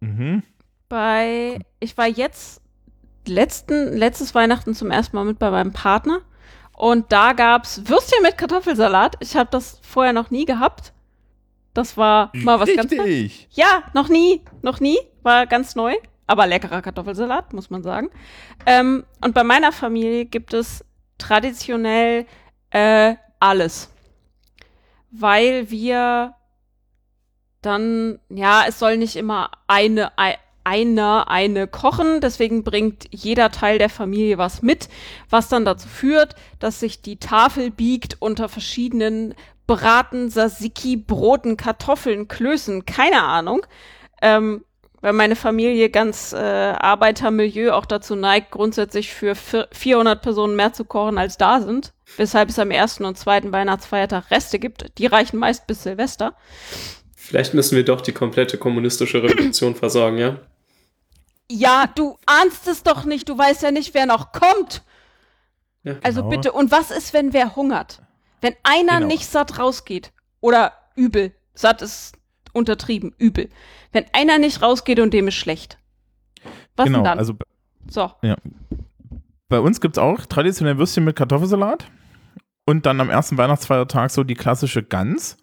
[0.00, 0.42] Mhm.
[0.88, 2.62] Bei, ich war jetzt
[3.26, 6.22] letzten, letztes Weihnachten zum ersten Mal mit bei meinem Partner
[6.72, 9.16] und da gab's Würstchen mit Kartoffelsalat.
[9.20, 10.92] Ich habe das vorher noch nie gehabt
[11.74, 12.90] das war mal was Richtig.
[12.90, 14.98] ganz Ja, noch nie, noch nie.
[15.22, 15.94] War ganz neu.
[16.26, 18.10] Aber leckerer Kartoffelsalat, muss man sagen.
[18.66, 20.84] Ähm, und bei meiner Familie gibt es
[21.16, 22.26] traditionell
[22.70, 23.90] äh, alles.
[25.10, 26.34] Weil wir
[27.62, 30.12] dann, ja, es soll nicht immer eine,
[30.64, 34.88] einer eine kochen, deswegen bringt jeder Teil der Familie was mit,
[35.30, 39.34] was dann dazu führt, dass sich die Tafel biegt unter verschiedenen
[39.68, 43.64] Braten, Sasiki, Broten, Kartoffeln, Klößen, keine Ahnung.
[44.20, 44.64] Ähm,
[45.00, 50.84] weil meine Familie ganz äh, Arbeitermilieu auch dazu neigt, grundsätzlich für 400 Personen mehr zu
[50.84, 51.92] kochen, als da sind.
[52.16, 54.98] Weshalb es am ersten und zweiten Weihnachtsfeiertag Reste gibt.
[54.98, 56.34] Die reichen meist bis Silvester.
[57.14, 60.38] Vielleicht müssen wir doch die komplette kommunistische Revolution versorgen, ja?
[61.50, 63.28] Ja, du ahnst es doch nicht.
[63.28, 64.82] Du weißt ja nicht, wer noch kommt.
[65.84, 66.30] Ja, also genau.
[66.30, 66.52] bitte.
[66.52, 68.00] Und was ist, wenn wer hungert?
[68.40, 69.06] Wenn einer genau.
[69.06, 72.16] nicht satt rausgeht oder übel, satt ist
[72.52, 73.48] untertrieben, übel.
[73.92, 75.78] Wenn einer nicht rausgeht und dem ist schlecht.
[76.76, 77.18] Was genau, denn dann?
[77.18, 77.34] Also,
[77.88, 78.12] so.
[78.22, 78.36] Ja.
[79.48, 81.90] Bei uns gibt es auch traditionell Würstchen mit Kartoffelsalat
[82.66, 85.38] und dann am ersten Weihnachtsfeiertag so die klassische Gans.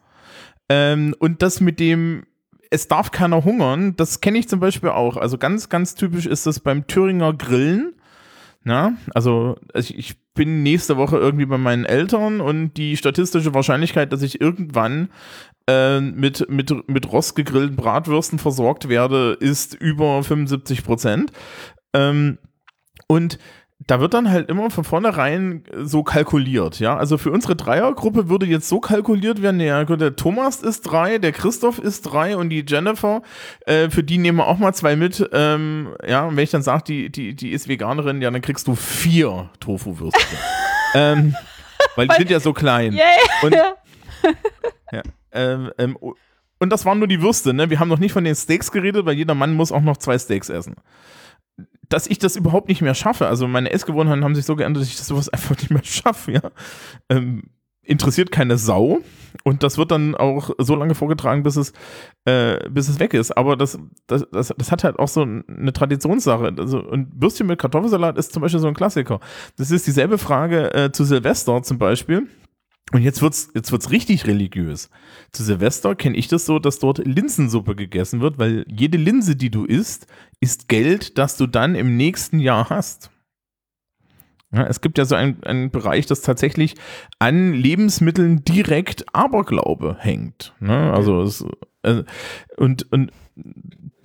[0.70, 2.26] Ähm, und das mit dem,
[2.70, 5.18] es darf keiner hungern, das kenne ich zum Beispiel auch.
[5.18, 7.95] Also ganz, ganz typisch ist das beim Thüringer Grillen.
[8.68, 14.12] Na, also ich, ich bin nächste Woche irgendwie bei meinen Eltern und die statistische Wahrscheinlichkeit,
[14.12, 15.10] dass ich irgendwann
[15.70, 21.32] äh, mit, mit, mit rostgegrillten Bratwürsten versorgt werde, ist über 75 Prozent.
[21.94, 22.40] Ähm,
[23.08, 23.38] und
[23.88, 26.98] da wird dann halt immer von vornherein so kalkuliert, ja.
[26.98, 31.32] Also für unsere Dreiergruppe würde jetzt so kalkuliert werden, ja, der Thomas ist drei, der
[31.32, 33.22] Christoph ist drei und die Jennifer,
[33.68, 35.30] äh, für die nehmen wir auch mal zwei mit.
[35.32, 38.68] Ähm, ja, und wenn ich dann sage, die, die, die ist Veganerin, ja, dann kriegst
[38.68, 40.40] du vier Tofu-Würstchen.
[40.96, 41.36] ähm,
[41.96, 42.94] weil die sind ja so klein.
[42.94, 43.06] Yeah.
[43.44, 43.54] Und,
[44.92, 45.02] ja,
[45.32, 45.98] ähm, ähm,
[46.58, 47.70] und das waren nur die Würste, ne?
[47.70, 50.18] Wir haben noch nicht von den Steaks geredet, weil jeder Mann muss auch noch zwei
[50.18, 50.76] Steaks essen
[51.90, 53.28] dass ich das überhaupt nicht mehr schaffe.
[53.28, 56.32] Also meine Essgewohnheiten haben sich so geändert, dass ich das sowas einfach nicht mehr schaffe,
[56.34, 56.52] ja.
[57.10, 57.44] Ähm,
[57.86, 59.00] interessiert keine Sau.
[59.44, 61.74] Und das wird dann auch so lange vorgetragen, bis es,
[62.26, 63.36] äh, bis es weg ist.
[63.38, 66.54] Aber das, das, das, das hat halt auch so eine Traditionssache.
[66.58, 69.20] Also, und Würstchen mit Kartoffelsalat ist zum Beispiel so ein Klassiker.
[69.58, 72.28] Das ist dieselbe Frage äh, zu Silvester zum Beispiel.
[72.92, 74.90] Und jetzt wird's, jetzt wird's richtig religiös.
[75.32, 79.50] Zu Silvester kenne ich das so, dass dort Linsensuppe gegessen wird, weil jede Linse, die
[79.50, 80.08] du isst,
[80.40, 83.10] ist Geld, das du dann im nächsten Jahr hast.
[84.54, 86.76] Ja, es gibt ja so einen, einen Bereich, das tatsächlich
[87.20, 90.54] an Lebensmitteln direkt Aberglaube hängt.
[90.60, 90.94] Ne?
[90.94, 91.44] Also es,
[91.82, 92.04] äh,
[92.56, 93.12] und, und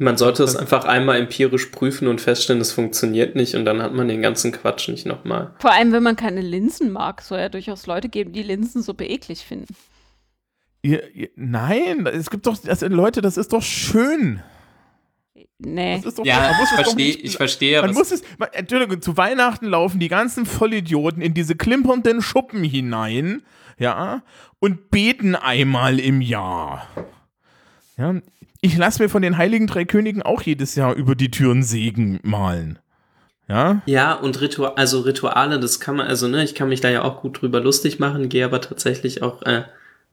[0.03, 3.93] Man sollte es einfach einmal empirisch prüfen und feststellen, es funktioniert nicht und dann hat
[3.93, 5.55] man den ganzen Quatsch nicht nochmal.
[5.59, 9.45] Vor allem, wenn man keine Linsen mag, soll ja durchaus Leute geben, die Linsensuppe eklig
[9.45, 9.75] finden.
[10.83, 14.43] ihr, ihr, nein, es gibt doch, also Leute, das ist doch schön.
[15.59, 15.97] Nee.
[15.97, 18.13] Das ist doch, Ja, man muss ich verstehe, nicht- ich verstehe, ja, Man was, muss
[18.13, 23.43] es, man, Entschuldigung, zu Weihnachten laufen die ganzen Vollidioten in diese klimpernden Schuppen hinein,
[23.79, 24.23] ja,
[24.61, 26.89] und beten einmal im Jahr.
[27.99, 28.15] Ja,
[28.61, 32.21] ich lasse mir von den Heiligen Drei Königen auch jedes Jahr über die Türen Segen
[32.23, 32.79] malen.
[33.49, 36.89] Ja, Ja, und Ritual, also Rituale, das kann man, also ne, ich kann mich da
[36.89, 39.65] ja auch gut drüber lustig machen, gehe aber tatsächlich auch, äh,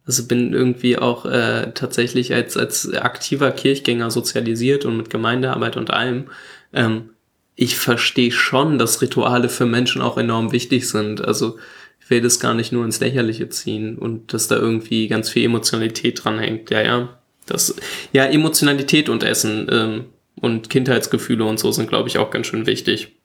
[0.06, 5.92] also bin irgendwie auch äh, tatsächlich als, als aktiver Kirchgänger sozialisiert und mit Gemeindearbeit und
[5.92, 6.30] allem.
[6.74, 7.12] Ähm,
[7.56, 11.24] ich verstehe schon, dass Rituale für Menschen auch enorm wichtig sind.
[11.24, 11.58] Also
[12.00, 15.46] ich will das gar nicht nur ins Lächerliche ziehen und dass da irgendwie ganz viel
[15.46, 16.70] Emotionalität dran hängt.
[16.72, 17.18] Ja, ja.
[17.48, 17.76] Das,
[18.14, 20.06] ja, Emotionalität und Essen ähm,
[20.40, 23.16] und Kindheitsgefühle und so sind, glaube ich, auch ganz schön wichtig.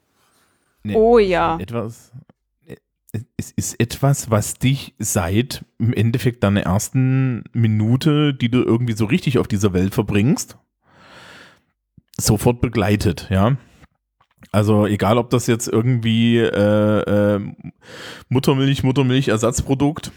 [0.82, 0.94] Nee.
[0.94, 1.58] Oh ja.
[1.60, 2.12] etwas.
[3.36, 9.04] Es ist etwas, was dich seit im Endeffekt deiner ersten Minute, die du irgendwie so
[9.04, 10.56] richtig auf dieser Welt verbringst,
[12.18, 13.58] sofort begleitet, ja.
[14.50, 17.40] Also egal, ob das jetzt irgendwie äh, äh,
[18.28, 20.10] Muttermilch, Muttermilch-Ersatzprodukt,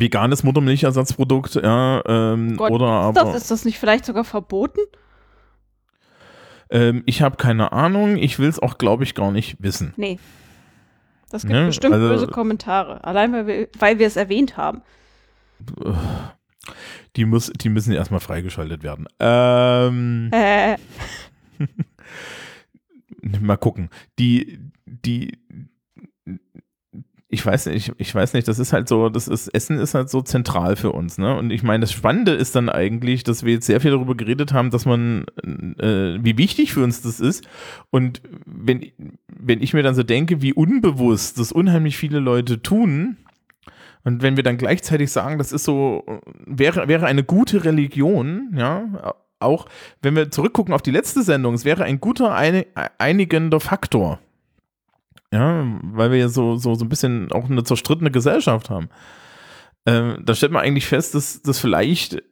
[0.00, 4.80] veganes Muttermilchersatzprodukt, ja, ähm, Gott, oder ist, aber das, ist das nicht vielleicht sogar verboten?
[6.70, 9.92] ähm, ich habe keine Ahnung, ich will es auch, glaube ich, gar nicht wissen.
[9.96, 10.18] Nee.
[11.30, 13.02] Das gibt Ne, bestimmt also- böse Kommentare.
[13.04, 14.82] Allein weil wir, weil wir es erwähnt haben.
[17.16, 19.06] Die, muss, die müssen erstmal freigeschaltet werden.
[19.18, 20.76] Ähm, Äh,
[23.40, 23.90] mal gucken.
[24.18, 25.38] Die, die,
[27.28, 30.08] ich weiß nicht, ich, weiß nicht, das ist halt so, das ist, Essen ist halt
[30.08, 31.36] so zentral für uns, ne?
[31.36, 34.52] Und ich meine, das Spannende ist dann eigentlich, dass wir jetzt sehr viel darüber geredet
[34.52, 37.46] haben, dass man, äh, wie wichtig für uns das ist.
[37.90, 38.92] Und wenn,
[39.26, 43.16] wenn ich mir dann so denke, wie unbewusst das unheimlich viele Leute tun,
[44.04, 46.04] und wenn wir dann gleichzeitig sagen, das ist so,
[46.46, 49.66] wäre, wäre eine gute Religion, ja, auch
[50.00, 54.20] wenn wir zurückgucken auf die letzte Sendung, es wäre ein guter einig, einigender Faktor.
[55.32, 58.88] Ja, weil wir ja so, so, so ein bisschen auch eine zerstrittene Gesellschaft haben.
[59.84, 62.22] Ähm, da stellt man eigentlich fest, dass das vielleicht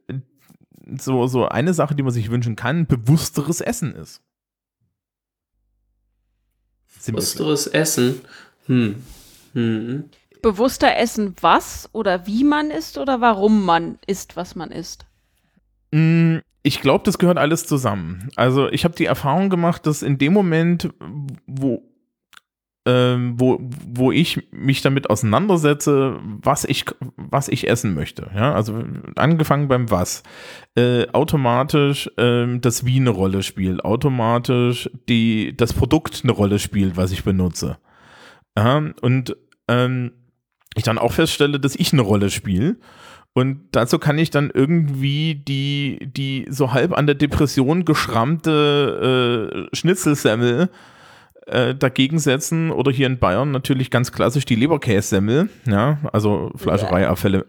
[0.99, 4.23] so, so eine Sache, die man sich wünschen kann, bewussteres Essen ist.
[7.07, 8.21] Bewussteres Essen.
[8.67, 9.03] Hm.
[9.53, 10.05] Hm.
[10.43, 15.07] bewusster essen, was oder wie man isst oder warum man isst, was man isst.
[15.93, 18.31] Mm, Ich glaube, das gehört alles zusammen.
[18.37, 20.89] Also ich habe die Erfahrung gemacht, dass in dem Moment,
[21.47, 21.83] wo,
[22.87, 26.85] ähm, wo, wo ich mich damit auseinandersetze, was ich,
[27.17, 28.85] was ich essen möchte, ja, also
[29.17, 30.23] angefangen beim was,
[30.77, 36.97] äh, automatisch ähm, das Wie eine Rolle spielt, automatisch die, das Produkt eine Rolle spielt,
[36.97, 37.79] was ich benutze.
[38.57, 39.37] Ja, und
[39.69, 40.13] ähm,
[40.75, 42.77] ich dann auch feststelle, dass ich eine Rolle spiele.
[43.33, 49.77] Und dazu kann ich dann irgendwie die, die so halb an der Depression geschrammte äh,
[49.77, 50.69] Schnitzelsemmel äh,
[51.47, 57.47] dagegen setzen oder hier in Bayern natürlich ganz klassisch die Leberkässemmel, ja, also Fleischereiabfälle.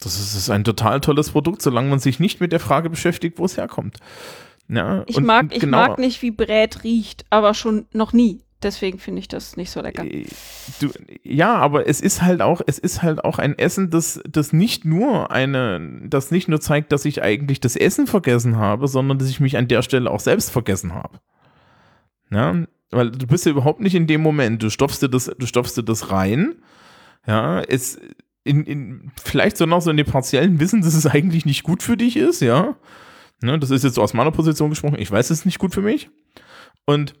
[0.00, 3.38] Das ist, ist ein total tolles Produkt, solange man sich nicht mit der Frage beschäftigt,
[3.38, 3.98] wo es herkommt.
[4.68, 8.40] Ja, Ich mag, ich genau- mag nicht, wie Brät riecht, aber schon noch nie.
[8.62, 10.04] Deswegen finde ich das nicht so lecker.
[10.04, 10.24] Äh,
[10.80, 10.88] Du,
[11.24, 14.84] ja, aber es ist halt auch, es ist halt auch ein Essen, das, das nicht
[14.84, 19.28] nur eine, das nicht nur zeigt, dass ich eigentlich das Essen vergessen habe, sondern dass
[19.28, 21.18] ich mich an der Stelle auch selbst vergessen habe.
[22.32, 24.62] Ja, weil du bist ja überhaupt nicht in dem Moment.
[24.62, 26.56] Du stopfst dir das, du stopfst dir das rein.
[27.26, 27.98] Ja, es
[28.44, 31.82] in, in vielleicht so noch so in dem partiellen Wissen, dass es eigentlich nicht gut
[31.82, 32.76] für dich ist, ja.
[33.42, 34.98] Ne, das ist jetzt so aus meiner Position gesprochen.
[34.98, 36.10] Ich weiß, es ist nicht gut für mich.
[36.86, 37.14] Und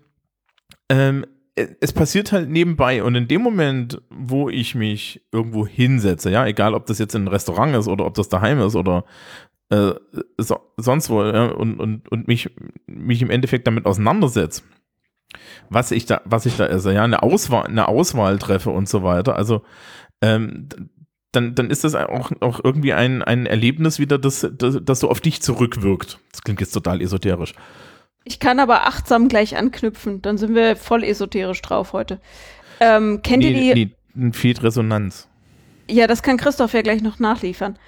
[0.88, 1.26] ähm,
[1.56, 6.46] e- es passiert halt nebenbei und in dem Moment, wo ich mich irgendwo hinsetze, ja,
[6.46, 9.04] egal ob das jetzt in ein Restaurant ist oder ob das daheim ist oder
[9.70, 9.92] äh,
[10.38, 12.50] so, sonst wo, ja, und, und, und mich,
[12.86, 14.62] mich im Endeffekt damit auseinandersetze,
[15.70, 19.02] was ich da, was ich da esse, ja, eine Auswahl, eine Auswahl treffe und so
[19.02, 19.36] weiter.
[19.36, 19.62] Also
[20.20, 20.68] ähm,
[21.32, 25.10] dann, dann ist das auch, auch irgendwie ein, ein Erlebnis wieder, das, das, das so
[25.10, 26.18] auf dich zurückwirkt.
[26.30, 27.54] Das klingt jetzt total esoterisch.
[28.24, 32.20] Ich kann aber achtsam gleich anknüpfen, dann sind wir voll esoterisch drauf heute.
[32.80, 33.74] Ähm, kennt ihr die?
[33.74, 35.28] nee, nee, fehlt Resonanz.
[35.90, 37.78] Ja, das kann Christoph ja gleich noch nachliefern.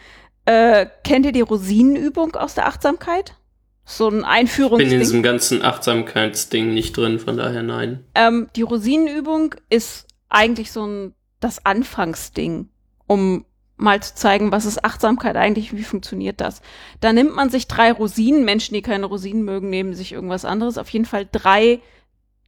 [0.47, 3.37] Äh, kennt ihr die Rosinenübung aus der Achtsamkeit?
[3.85, 4.99] So ein bin in Einführungsding.
[4.99, 8.05] diesem ganzen Achtsamkeitsding nicht drin, von daher nein.
[8.15, 12.71] Ähm, die Rosinenübung ist eigentlich so ein das Anfangsding,
[13.07, 13.45] um
[13.77, 16.63] mal zu zeigen, was ist Achtsamkeit eigentlich, wie funktioniert das.
[17.01, 20.79] Da nimmt man sich drei Rosinen, Menschen, die keine Rosinen mögen, nehmen sich irgendwas anderes,
[20.79, 21.81] auf jeden Fall drei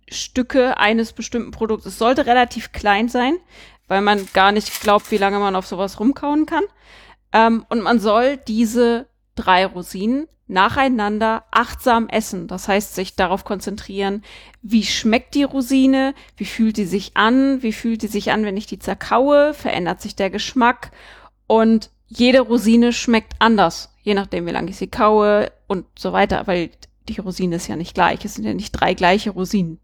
[0.09, 1.85] Stücke eines bestimmten Produkts.
[1.85, 3.37] Es sollte relativ klein sein,
[3.89, 6.65] weil man gar nicht glaubt, wie lange man auf sowas rumkauen kann.
[7.33, 9.07] Ähm, und man soll diese
[9.37, 12.47] drei Rosinen nacheinander achtsam essen.
[12.47, 14.23] Das heißt, sich darauf konzentrieren,
[14.63, 18.57] wie schmeckt die Rosine, wie fühlt die sich an, wie fühlt die sich an, wenn
[18.57, 20.93] ich die zerkaue, verändert sich der Geschmack
[21.47, 26.47] und jede Rosine schmeckt anders, je nachdem, wie lange ich sie kaue und so weiter,
[26.47, 26.71] weil
[27.09, 28.25] die Rosine ist ja nicht gleich.
[28.25, 29.81] Es sind ja nicht drei gleiche Rosinen,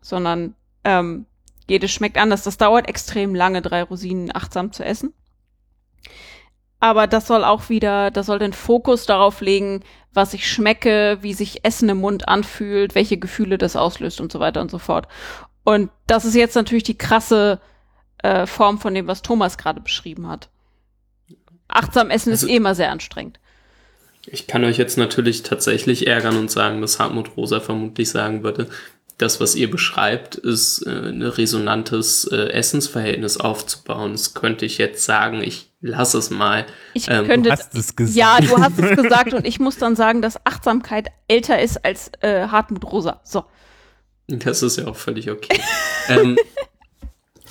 [0.00, 0.54] sondern
[0.84, 1.26] ähm,
[1.68, 2.42] jede schmeckt anders.
[2.42, 5.12] Das dauert extrem lange, drei Rosinen achtsam zu essen.
[6.82, 11.32] Aber das soll auch wieder, das soll den Fokus darauf legen, was ich schmecke, wie
[11.32, 15.06] sich Essen im Mund anfühlt, welche Gefühle das auslöst und so weiter und so fort.
[15.62, 17.60] Und das ist jetzt natürlich die krasse
[18.24, 20.48] äh, Form von dem, was Thomas gerade beschrieben hat.
[21.68, 23.38] Achtsam essen Also- ist eh immer sehr anstrengend.
[24.26, 28.68] Ich kann euch jetzt natürlich tatsächlich ärgern und sagen, dass Hartmut Rosa vermutlich sagen würde,
[29.18, 34.12] das, was ihr beschreibt, ist äh, ein resonantes äh, Essensverhältnis aufzubauen.
[34.12, 36.64] Das könnte ich jetzt sagen, ich lasse es mal.
[36.94, 37.50] Ich Ähm, könnte.
[37.50, 38.16] Hast es gesagt.
[38.16, 42.10] Ja, du hast es gesagt und ich muss dann sagen, dass Achtsamkeit älter ist als
[42.20, 43.20] äh, Hartmut Rosa.
[43.24, 43.44] So.
[44.28, 45.60] Das ist ja auch völlig okay.
[46.08, 46.38] ähm,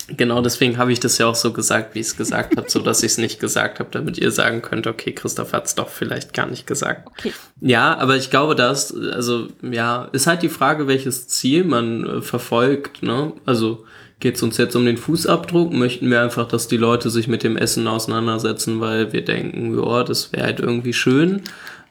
[0.08, 2.80] genau deswegen habe ich das ja auch so gesagt, wie ich es gesagt habe, so
[2.80, 5.88] dass ich es nicht gesagt habe, damit ihr sagen könnt, okay, Christoph hat es doch
[5.88, 7.08] vielleicht gar nicht gesagt.
[7.08, 7.32] Okay.
[7.60, 12.22] Ja, aber ich glaube, das, also ja, ist halt die Frage, welches Ziel man äh,
[12.22, 13.02] verfolgt.
[13.02, 13.32] Ne?
[13.46, 13.84] Also
[14.20, 15.72] geht es uns jetzt um den Fußabdruck?
[15.72, 20.04] Möchten wir einfach, dass die Leute sich mit dem Essen auseinandersetzen, weil wir denken, ja,
[20.04, 21.42] das wäre halt irgendwie schön?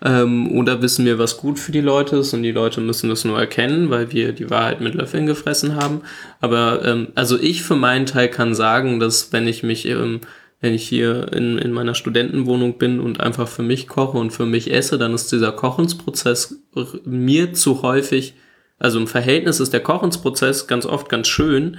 [0.04, 3.24] Ähm, oder wissen wir, was gut für die Leute ist und die Leute müssen das
[3.24, 6.02] nur erkennen, weil wir die Wahrheit mit Löffeln gefressen haben.
[6.40, 10.22] Aber ähm, also ich für meinen Teil kann sagen, dass wenn ich mich ähm,
[10.62, 14.46] wenn ich hier in, in meiner Studentenwohnung bin und einfach für mich koche und für
[14.46, 16.62] mich esse, dann ist dieser Kochensprozess
[17.04, 18.36] mir zu häufig,
[18.78, 21.78] also im Verhältnis ist der Kochensprozess ganz oft ganz schön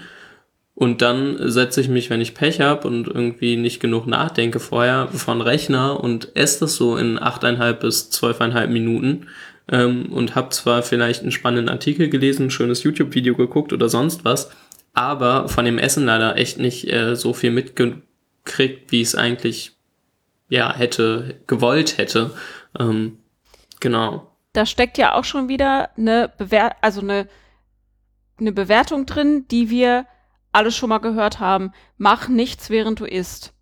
[0.74, 5.08] und dann setze ich mich, wenn ich Pech habe und irgendwie nicht genug nachdenke vorher,
[5.08, 9.26] vor den Rechner und esse das so in 8,5 bis 12,5 Minuten
[9.70, 14.24] ähm, und habe zwar vielleicht einen spannenden Artikel gelesen, ein schönes YouTube-Video geguckt oder sonst
[14.24, 14.50] was,
[14.94, 19.72] aber von dem Essen leider echt nicht äh, so viel mitgekriegt, wie es eigentlich
[20.48, 22.30] ja hätte gewollt hätte.
[22.78, 23.18] Ähm,
[23.78, 24.32] genau.
[24.54, 27.28] da steckt ja auch schon wieder eine Bewer also eine,
[28.40, 30.06] eine Bewertung drin, die wir
[30.52, 31.72] alle schon mal gehört haben.
[31.96, 33.54] Mach nichts, während du isst.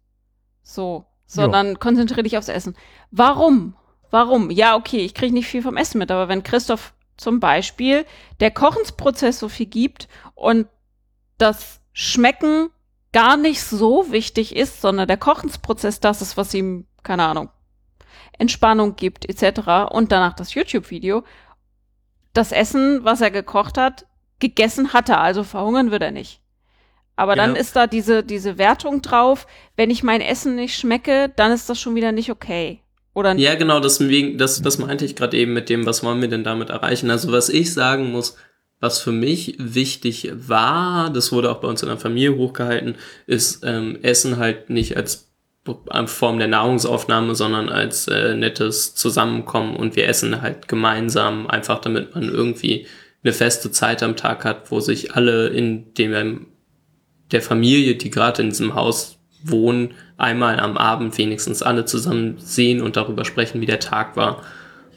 [0.63, 2.77] So, sondern konzentriere dich aufs Essen.
[3.11, 3.77] Warum?
[4.11, 4.51] Warum?
[4.51, 8.05] Ja, okay, ich kriege nicht viel vom Essen mit, aber wenn Christoph zum Beispiel
[8.41, 10.67] der Kochensprozess so viel gibt und
[11.39, 12.71] das Schmecken
[13.13, 17.51] gar nicht so wichtig ist, sondern der Kochensprozess das ist, was ihm, keine Ahnung,
[18.39, 19.93] Entspannung gibt, etc.
[19.93, 21.25] Und danach das YouTube-Video.
[22.33, 24.07] Das Essen, was er gekocht hat,
[24.39, 26.40] gegessen hat er, also verhungern wird er nicht.
[27.21, 27.61] Aber dann Ja.
[27.61, 31.79] ist da diese, diese Wertung drauf, wenn ich mein Essen nicht schmecke, dann ist das
[31.79, 32.81] schon wieder nicht okay.
[33.13, 36.29] Oder Ja, genau, deswegen, das, das meinte ich gerade eben mit dem, was wollen wir
[36.29, 37.11] denn damit erreichen.
[37.11, 38.39] Also was ich sagen muss,
[38.81, 43.65] was für mich wichtig war, das wurde auch bei uns in der Familie hochgehalten, ist
[43.67, 45.31] ähm, Essen halt nicht als
[46.07, 52.15] Form der Nahrungsaufnahme, sondern als äh, nettes Zusammenkommen und wir essen halt gemeinsam, einfach damit
[52.15, 52.87] man irgendwie
[53.23, 56.47] eine feste Zeit am Tag hat, wo sich alle in dem
[57.33, 62.83] der Familie, die gerade in diesem Haus wohnen, einmal am Abend wenigstens alle zusammen sehen
[62.83, 64.43] und darüber sprechen, wie der Tag war.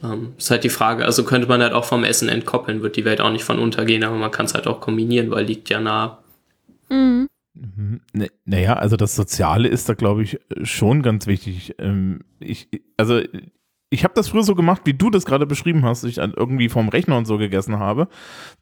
[0.03, 3.05] Ähm, ist halt die Frage, also könnte man halt auch vom Essen entkoppeln, wird die
[3.05, 5.80] Welt auch nicht von untergehen, aber man kann es halt auch kombinieren, weil liegt ja
[5.80, 6.19] nah.
[6.89, 7.30] Mhm.
[7.53, 8.01] Mhm.
[8.11, 11.76] Ne- Naja, also das Soziale ist da, glaube ich, schon ganz wichtig.
[11.80, 13.22] Ähm, Ich, also
[13.94, 16.90] ich habe das früher so gemacht, wie du das gerade beschrieben hast, ich irgendwie vom
[16.90, 18.07] Rechner und so gegessen habe.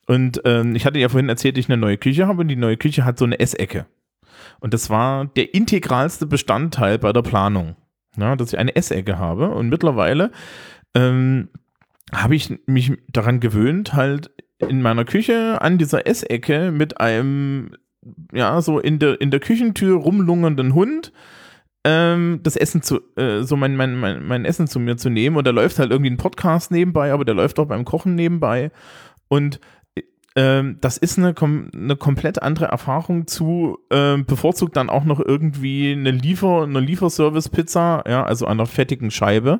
[0.05, 2.75] Und ähm, ich hatte ja vorhin erzählt, ich eine neue Küche habe und die neue
[2.75, 3.85] Küche hat so eine Essecke.
[4.59, 7.77] Und das war der integralste Bestandteil bei der Planung,
[8.17, 9.51] ja, dass ich eine Essecke habe.
[9.51, 10.31] Und mittlerweile
[10.95, 11.47] ähm,
[12.13, 17.71] habe ich mich daran gewöhnt, halt in meiner Küche an dieser Essecke mit einem
[18.33, 21.13] ja, so in der, in der Küchentür rumlungernden Hund
[21.83, 25.37] ähm, das Essen zu, äh, so mein, mein, mein, mein Essen zu mir zu nehmen
[25.37, 28.71] und da läuft halt irgendwie ein Podcast nebenbei, aber der läuft auch beim Kochen nebenbei
[29.27, 29.59] und
[30.35, 35.19] ähm, das ist eine, kom eine komplett andere Erfahrung zu, ähm, bevorzugt dann auch noch
[35.19, 39.59] irgendwie eine Liefer, eine Lieferservice-Pizza, ja, also an einer fettigen Scheibe.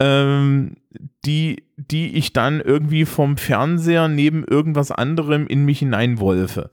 [0.00, 0.76] ähm,
[1.24, 6.70] die, die ich dann irgendwie vom Fernseher neben irgendwas anderem in mich hineinwolfe.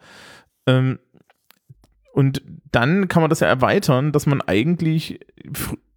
[0.68, 1.00] Ähm,
[2.14, 5.20] und dann kann man das ja erweitern, dass man eigentlich,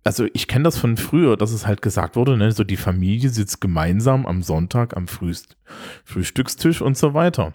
[0.05, 3.31] also ich kenne das von früher, dass es halt gesagt wurde, ne, so die Familie
[3.31, 5.57] sitzt gemeinsam am Sonntag am Frühst
[6.05, 7.53] Frühstückstisch und so weiter.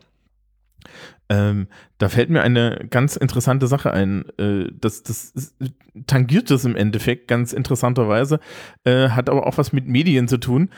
[1.31, 1.67] Ähm,
[1.99, 4.25] da fällt mir eine ganz interessante Sache ein.
[4.39, 5.55] Äh, das, das ist,
[6.07, 8.39] tangiert das im Endeffekt ganz interessanterweise,
[8.83, 10.69] äh, hat aber auch was mit Medien zu tun.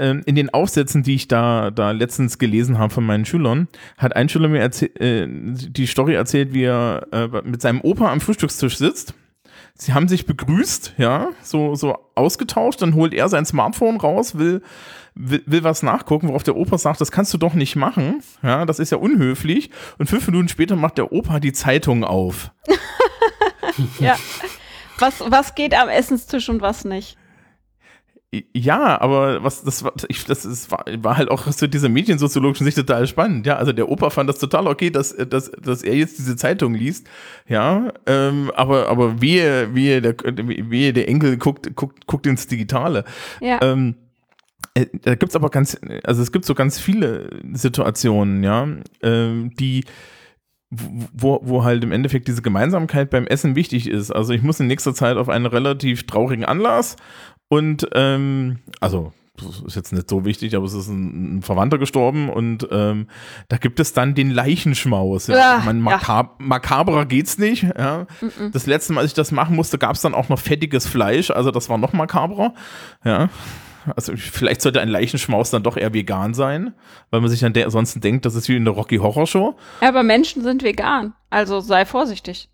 [0.00, 3.68] Ähm, in den Aufsätzen, die ich da, da letztens gelesen habe von meinen Schülern,
[3.98, 8.22] hat ein Schüler mir äh, die Story erzählt, wie er äh, mit seinem Opa am
[8.22, 9.12] Frühstückstisch sitzt.
[9.74, 14.62] Sie haben sich begrüßt, ja, so, so ausgetauscht, dann holt er sein Smartphone raus, will,
[15.14, 18.64] will, will was nachgucken, worauf der Opa sagt, das kannst du doch nicht machen, ja,
[18.64, 19.70] das ist ja unhöflich.
[19.98, 22.52] Und fünf Minuten später macht der Opa die Zeitung auf.
[23.98, 24.16] Ja.
[24.98, 27.16] Was, was geht am Essenstisch und was nicht?
[28.54, 32.64] Ja, aber was das war, ich, das ist, war, war halt auch aus dieser mediensoziologischen
[32.64, 33.44] Sicht total spannend.
[33.44, 36.74] Ja, also der Opa fand das total okay, dass, dass, dass er jetzt diese Zeitung
[36.74, 37.08] liest.
[37.48, 43.04] Ja, ähm, aber, aber wehe, wehe, der, wehe, der Enkel guckt, guckt, guckt ins Digitale.
[43.40, 43.58] Ja.
[43.62, 43.96] Ähm,
[44.74, 48.68] äh, da gibt's aber ganz, also es gibt so ganz viele Situationen, ja,
[49.02, 49.84] ähm, die,
[50.70, 54.12] wo, wo halt im Endeffekt diese Gemeinsamkeit beim Essen wichtig ist.
[54.12, 56.94] Also ich muss in nächster Zeit auf einen relativ traurigen Anlass
[57.50, 61.78] und ähm, also das ist jetzt nicht so wichtig, aber es ist ein, ein Verwandter
[61.78, 63.06] gestorben und ähm,
[63.48, 65.26] da gibt es dann den Leichenschmaus.
[65.26, 65.56] Ja.
[65.56, 65.84] Ah, Ich meine, ja.
[65.84, 67.62] makab makaberer geht's nicht.
[67.62, 68.06] Ja.
[68.52, 71.30] Das letzte Mal, als ich das machen musste, gab es dann auch noch fettiges Fleisch,
[71.30, 72.54] also das war noch makaberer.
[73.04, 73.28] Ja.
[73.96, 76.74] Also vielleicht sollte ein Leichenschmaus dann doch eher vegan sein,
[77.10, 79.56] weil man sich dann ansonsten denkt, das ist wie in der Rocky Horror Show.
[79.80, 82.50] Aber Menschen sind vegan, also sei vorsichtig.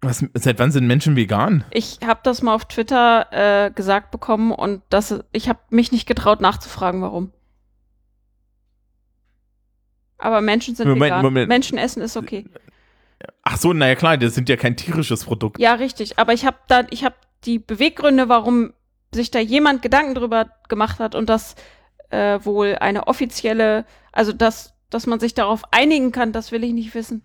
[0.00, 1.64] Was, seit wann sind Menschen vegan?
[1.70, 3.26] Ich habe das mal auf Twitter
[3.66, 7.32] äh, gesagt bekommen und das, ich habe mich nicht getraut nachzufragen, warum.
[10.18, 11.22] Aber Menschen sind Moment, vegan.
[11.22, 11.48] Moment.
[11.48, 12.44] Menschen essen ist okay.
[13.42, 15.58] Ach so, naja klar, das sind ja kein tierisches Produkt.
[15.58, 16.18] Ja, richtig.
[16.18, 18.72] Aber ich habe da, ich habe die Beweggründe, warum
[19.12, 21.56] sich da jemand Gedanken drüber gemacht hat und das
[22.10, 26.72] äh, wohl eine offizielle, also dass, dass man sich darauf einigen kann, das will ich
[26.72, 27.22] nicht wissen.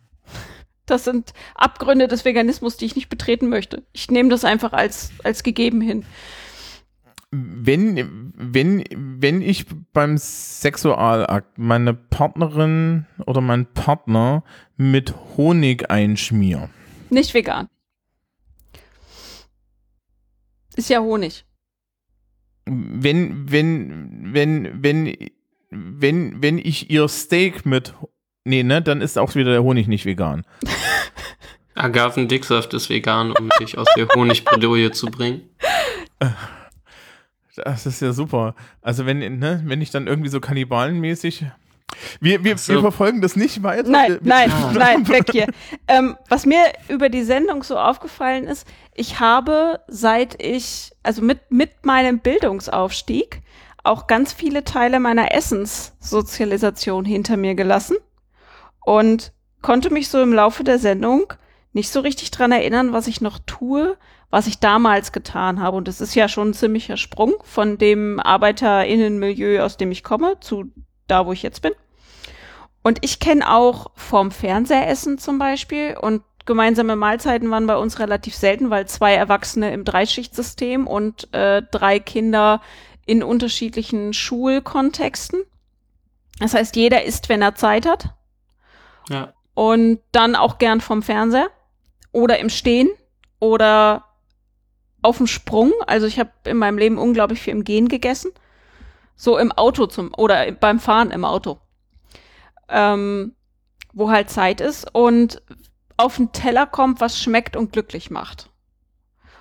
[0.85, 3.83] Das sind Abgründe des Veganismus, die ich nicht betreten möchte.
[3.93, 6.05] Ich nehme das einfach als, als gegeben hin.
[7.31, 14.43] Wenn, wenn, wenn ich beim Sexualakt meine Partnerin oder meinen Partner
[14.77, 16.69] mit Honig einschmier,
[17.09, 17.69] Nicht vegan.
[20.75, 21.45] Ist ja Honig.
[22.65, 25.15] wenn, wenn, wenn, wenn,
[25.69, 27.93] wenn, wenn ich ihr Steak mit,
[28.45, 30.45] nee, ne, dann ist auch wieder der Honig nicht vegan.
[31.75, 35.49] Agavendicksaft ist vegan, um dich aus der Honigbredouille zu bringen.
[37.55, 38.55] Das ist ja super.
[38.81, 41.45] Also wenn, ne, wenn ich dann irgendwie so kannibalenmäßig,
[42.19, 42.73] wir, wir, so.
[42.73, 43.89] wir verfolgen das nicht weiter.
[43.89, 45.47] Nein, wir, wir, nein, nein, weg hier.
[45.87, 51.51] Ähm, was mir über die Sendung so aufgefallen ist, ich habe, seit ich, also mit,
[51.51, 53.41] mit meinem Bildungsaufstieg,
[53.83, 57.97] auch ganz viele Teile meiner Essenssozialisation hinter mir gelassen
[58.83, 61.33] und konnte mich so im Laufe der Sendung
[61.73, 63.97] nicht so richtig dran erinnern, was ich noch tue,
[64.29, 65.77] was ich damals getan habe.
[65.77, 70.39] Und es ist ja schon ein ziemlicher Sprung von dem ArbeiterInnenmilieu, aus dem ich komme,
[70.39, 70.65] zu
[71.07, 71.73] da, wo ich jetzt bin.
[72.83, 78.35] Und ich kenne auch vorm Fernsehessen zum Beispiel und gemeinsame Mahlzeiten waren bei uns relativ
[78.35, 82.61] selten, weil zwei Erwachsene im Dreischichtsystem und äh, drei Kinder
[83.05, 85.41] in unterschiedlichen Schulkontexten.
[86.39, 88.13] Das heißt, jeder isst, wenn er Zeit hat
[89.09, 89.33] Ja.
[89.53, 91.49] und dann auch gern vom Fernseher
[92.11, 92.89] oder im Stehen
[93.39, 94.05] oder
[95.01, 95.73] auf dem Sprung.
[95.85, 98.31] Also ich habe in meinem Leben unglaublich viel im Gehen gegessen.
[99.15, 101.59] So im Auto zum oder beim Fahren im Auto.
[102.69, 103.35] Ähm,
[103.93, 105.41] wo halt Zeit ist und
[105.97, 108.49] auf den Teller kommt, was schmeckt und glücklich macht.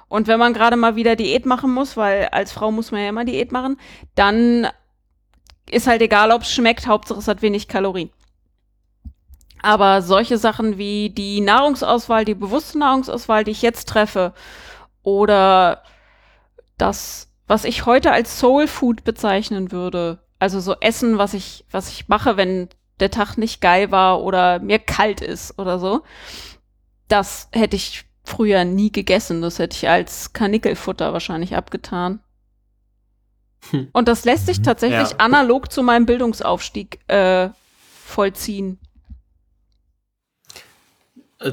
[0.09, 3.09] Und wenn man gerade mal wieder Diät machen muss, weil als Frau muss man ja
[3.09, 3.79] immer Diät machen,
[4.15, 4.69] dann
[5.71, 8.11] ist halt egal, ob es schmeckt, Hauptsache es hat wenig Kalorien.
[9.63, 14.35] Aber solche Sachen wie die Nahrungsauswahl, die bewusste Nahrungsauswahl, die ich jetzt treffe,
[15.03, 15.83] oder
[16.79, 21.89] das, was ich heute als Soul Food bezeichnen würde, also so Essen, was ich, was
[21.89, 22.69] ich mache, wenn
[22.99, 26.03] der Tag nicht geil war oder mir kalt ist oder so,
[27.09, 29.43] das hätte ich früher nie gegessen.
[29.43, 32.21] Das hätte ich als Kanickelfutter wahrscheinlich abgetan.
[33.71, 33.89] Hm.
[33.93, 35.17] Und das lässt sich tatsächlich Ja.
[35.19, 37.51] analog zu meinem Bildungsaufstieg äh,
[38.05, 38.79] vollziehen.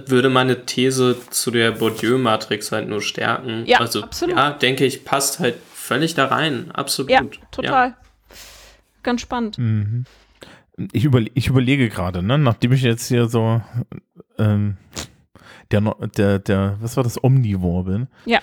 [0.05, 3.65] Würde meine These zu der Bourdieu-Matrix halt nur stärken.
[3.65, 4.35] Ja, also, absolut.
[4.35, 7.09] Ja, denke ich, passt halt völlig da rein, absolut.
[7.09, 7.21] Ja,
[7.51, 7.95] total.
[9.03, 9.57] Ganz spannend.
[9.57, 10.05] Mhm.
[10.91, 13.61] Ich, überle ich überlege gerade, ne, nachdem ich jetzt hier so
[14.37, 14.77] ähm,
[15.71, 15.81] der,
[16.15, 18.07] der, der, was war das, Omnivore bin.
[18.25, 18.39] Ja.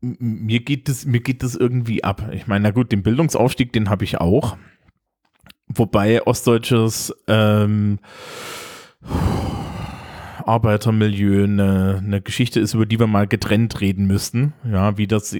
[0.00, 2.28] Mir geht das, mir geht das irgendwie ab.
[2.32, 4.56] Ich meine, na gut, den Bildungsaufstieg, den habe ich auch.
[5.68, 7.98] Wobei ostdeutsches ähm,
[10.46, 14.52] Arbeitermilieu eine, eine Geschichte ist, über die wir mal getrennt reden müssten.
[14.70, 15.34] Ja, wie das,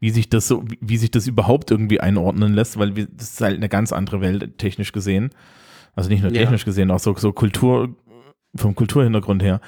[0.00, 3.40] wie sich das so, wie, sich das überhaupt irgendwie einordnen lässt, weil wir, das ist
[3.40, 5.30] halt eine ganz andere Welt, technisch gesehen.
[5.96, 6.42] Also nicht nur Ja.
[6.42, 7.96] technisch gesehen, auch so, so Kultur,
[8.56, 9.60] vom Kulturhintergrund her.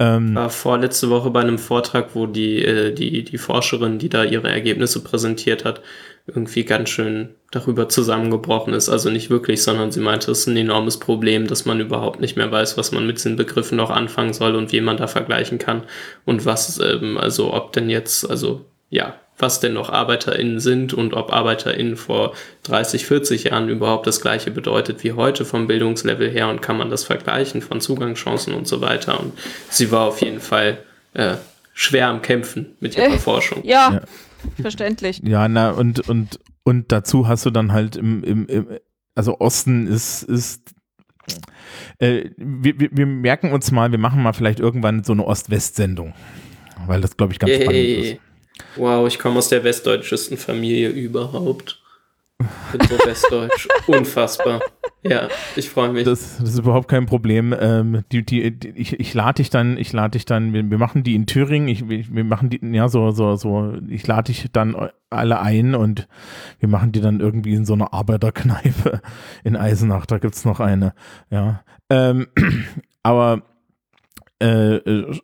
[0.00, 4.24] Ähm, war vorletzte Woche bei einem Vortrag, wo die, äh, die, die Forscherin, die da
[4.24, 5.82] ihre Ergebnisse präsentiert hat,
[6.26, 8.88] irgendwie ganz schön darüber zusammengebrochen ist.
[8.88, 12.34] Also nicht wirklich, sondern sie meinte, es ist ein enormes Problem, dass man überhaupt nicht
[12.34, 15.58] mehr weiß, was man mit diesen Begriffen noch anfangen soll und wie man da vergleichen
[15.58, 15.82] kann
[16.24, 21.14] und was, ähm, also ob denn jetzt, also ja, was denn noch ArbeiterInnen sind und
[21.14, 22.34] ob ArbeiterInnen vor
[22.64, 26.90] 30, 40 Jahren überhaupt das gleiche bedeutet wie heute vom Bildungslevel her und kann man
[26.90, 29.18] das vergleichen von Zugangschancen und so weiter.
[29.18, 29.32] Und
[29.70, 30.78] sie war auf jeden Fall
[31.14, 31.36] äh,
[31.72, 33.62] schwer am Kämpfen mit ihrer Äh, Forschung.
[33.64, 34.00] Ja, Ja.
[34.60, 35.22] verständlich.
[35.24, 38.66] Ja, na, und, und, und dazu hast du dann halt im, im, im
[39.14, 40.74] also Osten ist, ist
[41.98, 46.12] äh, wir, wir, wir merken uns mal, wir machen mal vielleicht irgendwann so eine Ost-West-Sendung.
[46.86, 48.16] Weil das, glaube ich, ganz spannend ist.
[48.76, 51.80] Wow, ich komme aus der westdeutschesten Familie überhaupt.
[52.72, 53.68] Bin so westdeutsch.
[53.86, 54.60] Unfassbar.
[55.02, 56.04] Ja, ich freue mich.
[56.04, 57.54] Das, das ist überhaupt kein Problem.
[57.58, 60.78] Ähm, die, die, die, ich ich lade dich dann, ich lade dich dann, wir, wir
[60.78, 64.46] machen die in Thüringen, ich, wir machen die, ja, so, so, so, ich lade dich
[64.52, 66.08] dann alle ein und
[66.58, 69.00] wir machen die dann irgendwie in so einer Arbeiterkneipe
[69.44, 70.94] in Eisenach, da gibt's noch eine,
[71.30, 71.62] ja.
[71.88, 72.28] Ähm,
[73.02, 73.42] aber
[74.42, 75.20] äh, äh,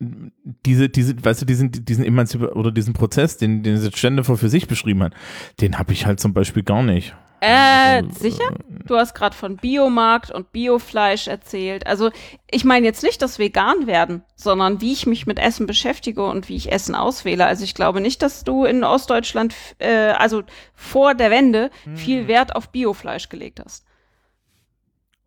[0.00, 4.48] diese, diese, weißt du, diesen, diesen Emanzip oder diesen Prozess, den, den diese Ständefer für
[4.48, 5.12] sich beschrieben hat,
[5.60, 7.14] den habe ich halt zum Beispiel gar nicht.
[7.40, 8.48] Äh, Also, sicher?
[8.86, 11.86] Du hast gerade von Biomarkt und Biofleisch erzählt.
[11.86, 12.10] Also
[12.50, 16.48] ich meine jetzt nicht das Vegan werden, sondern wie ich mich mit Essen beschäftige und
[16.48, 17.46] wie ich Essen auswähle.
[17.46, 20.42] Also ich glaube nicht, dass du in Ostdeutschland, äh, also
[20.74, 21.96] vor der Wende, Hm.
[21.96, 23.84] viel Wert auf Biofleisch gelegt hast.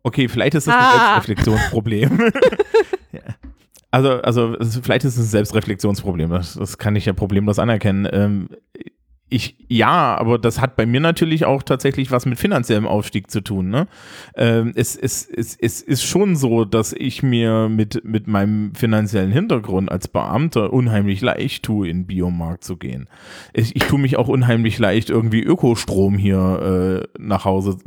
[0.02, 1.12] Okay, vielleicht ist das ein Ah.
[1.14, 2.32] Selbstreflexionsproblem.
[3.12, 3.20] Ja.
[3.92, 6.30] Also, also vielleicht ist es ein Selbstreflexionsproblem.
[6.30, 8.08] Das, das kann ich ja problemlos anerkennen.
[8.10, 8.48] Ähm,
[9.32, 13.40] ich, ja, aber das hat bei mir natürlich auch tatsächlich was mit finanziellem Aufstieg zu
[13.40, 13.70] tun.
[13.70, 13.86] Ne?
[14.34, 19.32] Ähm, es, es, es, es ist schon so, dass ich mir mit, mit meinem finanziellen
[19.32, 23.08] Hintergrund als Beamter unheimlich leicht tue, in den Biomarkt zu gehen.
[23.54, 27.78] Ich, ich tue mich auch unheimlich leicht, irgendwie Ökostrom hier äh, nach Hause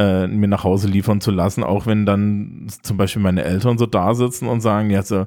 [0.00, 3.84] äh, mir nach Hause liefern zu lassen, auch wenn dann zum Beispiel meine Eltern so
[3.84, 5.26] da sitzen und sagen, ja, so,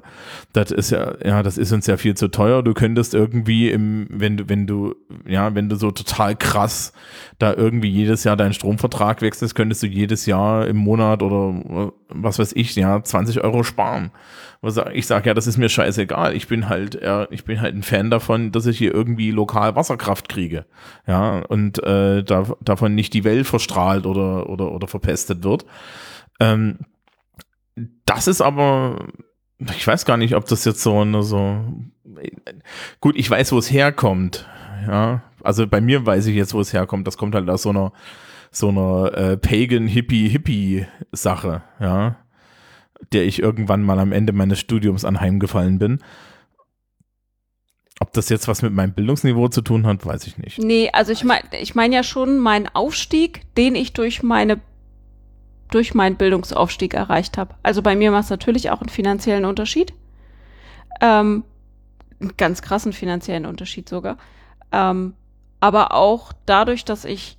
[0.52, 2.64] das ist ja, ja, das ist uns ja viel zu teuer.
[2.64, 4.96] Du könntest irgendwie im, wenn du, wenn du,
[5.28, 6.92] ja, wenn du so total krass
[7.38, 12.40] da irgendwie jedes Jahr deinen Stromvertrag wechselst, könntest du jedes Jahr im Monat oder was
[12.40, 14.10] weiß ich, ja, 20 Euro sparen.
[14.92, 16.34] Ich sage, ja, das ist mir scheißegal.
[16.34, 19.76] Ich bin halt, äh, ich bin halt ein Fan davon, dass ich hier irgendwie lokal
[19.76, 20.64] Wasserkraft kriege.
[21.06, 25.66] Ja, und äh, da, davon nicht die Welt verstrahlt oder, oder, oder verpestet wird.
[26.40, 26.78] Ähm,
[28.04, 29.06] das ist aber,
[29.58, 31.64] ich weiß gar nicht, ob das jetzt so eine so.
[33.00, 34.48] Gut, ich weiß, wo es herkommt.
[34.86, 37.06] Ja, also bei mir weiß ich jetzt, wo es herkommt.
[37.06, 37.92] Das kommt halt aus so einer
[38.50, 42.16] so einer äh, Pagan Hippie Hippie Sache, ja,
[43.12, 45.98] der ich irgendwann mal am Ende meines Studiums anheimgefallen bin.
[48.00, 50.58] Ob das jetzt was mit meinem Bildungsniveau zu tun hat, weiß ich nicht.
[50.58, 54.60] Nee, also ich meine ich mein ja schon meinen Aufstieg, den ich durch meine
[55.70, 57.54] durch meinen Bildungsaufstieg erreicht habe.
[57.62, 59.92] Also bei mir macht es natürlich auch einen finanziellen Unterschied.
[61.00, 61.44] Ähm,
[62.20, 64.18] einen ganz krassen finanziellen Unterschied sogar.
[64.72, 65.14] Ähm,
[65.60, 67.38] aber auch dadurch, dass ich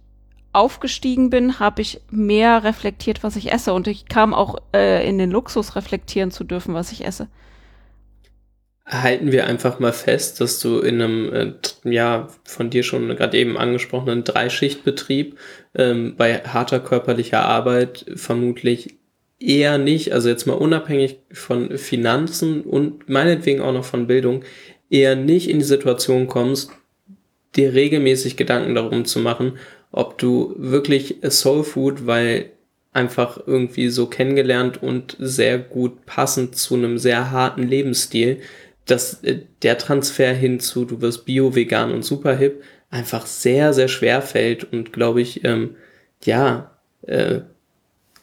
[0.55, 3.73] aufgestiegen bin, habe ich mehr reflektiert, was ich esse.
[3.73, 7.27] Und ich kam auch äh, in den Luxus, reflektieren zu dürfen, was ich esse.
[8.87, 11.53] Halten wir einfach mal fest, dass du in einem, äh,
[11.83, 15.37] ja, von dir schon gerade eben angesprochenen Dreischichtbetrieb
[15.75, 18.95] ähm, bei harter körperlicher Arbeit vermutlich
[19.39, 24.43] eher nicht, also jetzt mal unabhängig von Finanzen und meinetwegen auch noch von Bildung,
[24.89, 26.71] eher nicht in die Situation kommst,
[27.55, 29.57] dir regelmäßig Gedanken darum zu machen,
[29.95, 32.51] ob du wirklich Soul Food, weil
[32.91, 38.41] einfach irgendwie so kennengelernt und sehr gut passend zu einem sehr harten Lebensstil,
[38.85, 43.73] dass äh, der Transfer hin zu du wirst bio, vegan und super hip einfach sehr,
[43.73, 45.75] sehr schwer fällt und glaube ich, ähm,
[46.25, 46.71] ja,
[47.03, 47.39] äh,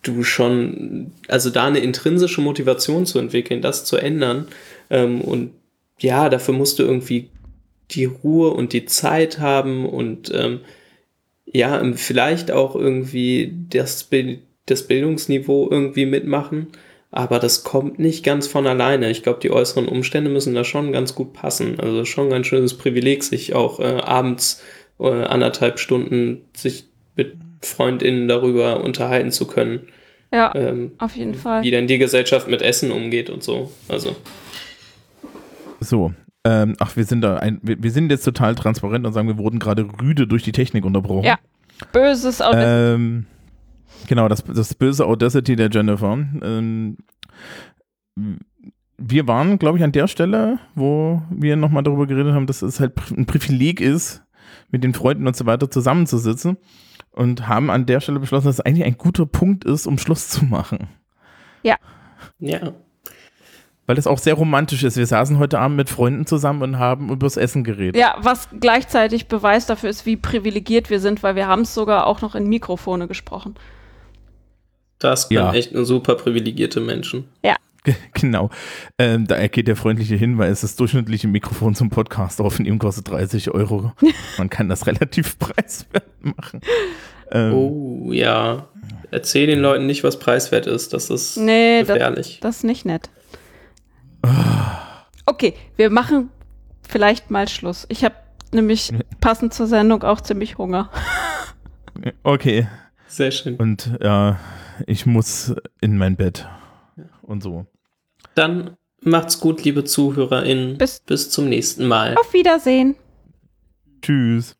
[0.03, 4.47] du schon, also da eine intrinsische Motivation zu entwickeln, das zu ändern
[4.91, 5.53] ähm, und
[6.01, 7.31] ja, dafür musst du irgendwie
[7.93, 10.61] die Ruhe und die Zeit haben und ähm,
[11.47, 14.09] ja, ähm, vielleicht auch irgendwie das,
[14.67, 16.69] das Bildungsniveau irgendwie mitmachen.
[17.11, 19.11] Aber das kommt nicht ganz von alleine.
[19.11, 21.79] Ich glaube, die äußeren Umstände müssen da schon ganz gut passen.
[21.79, 24.63] Also schon ein ganz schönes Privileg, sich auch äh, abends
[24.99, 29.89] äh, anderthalb Stunden sich mit FreundInnen darüber unterhalten zu können.
[30.33, 31.63] Ja, ähm, auf jeden Fall.
[31.63, 33.71] Wie denn die Gesellschaft mit Essen umgeht und so.
[33.89, 34.17] Also.
[35.81, 36.15] So.
[36.45, 39.39] Ähm, ach, wir sind da ein, wir, wir, sind jetzt total transparent und sagen, wir
[39.39, 41.25] wurden gerade rüde durch die Technik unterbrochen.
[41.25, 41.39] Ja.
[41.93, 42.95] Böses Audacity.
[42.95, 43.27] Ähm,
[44.09, 46.13] genau, das, das böse Audacity der Jennifer.
[46.13, 46.97] Ähm,
[48.99, 52.81] wir waren, glaube ich, an der Stelle, wo wir nochmal darüber geredet haben, dass es
[52.81, 54.23] halt ein Privileg ist,
[54.71, 56.57] mit den Freunden und so weiter zusammenzusitzen
[57.13, 60.29] und haben an der Stelle beschlossen, dass es eigentlich ein guter Punkt ist, um Schluss
[60.29, 60.89] zu machen.
[61.63, 61.77] Ja.
[62.39, 62.73] Ja.
[63.93, 64.97] Weil es auch sehr romantisch ist.
[64.97, 67.95] Wir saßen heute Abend mit Freunden zusammen und haben übers Essen geredet.
[67.95, 72.07] Ja, was gleichzeitig Beweis dafür ist, wie privilegiert wir sind, weil wir haben es sogar
[72.07, 73.55] auch noch in Mikrofone gesprochen.
[74.99, 75.53] Das können ja.
[75.53, 77.29] echt nur super privilegierte Menschen.
[77.45, 77.57] Ja.
[78.15, 78.49] Genau.
[78.99, 83.93] Ähm, da geht der freundliche Hinweis, das durchschnittliche Mikrofon zum Podcast aufnehmen kostet 30 Euro.
[84.39, 86.63] Man kann das relativ preiswert machen.
[87.31, 88.69] Ähm, oh ja.
[89.11, 90.95] Erzähl den Leuten nicht, was preiswert ist.
[90.95, 92.39] Das ist nee, gefährlich.
[92.41, 93.11] Das, das ist nicht nett.
[95.27, 96.31] Okay, wir machen
[96.89, 97.87] vielleicht mal Schluss.
[97.89, 98.15] Ich habe
[98.53, 100.91] nämlich passend zur Sendung auch ziemlich Hunger.
[102.23, 102.67] Okay.
[103.07, 103.57] Sehr schön.
[103.57, 104.39] Und ja,
[104.87, 106.49] ich muss in mein Bett
[107.21, 107.67] und so.
[108.35, 110.79] Dann macht's gut, liebe ZuhörerInnen.
[110.79, 112.17] Bis, Bis zum nächsten Mal.
[112.17, 112.97] Auf Wiedersehen.
[114.01, 114.57] Tschüss.